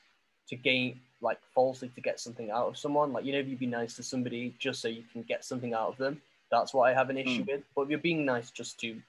to 0.47 0.55
gain, 0.55 0.99
like, 1.21 1.39
falsely 1.53 1.89
to 1.89 2.01
get 2.01 2.19
something 2.19 2.49
out 2.51 2.67
of 2.67 2.77
someone. 2.77 3.11
Like, 3.13 3.25
you 3.25 3.33
know, 3.33 3.39
if 3.39 3.47
you 3.47 3.57
be 3.57 3.65
nice 3.67 3.95
to 3.97 4.03
somebody 4.03 4.53
just 4.59 4.81
so 4.81 4.87
you 4.87 5.03
can 5.11 5.23
get 5.23 5.43
something 5.43 5.73
out 5.73 5.89
of 5.89 5.97
them, 5.97 6.21
that's 6.49 6.73
what 6.73 6.83
I 6.89 6.93
have 6.93 7.09
an 7.09 7.17
issue 7.17 7.43
Mm. 7.43 7.47
with. 7.47 7.63
But 7.75 7.83
if 7.83 7.89
you're 7.89 7.99
being 7.99 8.25
nice 8.25 8.51
just 8.51 8.79
to 8.81 9.01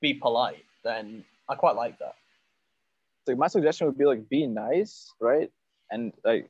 be 0.00 0.14
polite, 0.14 0.64
then 0.84 1.24
I 1.48 1.54
quite 1.54 1.76
like 1.76 1.98
that. 1.98 2.14
like 3.26 3.36
my 3.36 3.46
suggestion 3.48 3.86
would 3.86 3.98
be 3.98 4.06
like 4.06 4.26
be 4.30 4.46
nice, 4.46 5.12
right? 5.20 5.52
And 5.90 6.12
like 6.24 6.48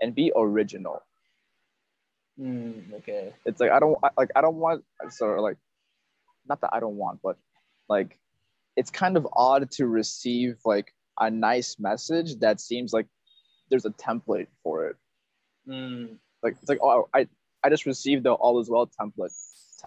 and 0.00 0.14
be 0.14 0.32
original. 0.36 1.02
Mm, 2.38 2.94
okay. 2.94 3.34
It's 3.44 3.60
like 3.60 3.70
I 3.72 3.80
don't 3.80 3.98
I- 4.02 4.10
like 4.16 4.30
I 4.36 4.40
don't 4.40 4.56
want 4.56 4.84
so 5.10 5.40
like 5.42 5.56
not 6.48 6.60
that 6.60 6.70
I 6.72 6.78
don't 6.80 6.96
want, 6.96 7.20
but 7.22 7.36
like 7.90 8.18
it's 8.76 8.90
kind 8.90 9.16
of 9.18 9.26
odd 9.34 9.70
to 9.72 9.86
receive 9.86 10.56
like 10.64 10.94
a 11.18 11.30
nice 11.30 11.76
message 11.78 12.36
that 12.36 12.60
seems 12.60 12.92
like 12.92 13.06
there's 13.68 13.84
a 13.84 13.90
template 13.90 14.46
for 14.62 14.86
it. 14.86 14.96
Mm, 15.68 16.16
Like 16.42 16.56
it's 16.60 16.68
like 16.68 16.78
oh 16.82 17.08
I 17.12 17.28
I 17.62 17.68
just 17.68 17.84
received 17.84 18.22
the 18.24 18.32
all 18.32 18.60
is 18.60 18.70
well 18.70 18.88
template 18.98 19.34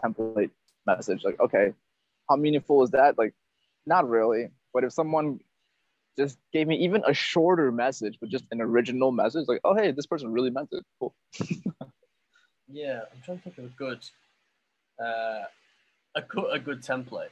template 0.04 0.52
message. 0.86 1.24
Like 1.24 1.40
okay, 1.40 1.74
how 2.30 2.36
meaningful 2.36 2.84
is 2.84 2.92
that? 2.92 3.18
Like 3.18 3.34
not 3.88 4.08
really. 4.08 4.50
But 4.74 4.84
if 4.84 4.94
someone 4.94 5.40
just 6.18 6.38
gave 6.52 6.68
me 6.68 6.78
even 6.78 7.04
a 7.08 7.14
shorter 7.14 7.72
message, 7.72 8.18
but 8.20 8.30
just 8.30 8.46
an 8.52 8.62
original 8.62 9.12
message, 9.12 9.48
like 9.48 9.62
oh 9.64 9.76
hey, 9.76 9.92
this 9.92 10.06
person 10.06 10.32
really 10.32 10.52
meant 10.52 10.70
it. 10.72 10.84
Cool. 11.00 11.16
yeah, 12.68 13.02
I'm 13.12 13.22
trying 13.24 13.38
to 13.38 13.44
think 13.44 13.58
of 13.58 13.66
a 13.66 13.68
good, 13.70 14.00
uh, 15.04 15.44
a 16.16 16.22
good, 16.22 16.46
a 16.52 16.60
good 16.60 16.82
template, 16.82 17.30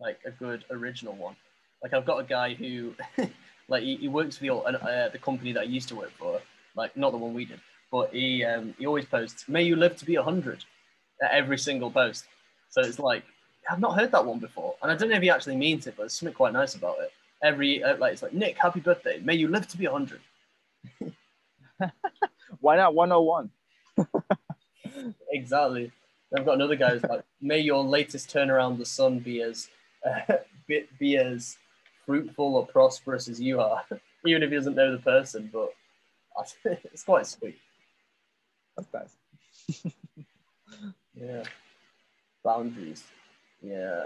like 0.00 0.18
a 0.24 0.30
good 0.30 0.64
original 0.70 1.14
one. 1.14 1.36
Like 1.82 1.94
I've 1.94 2.06
got 2.06 2.18
a 2.18 2.24
guy 2.24 2.54
who, 2.54 2.94
like 3.68 3.82
he, 3.82 3.96
he 3.96 4.08
works 4.08 4.36
for 4.38 4.44
the 4.44 4.52
uh, 4.54 5.08
the 5.08 5.18
company 5.18 5.52
that 5.52 5.60
I 5.60 5.64
used 5.64 5.88
to 5.88 5.96
work 5.96 6.12
for, 6.18 6.40
like 6.76 6.96
not 6.96 7.12
the 7.12 7.18
one 7.18 7.34
we 7.34 7.44
did, 7.44 7.60
but 7.90 8.12
he 8.12 8.44
um, 8.44 8.74
he 8.78 8.86
always 8.86 9.04
posts, 9.04 9.48
"May 9.48 9.62
you 9.62 9.76
live 9.76 9.96
to 9.96 10.04
be 10.04 10.14
hundred 10.16 10.64
at 11.22 11.30
every 11.32 11.58
single 11.58 11.90
post. 11.90 12.24
So 12.70 12.80
it's 12.82 12.98
like 12.98 13.24
I've 13.70 13.80
not 13.80 13.98
heard 13.98 14.12
that 14.12 14.24
one 14.24 14.38
before, 14.38 14.74
and 14.82 14.90
I 14.90 14.96
don't 14.96 15.10
know 15.10 15.16
if 15.16 15.22
he 15.22 15.30
actually 15.30 15.56
means 15.56 15.86
it, 15.86 15.94
but 15.96 16.04
there's 16.04 16.14
something 16.14 16.34
quite 16.34 16.52
nice 16.52 16.74
about 16.74 16.96
it. 17.00 17.12
Every 17.42 17.82
uh, 17.82 17.96
like 17.98 18.12
it's 18.14 18.22
like 18.22 18.32
Nick, 18.34 18.58
happy 18.58 18.80
birthday, 18.80 19.20
may 19.20 19.34
you 19.34 19.48
live 19.48 19.68
to 19.68 19.76
be 19.78 19.86
hundred. 19.86 20.20
Why 22.60 22.76
not 22.76 22.94
101? 22.94 23.50
Exactly. 25.32 25.92
I've 26.36 26.44
got 26.44 26.54
another 26.54 26.76
guy 26.76 26.90
who's 26.90 27.04
like, 27.04 27.22
may 27.40 27.60
your 27.60 27.82
latest 27.84 28.32
turnaround 28.32 28.78
the 28.78 28.84
sun 28.84 29.18
be 29.20 29.40
as 29.42 29.68
uh, 30.06 30.34
be, 30.66 30.84
be 30.98 31.16
as 31.16 31.56
fruitful 32.06 32.56
or 32.56 32.66
prosperous 32.66 33.28
as 33.28 33.40
you 33.40 33.60
are, 33.60 33.82
even 34.26 34.42
if 34.42 34.50
he 34.50 34.56
doesn't 34.56 34.74
know 34.74 34.92
the 34.92 34.98
person. 34.98 35.50
But 35.52 35.70
it's 36.64 37.04
quite 37.04 37.26
sweet. 37.26 37.58
That's 38.76 38.88
nice. 38.92 39.92
Yeah. 41.14 41.42
Boundaries. 42.44 43.04
Yeah. 43.60 44.04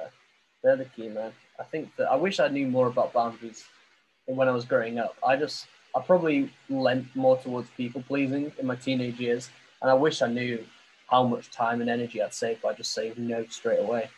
They're 0.62 0.76
the 0.76 0.86
key, 0.86 1.08
man. 1.08 1.32
I 1.60 1.62
think 1.64 1.94
that 1.96 2.10
I 2.10 2.16
wish 2.16 2.40
I 2.40 2.48
knew 2.48 2.66
more 2.66 2.88
about 2.88 3.12
boundaries 3.12 3.64
when 4.26 4.48
I 4.48 4.52
was 4.52 4.64
growing 4.64 4.98
up. 4.98 5.14
I 5.26 5.36
just, 5.36 5.66
I 5.94 6.00
probably 6.00 6.50
lent 6.68 7.14
more 7.14 7.38
towards 7.38 7.68
people 7.70 8.02
pleasing 8.02 8.50
in 8.58 8.66
my 8.66 8.74
teenage 8.74 9.20
years. 9.20 9.50
And 9.82 9.90
I 9.90 9.94
wish 9.94 10.22
I 10.22 10.28
knew 10.28 10.64
how 11.08 11.22
much 11.24 11.50
time 11.50 11.80
and 11.80 11.90
energy 11.90 12.22
I'd 12.22 12.34
save 12.34 12.62
by 12.62 12.72
just 12.72 12.92
saying 12.92 13.14
no 13.18 13.44
straight 13.46 13.80
away. 13.80 14.08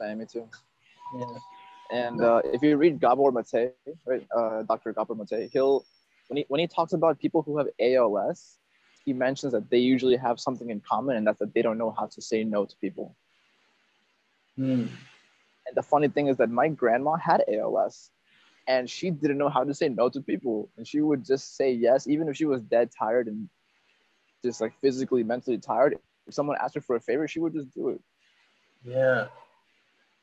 Same, 0.00 0.18
me 0.18 0.26
too. 0.26 0.48
Yeah. 1.14 1.26
And 1.90 2.20
uh, 2.22 2.42
if 2.44 2.62
you 2.62 2.76
read 2.76 3.00
Gabor 3.00 3.30
Mate, 3.30 3.72
right, 4.04 4.26
uh, 4.36 4.62
Dr. 4.62 4.92
Gabor 4.92 5.14
Mate, 5.14 5.50
he'll 5.52 5.84
when 6.28 6.38
he 6.38 6.44
when 6.48 6.60
he 6.60 6.66
talks 6.66 6.92
about 6.92 7.18
people 7.20 7.42
who 7.42 7.58
have 7.58 7.68
ALS, 7.80 8.58
he 9.04 9.12
mentions 9.12 9.52
that 9.52 9.70
they 9.70 9.78
usually 9.78 10.16
have 10.16 10.40
something 10.40 10.70
in 10.70 10.80
common, 10.80 11.16
and 11.16 11.26
that's 11.26 11.38
that 11.38 11.54
they 11.54 11.62
don't 11.62 11.78
know 11.78 11.90
how 11.90 12.06
to 12.06 12.20
say 12.20 12.42
no 12.42 12.64
to 12.64 12.76
people. 12.76 13.14
Hmm. 14.56 14.86
And 15.66 15.74
the 15.74 15.82
funny 15.82 16.08
thing 16.08 16.26
is 16.26 16.36
that 16.38 16.50
my 16.50 16.68
grandma 16.68 17.14
had 17.16 17.44
ALS, 17.48 18.10
and 18.66 18.90
she 18.90 19.10
didn't 19.10 19.38
know 19.38 19.48
how 19.48 19.62
to 19.62 19.74
say 19.74 19.88
no 19.88 20.08
to 20.08 20.20
people, 20.20 20.68
and 20.76 20.86
she 20.86 21.00
would 21.00 21.24
just 21.24 21.56
say 21.56 21.72
yes, 21.72 22.08
even 22.08 22.28
if 22.28 22.36
she 22.36 22.46
was 22.46 22.62
dead 22.62 22.90
tired 22.96 23.28
and 23.28 23.48
just 24.44 24.60
like 24.60 24.72
physically, 24.80 25.22
mentally 25.22 25.58
tired. 25.58 25.96
If 26.26 26.34
someone 26.34 26.56
asked 26.60 26.74
her 26.74 26.80
for 26.80 26.96
a 26.96 27.00
favor, 27.00 27.28
she 27.28 27.38
would 27.38 27.52
just 27.52 27.72
do 27.72 27.90
it. 27.90 28.00
Yeah. 28.84 29.28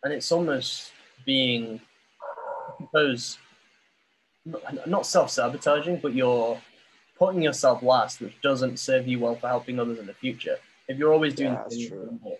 And 0.03 0.11
it's 0.13 0.31
almost 0.31 0.91
being, 1.25 1.79
I 2.21 2.83
suppose, 2.83 3.37
not- 4.45 4.87
not 4.87 5.05
self 5.05 5.29
sabotaging, 5.29 5.99
but 6.01 6.13
you're 6.13 6.61
putting 7.17 7.41
yourself 7.41 7.81
last, 7.81 8.19
which 8.19 8.39
doesn't 8.41 8.77
serve 8.77 9.07
you 9.07 9.19
well 9.19 9.35
for 9.35 9.47
helping 9.47 9.79
others 9.79 9.99
in 9.99 10.05
the 10.05 10.13
future. 10.13 10.57
If 10.87 10.97
you're 10.97 11.13
always 11.13 11.33
doing 11.35 11.53
Yeah, 11.53 11.63
things 11.63 11.89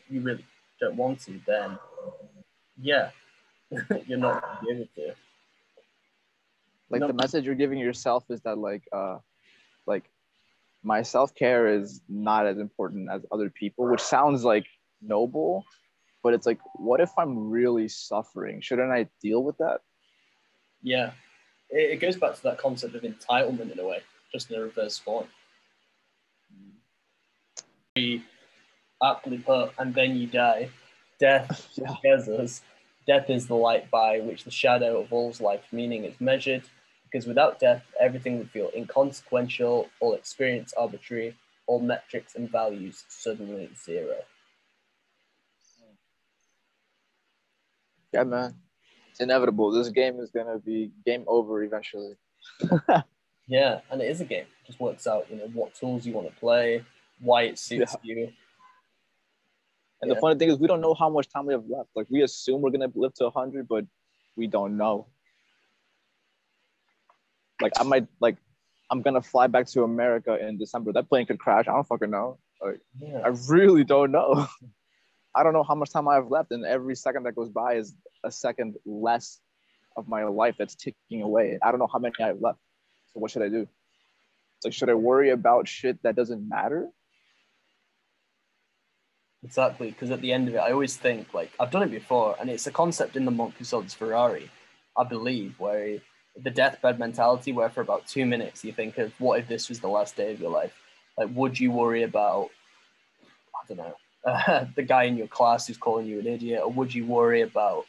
you 0.09 0.21
really 0.21 0.45
don't 0.81 0.97
want 0.97 1.21
to, 1.21 1.39
then 1.45 1.79
yeah, 2.77 3.11
you're 4.07 4.17
not 4.17 4.41
going 4.41 4.59
to 4.59 4.65
be 4.65 4.71
able 4.73 4.87
to. 5.11 5.15
like 6.89 6.99
No. 6.99 7.07
the 7.07 7.13
message 7.13 7.45
you're 7.45 7.55
giving 7.55 7.79
yourself 7.79 8.25
is 8.29 8.41
that 8.41 8.57
like 8.57 8.83
uh 8.91 9.17
like 9.87 10.03
my 10.83 11.01
self-care 11.01 11.67
is 11.79 12.01
not 12.09 12.45
as 12.45 12.57
important 12.59 13.09
as 13.09 13.25
other 13.31 13.49
people 13.49 13.87
which 13.89 14.01
sounds 14.01 14.43
like 14.43 14.65
noble 15.01 15.65
but 16.23 16.33
it's 16.33 16.45
like, 16.45 16.59
what 16.75 17.01
if 17.01 17.11
I'm 17.17 17.49
really 17.49 17.89
suffering? 17.89 18.61
Shouldn't 18.61 18.91
I 18.91 19.09
deal 19.21 19.43
with 19.43 19.57
that? 19.57 19.81
Yeah, 20.81 21.11
it, 21.69 21.91
it 21.91 21.99
goes 21.99 22.15
back 22.15 22.35
to 22.35 22.43
that 22.43 22.57
concept 22.57 22.95
of 22.95 23.03
entitlement 23.03 23.71
in 23.71 23.79
a 23.79 23.85
way, 23.85 23.99
just 24.31 24.49
in 24.49 24.57
a 24.57 24.63
reverse 24.63 24.97
form. 24.97 25.27
Very 27.95 28.23
aptly 29.03 29.37
put, 29.37 29.73
and 29.77 29.93
then 29.93 30.15
you 30.15 30.27
die. 30.27 30.69
Death 31.19 31.69
Yeah. 31.77 31.93
scares 31.97 32.29
us. 32.29 32.61
Death 33.05 33.29
is 33.29 33.47
the 33.47 33.55
light 33.55 33.91
by 33.91 34.21
which 34.21 34.45
the 34.45 34.51
shadow 34.51 35.01
of 35.01 35.11
all's 35.11 35.41
life 35.41 35.65
meaning 35.73 36.05
is 36.05 36.19
measured, 36.21 36.63
because 37.03 37.27
without 37.27 37.59
death, 37.59 37.83
everything 37.99 38.37
would 38.37 38.49
feel 38.49 38.71
inconsequential, 38.75 39.89
all 39.99 40.13
experience 40.13 40.73
arbitrary, 40.77 41.35
all 41.67 41.81
metrics 41.81 42.35
and 42.35 42.49
values 42.49 43.03
suddenly 43.09 43.69
zero. 43.85 44.15
Yeah, 48.13 48.23
man. 48.23 48.55
It's 49.11 49.19
inevitable. 49.19 49.71
This 49.71 49.89
game 49.89 50.19
is 50.19 50.31
gonna 50.31 50.59
be 50.59 50.91
game 51.05 51.23
over 51.27 51.63
eventually. 51.63 52.15
Yeah, 53.45 53.81
and 53.91 54.01
it 54.01 54.09
is 54.09 54.21
a 54.21 54.25
game. 54.25 54.45
It 54.45 54.67
just 54.67 54.79
works 54.79 55.05
out, 55.05 55.29
you 55.29 55.35
know, 55.35 55.47
what 55.53 55.75
tools 55.75 56.05
you 56.05 56.13
want 56.13 56.29
to 56.29 56.35
play, 56.39 56.81
why 57.19 57.43
it 57.43 57.59
suits 57.59 57.93
you. 58.01 58.31
And 60.01 60.09
Yeah. 60.09 60.13
the 60.13 60.19
funny 60.21 60.39
thing 60.39 60.49
is, 60.49 60.57
we 60.59 60.67
don't 60.67 60.79
know 60.79 60.93
how 60.93 61.09
much 61.09 61.27
time 61.27 61.47
we 61.47 61.53
have 61.53 61.65
left. 61.67 61.89
Like 61.93 62.07
we 62.09 62.21
assume 62.23 62.61
we're 62.61 62.71
gonna 62.71 62.89
live 62.95 63.13
to 63.15 63.29
hundred, 63.31 63.67
but 63.67 63.85
we 64.37 64.47
don't 64.47 64.77
know. 64.77 65.07
Like 67.61 67.73
I 67.77 67.83
might 67.83 68.07
like, 68.21 68.37
I'm 68.89 69.01
gonna 69.01 69.21
fly 69.21 69.47
back 69.47 69.67
to 69.67 69.83
America 69.83 70.37
in 70.39 70.57
December. 70.57 70.93
That 70.93 71.09
plane 71.09 71.25
could 71.25 71.39
crash. 71.39 71.67
I 71.67 71.73
don't 71.73 71.87
fucking 71.87 72.09
know. 72.11 72.39
Like 72.61 72.79
Yeah. 72.99 73.19
I 73.25 73.29
really 73.49 73.83
don't 73.83 74.11
know. 74.11 74.47
I 75.35 75.43
don't 75.43 75.53
know 75.53 75.63
how 75.63 75.75
much 75.75 75.91
time 75.91 76.07
I 76.07 76.15
have 76.15 76.29
left, 76.29 76.51
and 76.51 76.65
every 76.65 76.95
second 76.95 77.23
that 77.23 77.35
goes 77.35 77.49
by 77.49 77.75
is 77.75 77.95
a 78.23 78.31
second 78.31 78.75
less 78.85 79.39
of 79.95 80.07
my 80.07 80.23
life 80.23 80.55
that's 80.57 80.75
ticking 80.75 81.21
away. 81.21 81.57
I 81.61 81.71
don't 81.71 81.79
know 81.79 81.89
how 81.91 81.99
many 81.99 82.13
I 82.19 82.27
have 82.27 82.41
left. 82.41 82.59
So 83.13 83.19
what 83.19 83.31
should 83.31 83.41
I 83.41 83.49
do? 83.49 83.61
It's 83.61 84.65
like, 84.65 84.73
should 84.73 84.89
I 84.89 84.93
worry 84.93 85.31
about 85.31 85.67
shit 85.67 86.01
that 86.03 86.15
doesn't 86.15 86.47
matter? 86.47 86.89
Exactly, 89.43 89.89
because 89.89 90.09
at 90.11 90.21
the 90.21 90.31
end 90.31 90.47
of 90.47 90.55
it, 90.55 90.59
I 90.59 90.71
always 90.71 90.95
think 90.95 91.33
like 91.33 91.51
I've 91.59 91.71
done 91.71 91.83
it 91.83 91.91
before, 91.91 92.35
and 92.39 92.49
it's 92.49 92.67
a 92.67 92.71
concept 92.71 93.15
in 93.15 93.25
the 93.25 93.31
monk 93.31 93.55
who 93.57 93.65
sold 93.65 93.83
his 93.83 93.93
Ferrari, 93.93 94.49
I 94.97 95.03
believe, 95.03 95.59
where 95.59 95.99
the 96.35 96.49
deathbed 96.49 96.97
mentality, 96.97 97.51
where 97.51 97.69
for 97.69 97.81
about 97.81 98.07
two 98.07 98.25
minutes 98.25 98.63
you 98.63 98.71
think 98.71 98.97
of 98.97 99.13
what 99.19 99.39
if 99.39 99.47
this 99.47 99.69
was 99.69 99.79
the 99.79 99.89
last 99.89 100.15
day 100.15 100.31
of 100.31 100.39
your 100.39 100.49
life? 100.49 100.73
Like, 101.17 101.29
would 101.33 101.59
you 101.59 101.71
worry 101.71 102.03
about, 102.03 102.49
I 103.53 103.67
don't 103.67 103.77
know, 103.77 103.95
uh, 104.25 104.65
the 104.75 104.83
guy 104.83 105.03
in 105.03 105.17
your 105.17 105.27
class 105.27 105.67
who's 105.67 105.77
calling 105.77 106.05
you 106.05 106.19
an 106.19 106.27
idiot, 106.27 106.61
or 106.63 106.71
would 106.71 106.93
you 106.93 107.05
worry 107.05 107.41
about 107.41 107.85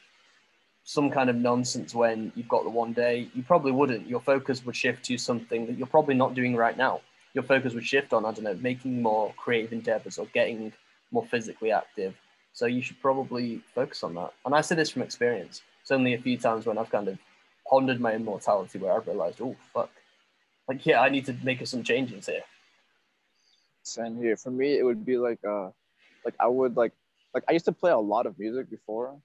some 0.84 1.10
kind 1.10 1.30
of 1.30 1.36
nonsense 1.36 1.94
when 1.94 2.32
you've 2.34 2.48
got 2.48 2.64
the 2.64 2.70
one 2.70 2.92
day? 2.92 3.28
You 3.34 3.42
probably 3.42 3.72
wouldn't. 3.72 4.08
Your 4.08 4.20
focus 4.20 4.64
would 4.64 4.76
shift 4.76 5.04
to 5.06 5.18
something 5.18 5.66
that 5.66 5.78
you're 5.78 5.86
probably 5.86 6.14
not 6.14 6.34
doing 6.34 6.56
right 6.56 6.76
now. 6.76 7.00
Your 7.32 7.44
focus 7.44 7.74
would 7.74 7.84
shift 7.86 8.12
on, 8.12 8.24
I 8.24 8.32
don't 8.32 8.44
know, 8.44 8.54
making 8.54 9.02
more 9.02 9.32
creative 9.36 9.72
endeavors 9.72 10.18
or 10.18 10.26
getting 10.34 10.72
more 11.10 11.26
physically 11.26 11.72
active. 11.72 12.14
So 12.52 12.66
you 12.66 12.82
should 12.82 13.00
probably 13.00 13.60
focus 13.74 14.04
on 14.04 14.14
that. 14.14 14.32
And 14.44 14.54
I 14.54 14.60
say 14.60 14.76
this 14.76 14.90
from 14.90 15.02
experience. 15.02 15.62
It's 15.82 15.90
only 15.90 16.14
a 16.14 16.18
few 16.18 16.38
times 16.38 16.66
when 16.66 16.78
I've 16.78 16.90
kind 16.90 17.08
of 17.08 17.18
pondered 17.68 18.00
my 18.00 18.12
immortality 18.14 18.78
where 18.78 18.92
I've 18.92 19.06
realized, 19.06 19.40
oh 19.40 19.56
fuck, 19.72 19.90
like 20.68 20.86
yeah, 20.86 21.00
I 21.00 21.08
need 21.08 21.26
to 21.26 21.36
make 21.42 21.66
some 21.66 21.82
changes 21.82 22.26
here. 22.26 22.42
Same 23.82 24.16
here. 24.16 24.36
For 24.36 24.50
me, 24.50 24.78
it 24.78 24.84
would 24.84 25.04
be 25.04 25.18
like 25.18 25.40
uh 25.44 25.70
like 26.24 26.34
I 26.40 26.46
would 26.46 26.76
like 26.76 26.92
like 27.34 27.44
I 27.48 27.52
used 27.52 27.64
to 27.66 27.72
play 27.72 27.90
a 27.90 27.98
lot 27.98 28.26
of 28.26 28.38
music 28.38 28.70
before 28.70 29.16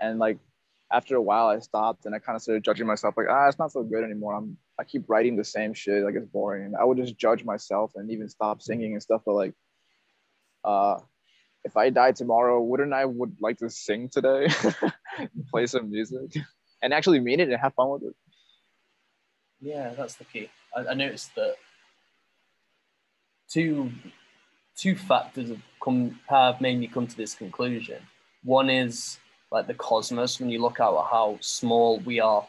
and 0.00 0.18
like 0.18 0.38
after 0.92 1.16
a 1.16 1.22
while 1.22 1.48
I 1.48 1.58
stopped 1.58 2.06
and 2.06 2.14
I 2.14 2.18
kind 2.18 2.36
of 2.36 2.42
started 2.42 2.64
judging 2.64 2.86
myself 2.86 3.14
like 3.16 3.26
ah 3.28 3.48
it's 3.48 3.58
not 3.58 3.72
so 3.72 3.82
good 3.82 4.04
anymore. 4.04 4.34
I'm 4.34 4.56
I 4.78 4.84
keep 4.84 5.04
writing 5.08 5.36
the 5.36 5.44
same 5.44 5.72
shit, 5.72 6.04
like 6.04 6.14
it's 6.14 6.26
boring. 6.26 6.66
And 6.66 6.76
I 6.76 6.84
would 6.84 6.98
just 6.98 7.16
judge 7.16 7.44
myself 7.44 7.92
and 7.96 8.10
even 8.10 8.28
stop 8.28 8.60
singing 8.62 8.92
and 8.92 9.02
stuff, 9.02 9.22
but 9.24 9.34
like 9.34 9.54
uh 10.64 10.98
if 11.64 11.76
I 11.76 11.90
died 11.90 12.14
tomorrow, 12.14 12.62
wouldn't 12.62 12.92
I 12.92 13.04
would 13.04 13.38
like 13.40 13.58
to 13.58 13.68
sing 13.68 14.08
today? 14.08 14.48
play 15.50 15.66
some 15.66 15.90
music 15.90 16.36
and 16.82 16.92
actually 16.94 17.20
mean 17.20 17.40
it 17.40 17.48
and 17.48 17.58
have 17.58 17.74
fun 17.74 17.90
with 17.90 18.02
it. 18.02 18.14
Yeah, 19.60 19.94
that's 19.94 20.14
the 20.14 20.24
key. 20.24 20.50
I, 20.76 20.86
I 20.88 20.94
noticed 20.94 21.34
that 21.34 21.56
two 23.48 23.90
two 24.76 24.94
factors 24.94 25.48
have 25.48 25.62
come 25.82 26.18
have 26.28 26.60
made 26.60 26.78
me 26.78 26.86
come 26.86 27.06
to 27.06 27.16
this 27.16 27.34
conclusion. 27.34 28.00
One 28.44 28.70
is 28.70 29.18
like 29.50 29.66
the 29.66 29.74
cosmos 29.74 30.38
when 30.38 30.50
you 30.50 30.60
look 30.60 30.80
at 30.80 30.86
how 30.86 31.38
small 31.40 31.98
we 32.00 32.20
are 32.20 32.46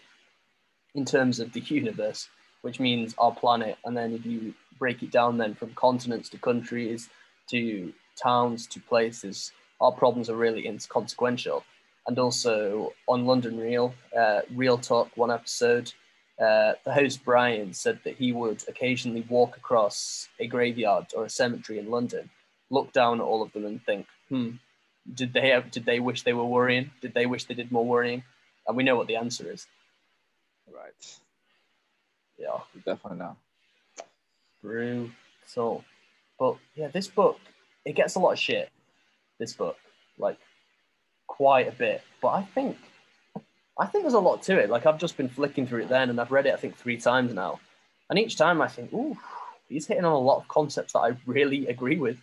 in 0.96 1.06
terms 1.06 1.40
of 1.40 1.54
the 1.54 1.62
universe, 1.62 2.30
which 2.62 2.80
means 2.80 3.16
our 3.18 3.34
planet, 3.34 3.78
and 3.86 3.96
then 3.96 4.14
if 4.14 4.26
you 4.26 4.54
break 4.80 5.02
it 5.02 5.12
down 5.12 5.38
then 5.38 5.56
from 5.56 5.74
continents 5.74 6.30
to 6.30 6.38
countries 6.38 7.10
to 7.50 7.94
towns 8.22 8.68
to 8.68 8.80
places, 8.82 9.52
our 9.80 9.92
problems 9.92 10.30
are 10.30 10.36
really 10.36 10.68
inconsequential. 10.68 11.64
And 12.08 12.18
also 12.20 12.94
on 13.08 13.26
London 13.26 13.58
Real, 13.60 13.94
uh, 14.18 14.42
Real 14.56 14.78
Talk, 14.78 15.10
one 15.16 15.32
episode, 15.32 15.92
uh, 16.40 16.74
the 16.84 16.94
host 16.94 17.24
Brian 17.26 17.74
said 17.74 18.00
that 18.04 18.16
he 18.16 18.32
would 18.32 18.64
occasionally 18.68 19.26
walk 19.28 19.58
across 19.58 20.30
a 20.40 20.48
graveyard 20.48 21.08
or 21.16 21.26
a 21.26 21.30
cemetery 21.30 21.80
in 21.80 21.90
London, 21.90 22.30
look 22.70 22.92
down 22.94 23.20
at 23.20 23.24
all 23.24 23.42
of 23.42 23.52
them 23.54 23.66
and 23.66 23.84
think, 23.84 24.06
hmm, 24.30 24.52
did 25.14 25.34
they 25.34 25.50
have, 25.50 25.72
did 25.72 25.86
they 25.86 26.00
wish 26.00 26.24
they 26.24 26.34
were 26.34 26.46
worrying? 26.46 26.92
Did 27.02 27.14
they 27.14 27.26
wish 27.26 27.46
they 27.46 27.54
did 27.54 27.72
more 27.72 27.86
worrying? 27.86 28.24
And 28.68 28.76
we 28.76 28.84
know 28.84 28.96
what 28.96 29.08
the 29.08 29.16
answer 29.16 29.50
is. 29.52 29.66
Right. 30.72 31.18
Yeah, 32.38 32.60
Definitely 32.86 33.20
not. 33.20 33.38
brutal. 34.62 35.84
But 36.38 36.58
yeah, 36.76 36.90
this 36.90 37.08
book, 37.08 37.40
it 37.86 37.96
gets 37.96 38.16
a 38.16 38.20
lot 38.20 38.34
of 38.34 38.40
shit. 38.40 38.70
This 39.40 39.54
book, 39.54 39.78
like 40.20 40.38
quite 41.26 41.68
a 41.68 41.72
bit. 41.72 42.02
But 42.22 42.30
I 42.30 42.44
think, 42.44 42.78
I 43.80 43.86
think 43.86 44.04
there's 44.04 44.14
a 44.14 44.20
lot 44.20 44.42
to 44.44 44.58
it. 44.58 44.70
Like 44.70 44.86
I've 44.86 45.00
just 45.00 45.18
been 45.18 45.30
flicking 45.30 45.68
through 45.68 45.84
it 45.84 45.90
then, 45.90 46.10
and 46.10 46.20
I've 46.20 46.32
read 46.32 46.46
it 46.46 46.54
I 46.54 46.58
think 46.58 46.78
three 46.78 46.98
times 46.98 47.34
now, 47.34 47.60
and 48.10 48.18
each 48.18 48.38
time 48.38 48.62
I 48.62 48.68
think, 48.68 48.92
ooh, 48.94 49.18
he's 49.68 49.88
hitting 49.88 50.06
on 50.06 50.14
a 50.14 50.20
lot 50.20 50.38
of 50.38 50.48
concepts 50.48 50.94
that 50.94 51.00
I 51.00 51.18
really 51.26 51.68
agree 51.68 51.98
with. 51.98 52.18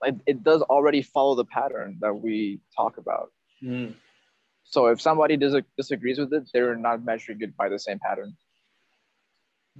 Like 0.00 0.14
it 0.26 0.42
does 0.42 0.62
already 0.62 1.02
follow 1.02 1.34
the 1.34 1.44
pattern 1.44 1.98
that 2.00 2.14
we 2.14 2.60
talk 2.76 2.96
about. 2.96 3.30
Mm. 3.62 3.94
So 4.64 4.86
if 4.86 5.00
somebody 5.00 5.36
dis- 5.36 5.62
disagrees 5.76 6.18
with 6.18 6.32
it, 6.32 6.48
they're 6.54 6.76
not 6.76 7.04
measuring 7.04 7.42
it 7.42 7.56
by 7.56 7.68
the 7.68 7.78
same 7.78 7.98
pattern. 7.98 8.36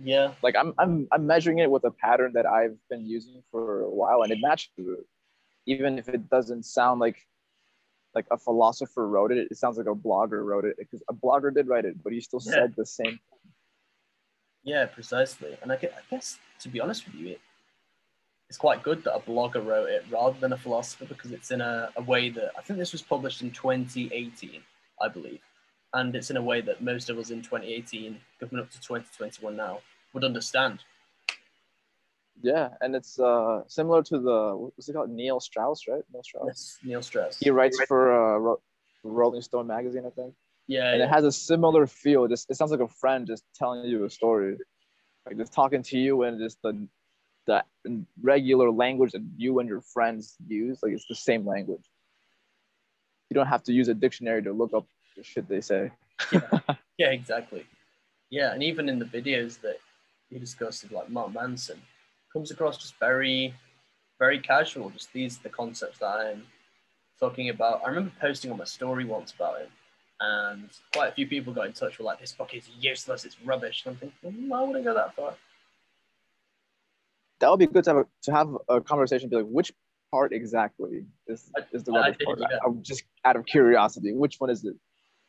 Yeah, 0.03 0.32
Like 0.43 0.57
I'm, 0.57 0.74
I'm, 0.78 1.09
I'm 1.12 1.26
measuring 1.26 1.59
it 1.59 1.70
with 1.70 1.84
a 1.84 1.91
pattern 1.91 2.32
that 2.34 2.47
I've 2.47 2.76
been 2.88 3.07
using 3.07 3.43
for 3.51 3.82
a 3.82 3.91
while, 3.91 4.22
and 4.22 4.32
it 4.32 4.38
matches 4.41 4.70
it. 4.78 5.07
Even 5.66 5.99
if 5.99 6.09
it 6.09 6.30
doesn't 6.30 6.64
sound 6.64 7.01
like, 7.01 7.26
like 8.15 8.27
a 8.31 8.37
philosopher 8.39 9.07
wrote 9.09 9.33
it, 9.33 9.49
it 9.51 9.57
sounds 9.57 9.77
like 9.79 9.87
a 9.87 9.95
blogger 9.95 10.45
wrote 10.45 10.65
it 10.65 10.77
because 10.79 11.03
a 11.09 11.15
blogger 11.15 11.53
did 11.55 11.69
write 11.69 11.85
it, 11.85 12.03
but 12.03 12.13
he 12.13 12.21
still 12.21 12.43
Yeah. 12.45 12.53
said 12.53 12.75
the 12.77 12.87
same. 12.87 13.21
yeah, 14.63 14.85
precisely. 14.87 15.57
And 15.63 15.73
I, 15.73 15.77
guess 16.11 16.39
to 16.61 16.69
be 16.69 16.81
honest 16.81 17.07
with 17.07 17.15
you, 17.15 17.29
it, 17.29 17.41
it's 18.49 18.59
quite 18.59 18.83
good 18.83 19.05
that 19.05 19.15
a 19.15 19.21
blogger 19.21 19.65
wrote 19.65 19.89
it 19.89 20.05
rather 20.11 20.39
than 20.39 20.53
a 20.53 20.57
philosopher 20.59 21.05
because 21.07 21.31
it's 21.33 21.51
in 21.51 21.61
a, 21.61 21.91
a 21.97 22.03
way 22.03 22.31
that 22.31 22.51
I 22.59 22.63
think 22.63 22.79
this 22.79 22.93
was 22.93 23.01
published 23.01 23.43
in 23.43 23.53
2018, 23.53 24.61
I 25.01 25.09
believe. 25.09 25.41
And 25.95 26.15
it's 26.15 26.31
in 26.31 26.37
a 26.37 26.43
way 26.43 26.61
that 26.61 26.83
most 26.83 27.11
of 27.11 27.19
us 27.19 27.31
in 27.31 27.43
2018, 27.43 28.21
coming 28.39 28.63
up 28.63 28.71
to 28.71 28.81
2021 28.81 29.57
now, 29.57 29.81
would 30.13 30.25
understand. 30.25 30.81
Yeah, 32.43 32.70
and 32.80 32.95
it's 32.95 33.18
uh 33.18 33.62
similar 33.66 34.03
to 34.05 34.18
the 34.18 34.55
what's 34.57 34.88
it 34.88 34.95
called 34.95 35.11
Neil 35.11 35.41
Strauss, 35.41 35.86
right? 35.88 36.03
Neil 36.12 36.22
Strauss. 36.22 36.47
Yes, 36.47 36.78
Neil 36.82 37.03
Strauss. 37.03 37.38
He 37.38 37.51
writes 37.51 37.78
for 37.86 38.12
uh, 38.12 38.38
Ro- 38.38 38.61
Rolling 39.05 39.43
Stone 39.43 39.66
magazine, 39.66 40.05
I 40.07 40.11
think. 40.11 40.34
Yeah, 40.66 40.91
and 40.91 41.01
yeah. 41.01 41.07
it 41.07 41.11
has 41.11 41.24
a 41.24 41.32
similar 41.32 41.86
feel. 41.86 42.26
Just 42.28 42.51
it 42.51 42.57
sounds 42.57 42.70
like 42.70 42.80
a 42.80 42.88
friend 42.88 43.26
just 43.26 43.45
telling 43.55 43.84
you 43.84 44.05
a 44.05 44.11
story, 44.11 44.57
like 45.26 45.36
just 45.36 45.53
talking 45.53 45.82
to 45.82 45.99
you 45.99 46.22
and 46.22 46.38
just 46.38 46.62
the 46.62 46.88
the 47.47 47.64
regular 48.22 48.70
language 48.70 49.12
that 49.12 49.24
you 49.36 49.59
and 49.59 49.68
your 49.68 49.80
friends 49.80 50.36
use. 50.47 50.78
Like 50.82 50.93
it's 50.93 51.07
the 51.07 51.14
same 51.14 51.47
language. 51.47 51.84
You 53.28 53.34
don't 53.34 53.47
have 53.47 53.62
to 53.64 53.72
use 53.72 53.88
a 53.88 53.95
dictionary 53.95 54.43
to 54.43 54.53
look 54.53 54.72
up 54.72 54.86
the 55.16 55.22
shit 55.22 55.49
they 55.49 55.61
say. 55.61 55.91
Yeah, 56.32 56.41
exactly. 57.11 57.66
Yeah, 58.30 58.53
and 58.53 58.62
even 58.62 58.88
in 58.88 58.99
the 58.99 59.05
videos 59.05 59.61
that 59.61 59.78
he 60.30 60.38
discussed 60.38 60.91
like 60.93 61.11
Mark 61.11 61.32
Manson, 61.32 61.80
comes 62.33 62.51
across 62.51 62.78
just 62.78 62.99
very, 62.99 63.55
very 64.18 64.39
casual. 64.39 64.91
Just 64.91 65.12
these 65.12 65.39
are 65.39 65.43
the 65.45 65.49
concepts 65.49 65.99
that 65.99 66.07
I'm 66.07 66.45
talking 67.18 67.49
about. 67.49 67.83
I 67.85 67.89
remember 67.89 68.12
posting 68.20 68.51
on 68.51 68.59
my 68.59 68.64
story 68.64 69.05
once 69.05 69.33
about 69.33 69.61
it, 69.61 69.70
and 70.20 70.68
quite 70.93 71.09
a 71.09 71.12
few 71.12 71.26
people 71.26 71.53
got 71.53 71.66
in 71.66 71.72
touch 71.72 71.99
with 71.99 72.07
like, 72.07 72.20
"This 72.20 72.33
book 72.33 72.55
is 72.55 72.68
useless. 72.78 73.24
It's 73.24 73.41
rubbish." 73.43 73.85
And 73.85 73.95
I'm 73.95 74.01
thinking, 74.01 74.49
mm, 74.49 74.57
I 74.57 74.62
wouldn't 74.62 74.85
go 74.85 74.95
that 74.95 75.14
far. 75.14 75.35
That 77.41 77.51
would 77.51 77.59
be 77.59 77.66
good 77.66 77.85
to 77.85 77.91
have 77.91 77.99
a, 77.99 78.07
to 78.22 78.33
have 78.33 78.57
a 78.68 78.81
conversation. 78.81 79.28
Be 79.28 79.37
like, 79.37 79.47
which 79.47 79.72
part 80.11 80.33
exactly 80.33 81.07
is, 81.26 81.51
is 81.72 81.85
the 81.85 81.93
I 81.93 82.01
rubbish 82.01 82.16
did, 82.18 82.24
part? 82.26 82.39
yeah. 82.41 82.59
I, 82.64 82.68
am 82.68 82.83
just 82.83 83.05
out 83.24 83.37
of 83.37 83.47
curiosity. 83.47 84.12
Which 84.12 84.37
one 84.39 84.51
is 84.51 84.64
it? 84.64 84.74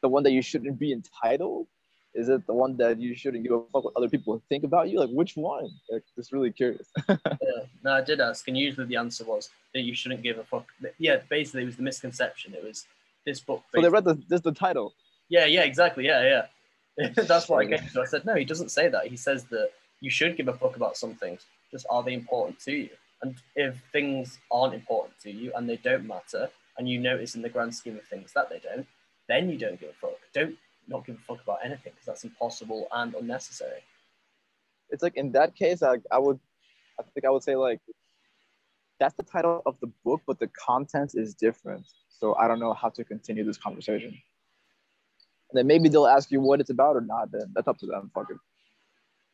The 0.01 0.09
one 0.09 0.23
that 0.23 0.31
you 0.31 0.41
shouldn't 0.41 0.77
be 0.79 0.91
entitled? 0.91 1.67
Is 2.13 2.27
it 2.27 2.45
the 2.45 2.53
one 2.53 2.75
that 2.77 2.99
you 2.99 3.15
shouldn't 3.15 3.43
give 3.43 3.53
a 3.53 3.61
fuck 3.71 3.85
what 3.85 3.93
other 3.95 4.09
people 4.09 4.41
think 4.49 4.63
about 4.65 4.89
you? 4.89 4.99
Like 4.99 5.09
which 5.11 5.37
one? 5.37 5.69
Like, 5.89 6.03
just 6.15 6.31
really 6.31 6.51
curious. 6.51 6.87
Yeah. 7.09 7.63
No, 7.83 7.93
I 7.93 8.01
did 8.01 8.19
ask, 8.21 8.47
and 8.47 8.57
usually 8.57 8.85
the 8.85 8.97
answer 8.97 9.23
was 9.25 9.49
that 9.73 9.81
you 9.81 9.95
shouldn't 9.95 10.21
give 10.21 10.37
a 10.37 10.43
fuck. 10.43 10.65
Yeah, 10.99 11.17
basically, 11.29 11.63
it 11.63 11.65
was 11.65 11.77
the 11.77 11.83
misconception. 11.83 12.53
It 12.53 12.63
was 12.63 12.85
this 13.25 13.39
book. 13.39 13.63
so 13.73 13.81
they 13.81 13.89
read 13.89 14.03
the 14.03 14.21
this 14.27 14.41
the 14.41 14.51
title. 14.51 14.93
Yeah, 15.29 15.45
yeah, 15.45 15.61
exactly. 15.61 16.05
Yeah, 16.05 16.45
yeah. 16.97 17.09
That's 17.15 17.47
what 17.49 17.65
I 17.65 17.65
came 17.65 17.87
to. 17.87 18.01
I 18.01 18.05
said, 18.05 18.25
no, 18.25 18.35
he 18.35 18.45
doesn't 18.45 18.69
say 18.69 18.89
that. 18.89 19.07
He 19.07 19.17
says 19.17 19.45
that 19.45 19.69
you 20.01 20.09
should 20.09 20.35
give 20.35 20.47
a 20.47 20.53
fuck 20.53 20.75
about 20.75 20.97
some 20.97 21.15
things. 21.15 21.45
Just 21.71 21.85
are 21.89 22.03
they 22.03 22.13
important 22.13 22.59
to 22.61 22.71
you? 22.73 22.89
And 23.21 23.35
if 23.55 23.75
things 23.91 24.39
aren't 24.51 24.73
important 24.73 25.19
to 25.21 25.31
you 25.31 25.51
and 25.55 25.69
they 25.69 25.77
don't 25.77 26.05
matter, 26.05 26.49
and 26.77 26.89
you 26.89 26.99
notice 26.99 27.35
in 27.35 27.41
the 27.41 27.49
grand 27.49 27.73
scheme 27.73 27.95
of 27.95 28.03
things 28.03 28.33
that 28.33 28.49
they 28.49 28.59
don't, 28.59 28.87
then 29.27 29.49
you 29.49 29.57
don't 29.57 29.79
give 29.79 29.89
a 29.89 29.93
fuck. 29.93 30.17
Don't 30.33 30.55
not 30.87 31.05
give 31.05 31.15
a 31.15 31.19
fuck 31.19 31.41
about 31.43 31.59
anything 31.63 31.93
because 31.93 32.05
that's 32.05 32.23
impossible 32.23 32.87
and 32.91 33.13
unnecessary. 33.15 33.81
It's 34.89 35.03
like 35.03 35.15
in 35.15 35.31
that 35.33 35.55
case, 35.55 35.83
I, 35.83 35.97
I 36.11 36.17
would 36.17 36.39
I 36.99 37.03
think 37.13 37.25
I 37.25 37.29
would 37.29 37.43
say 37.43 37.55
like 37.55 37.79
that's 38.99 39.15
the 39.15 39.23
title 39.23 39.63
of 39.65 39.79
the 39.81 39.87
book, 40.05 40.21
but 40.27 40.39
the 40.39 40.47
content 40.47 41.13
is 41.15 41.33
different. 41.33 41.87
So 42.09 42.35
I 42.35 42.47
don't 42.47 42.59
know 42.59 42.73
how 42.73 42.89
to 42.89 43.03
continue 43.03 43.43
this 43.43 43.57
conversation. 43.57 44.09
And 44.09 45.57
then 45.57 45.67
maybe 45.67 45.89
they'll 45.89 46.07
ask 46.07 46.31
you 46.31 46.39
what 46.39 46.61
it's 46.61 46.69
about 46.69 46.95
or 46.95 47.01
not. 47.01 47.31
Then 47.31 47.51
that's 47.53 47.67
up 47.67 47.77
to 47.79 47.87
them. 47.87 48.11
Fuck 48.13 48.27
it. 48.29 48.37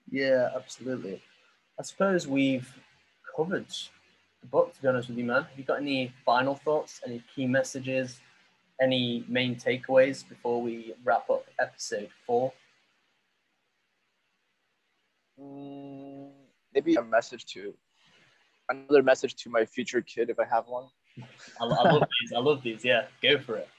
Yeah, 0.09 0.49
absolutely. 0.55 1.21
I 1.77 1.83
suppose 1.83 2.27
we've 2.27 2.73
covered 3.35 3.67
the 4.41 4.47
book, 4.47 4.73
to 4.73 4.81
be 4.81 4.87
honest 4.87 5.09
with 5.09 5.17
you, 5.17 5.25
man. 5.25 5.43
Have 5.43 5.57
you 5.57 5.65
got 5.65 5.81
any 5.81 6.13
final 6.25 6.55
thoughts, 6.55 7.01
any 7.05 7.21
key 7.35 7.45
messages, 7.45 8.19
any 8.81 9.25
main 9.27 9.55
takeaways 9.55 10.27
before 10.27 10.61
we 10.61 10.93
wrap 11.03 11.29
up 11.29 11.45
episode 11.59 12.09
four? 12.25 12.53
Mm, 15.39 16.29
maybe 16.73 16.95
a 16.95 17.03
message 17.03 17.45
to 17.53 17.73
another 18.69 19.03
message 19.03 19.35
to 19.35 19.49
my 19.49 19.65
future 19.65 20.01
kid 20.01 20.29
if 20.29 20.39
I 20.39 20.45
have 20.45 20.67
one. 20.67 20.85
I, 21.59 21.65
I 21.65 21.91
love 21.91 22.03
these. 22.21 22.33
I 22.35 22.39
love 22.39 22.63
these. 22.63 22.85
Yeah, 22.85 23.05
go 23.21 23.39
for 23.39 23.57
it. 23.57 23.69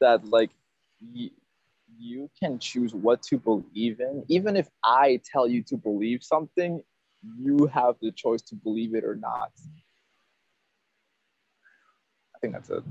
That 0.00 0.26
like 0.28 0.50
y- 1.00 1.30
you 1.98 2.30
can 2.42 2.58
choose 2.58 2.94
what 2.94 3.22
to 3.24 3.38
believe 3.38 4.00
in. 4.00 4.24
Even 4.28 4.56
if 4.56 4.68
I 4.84 5.20
tell 5.30 5.46
you 5.48 5.62
to 5.64 5.76
believe 5.76 6.22
something, 6.22 6.82
you 7.38 7.66
have 7.66 7.96
the 8.00 8.10
choice 8.12 8.42
to 8.42 8.54
believe 8.54 8.94
it 8.94 9.04
or 9.04 9.14
not. 9.14 9.52
I 12.34 12.38
think 12.40 12.54
that's 12.54 12.70
it. 12.70 12.82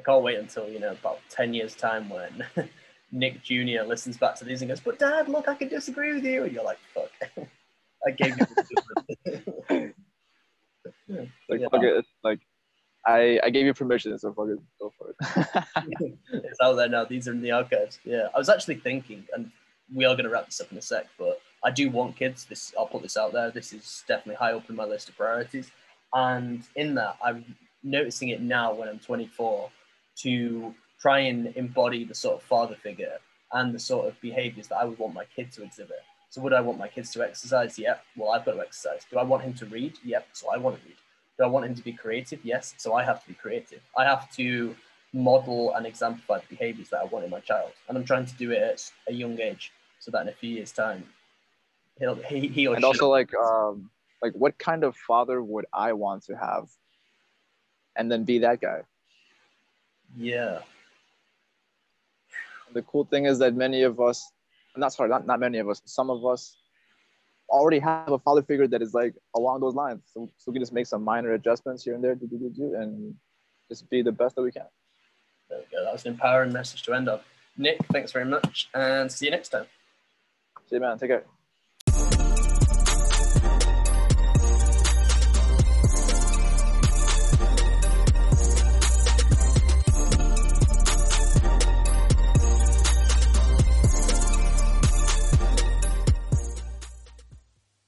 I 0.00 0.02
can't 0.02 0.22
wait 0.22 0.38
until, 0.38 0.66
you 0.68 0.80
know, 0.80 0.92
about 0.92 1.20
10 1.28 1.52
years' 1.52 1.74
time 1.74 2.08
when 2.08 2.44
Nick 3.12 3.42
Jr. 3.42 3.82
listens 3.86 4.16
back 4.16 4.34
to 4.36 4.44
these 4.44 4.62
and 4.62 4.68
goes, 4.70 4.80
But 4.80 4.98
dad, 4.98 5.28
look, 5.28 5.46
I 5.46 5.54
can 5.54 5.68
disagree 5.68 6.14
with 6.14 6.24
you. 6.24 6.44
And 6.44 6.52
you're 6.52 6.64
like, 6.64 6.78
Fuck. 6.94 7.10
I 8.06 8.10
gave 8.12 8.38
you 8.38 8.46
the 8.46 9.92
Like 11.48 11.60
Yeah. 11.60 11.66
fuck 11.70 11.82
it. 11.82 12.06
Like 12.24 12.40
I 13.06 13.38
I 13.44 13.50
gave 13.50 13.66
you 13.66 13.74
permission, 13.74 14.18
so 14.18 14.32
fuck 14.32 14.48
it. 14.48 14.58
Go 14.80 14.90
for 14.96 15.10
it. 15.10 16.18
it's 16.44 16.60
out 16.62 16.74
there 16.76 16.88
now. 16.88 17.04
These 17.04 17.28
are 17.28 17.32
in 17.32 17.42
the 17.42 17.50
archives. 17.50 17.98
Yeah, 18.04 18.28
I 18.34 18.38
was 18.38 18.48
actually 18.48 18.76
thinking, 18.76 19.26
and 19.34 19.50
we 19.94 20.06
are 20.06 20.14
going 20.14 20.24
to 20.24 20.30
wrap 20.30 20.46
this 20.46 20.62
up 20.62 20.72
in 20.72 20.78
a 20.78 20.82
sec, 20.82 21.08
but 21.18 21.42
I 21.62 21.70
do 21.70 21.90
want 21.90 22.16
kids. 22.16 22.46
This 22.46 22.72
I'll 22.78 22.86
put 22.86 23.02
this 23.02 23.18
out 23.18 23.34
there. 23.34 23.50
This 23.50 23.74
is 23.74 24.02
definitely 24.08 24.36
high 24.36 24.52
up 24.52 24.70
in 24.70 24.76
my 24.76 24.84
list 24.84 25.10
of 25.10 25.16
priorities, 25.18 25.70
and 26.14 26.62
in 26.76 26.94
that, 26.94 27.18
I'm 27.22 27.44
noticing 27.82 28.30
it 28.30 28.40
now 28.40 28.72
when 28.72 28.88
I'm 28.88 28.98
24 28.98 29.70
to 30.22 30.74
try 31.00 31.20
and 31.20 31.54
embody 31.56 32.04
the 32.04 32.14
sort 32.14 32.36
of 32.36 32.42
father 32.42 32.74
figure 32.74 33.18
and 33.52 33.74
the 33.74 33.78
sort 33.78 34.06
of 34.06 34.20
behaviors 34.20 34.68
that 34.68 34.76
I 34.76 34.84
would 34.84 34.98
want 34.98 35.14
my 35.14 35.24
kid 35.24 35.50
to 35.52 35.62
exhibit. 35.62 36.02
So 36.28 36.40
would 36.42 36.52
I 36.52 36.60
want 36.60 36.78
my 36.78 36.88
kids 36.88 37.10
to 37.12 37.22
exercise? 37.22 37.78
Yep. 37.78 38.04
Well, 38.16 38.30
I've 38.30 38.44
got 38.44 38.52
to 38.52 38.60
exercise. 38.60 39.04
Do 39.10 39.18
I 39.18 39.24
want 39.24 39.42
him 39.42 39.54
to 39.54 39.66
read? 39.66 39.94
Yep. 40.04 40.28
So 40.32 40.50
I 40.52 40.58
want 40.58 40.80
to 40.80 40.86
read. 40.86 40.96
Do 41.38 41.44
I 41.44 41.48
want 41.48 41.66
him 41.66 41.74
to 41.74 41.82
be 41.82 41.92
creative? 41.92 42.38
Yes. 42.44 42.74
So 42.76 42.94
I 42.94 43.02
have 43.02 43.22
to 43.22 43.28
be 43.28 43.34
creative. 43.34 43.80
I 43.96 44.04
have 44.04 44.30
to 44.36 44.76
model 45.12 45.74
and 45.74 45.86
exemplify 45.86 46.38
the 46.38 46.46
behaviors 46.48 46.90
that 46.90 47.00
I 47.00 47.04
want 47.04 47.24
in 47.24 47.30
my 47.30 47.40
child. 47.40 47.72
And 47.88 47.98
I'm 47.98 48.04
trying 48.04 48.26
to 48.26 48.34
do 48.34 48.52
it 48.52 48.62
at 48.62 48.92
a 49.08 49.12
young 49.12 49.40
age 49.40 49.72
so 49.98 50.12
that 50.12 50.22
in 50.22 50.28
a 50.28 50.32
few 50.32 50.50
years' 50.50 50.70
time, 50.70 51.04
he'll, 51.98 52.14
he, 52.14 52.46
he 52.46 52.66
or 52.68 52.76
and 52.76 52.84
also 52.84 53.08
like 53.08 53.34
um 53.34 53.90
like 54.22 54.32
what 54.34 54.58
kind 54.58 54.84
of 54.84 54.96
father 54.96 55.42
would 55.42 55.66
I 55.72 55.92
want 55.94 56.24
to 56.26 56.36
have? 56.36 56.68
And 57.96 58.10
then 58.10 58.24
be 58.24 58.38
that 58.38 58.60
guy. 58.60 58.82
Yeah, 60.16 60.60
The 62.72 62.82
cool 62.82 63.04
thing 63.04 63.26
is 63.26 63.38
that 63.38 63.54
many 63.54 63.82
of 63.82 64.00
us, 64.00 64.30
not 64.76 64.92
sorry, 64.92 65.08
not, 65.08 65.26
not 65.26 65.40
many 65.40 65.58
of 65.58 65.68
us, 65.68 65.82
some 65.84 66.10
of 66.10 66.24
us 66.24 66.56
already 67.48 67.80
have 67.80 68.10
a 68.12 68.18
father 68.18 68.42
figure 68.42 68.66
that 68.68 68.80
is 68.80 68.94
like 68.94 69.14
along 69.34 69.60
those 69.60 69.74
lines. 69.74 70.02
So, 70.12 70.30
so 70.38 70.50
we 70.50 70.54
can 70.54 70.62
just 70.62 70.72
make 70.72 70.86
some 70.86 71.02
minor 71.02 71.32
adjustments 71.32 71.84
here 71.84 71.94
and 71.94 72.02
there, 72.02 72.14
do, 72.14 72.26
do, 72.26 72.38
do, 72.38 72.50
do, 72.50 72.74
and 72.76 73.14
just 73.68 73.88
be 73.90 74.02
the 74.02 74.12
best 74.12 74.36
that 74.36 74.42
we 74.42 74.52
can. 74.52 74.66
there 75.48 75.58
we 75.58 75.64
go. 75.76 75.84
That 75.84 75.92
was 75.92 76.04
an 76.04 76.12
empowering 76.12 76.52
message 76.52 76.82
to 76.84 76.94
end 76.94 77.08
on. 77.08 77.20
Nick, 77.56 77.78
thanks 77.92 78.12
very 78.12 78.24
much, 78.24 78.68
and 78.72 79.10
see 79.10 79.26
you 79.26 79.30
next 79.32 79.48
time. 79.50 79.66
See 80.68 80.76
you, 80.76 80.80
man. 80.80 80.98
Take 80.98 81.10
care. 81.10 81.39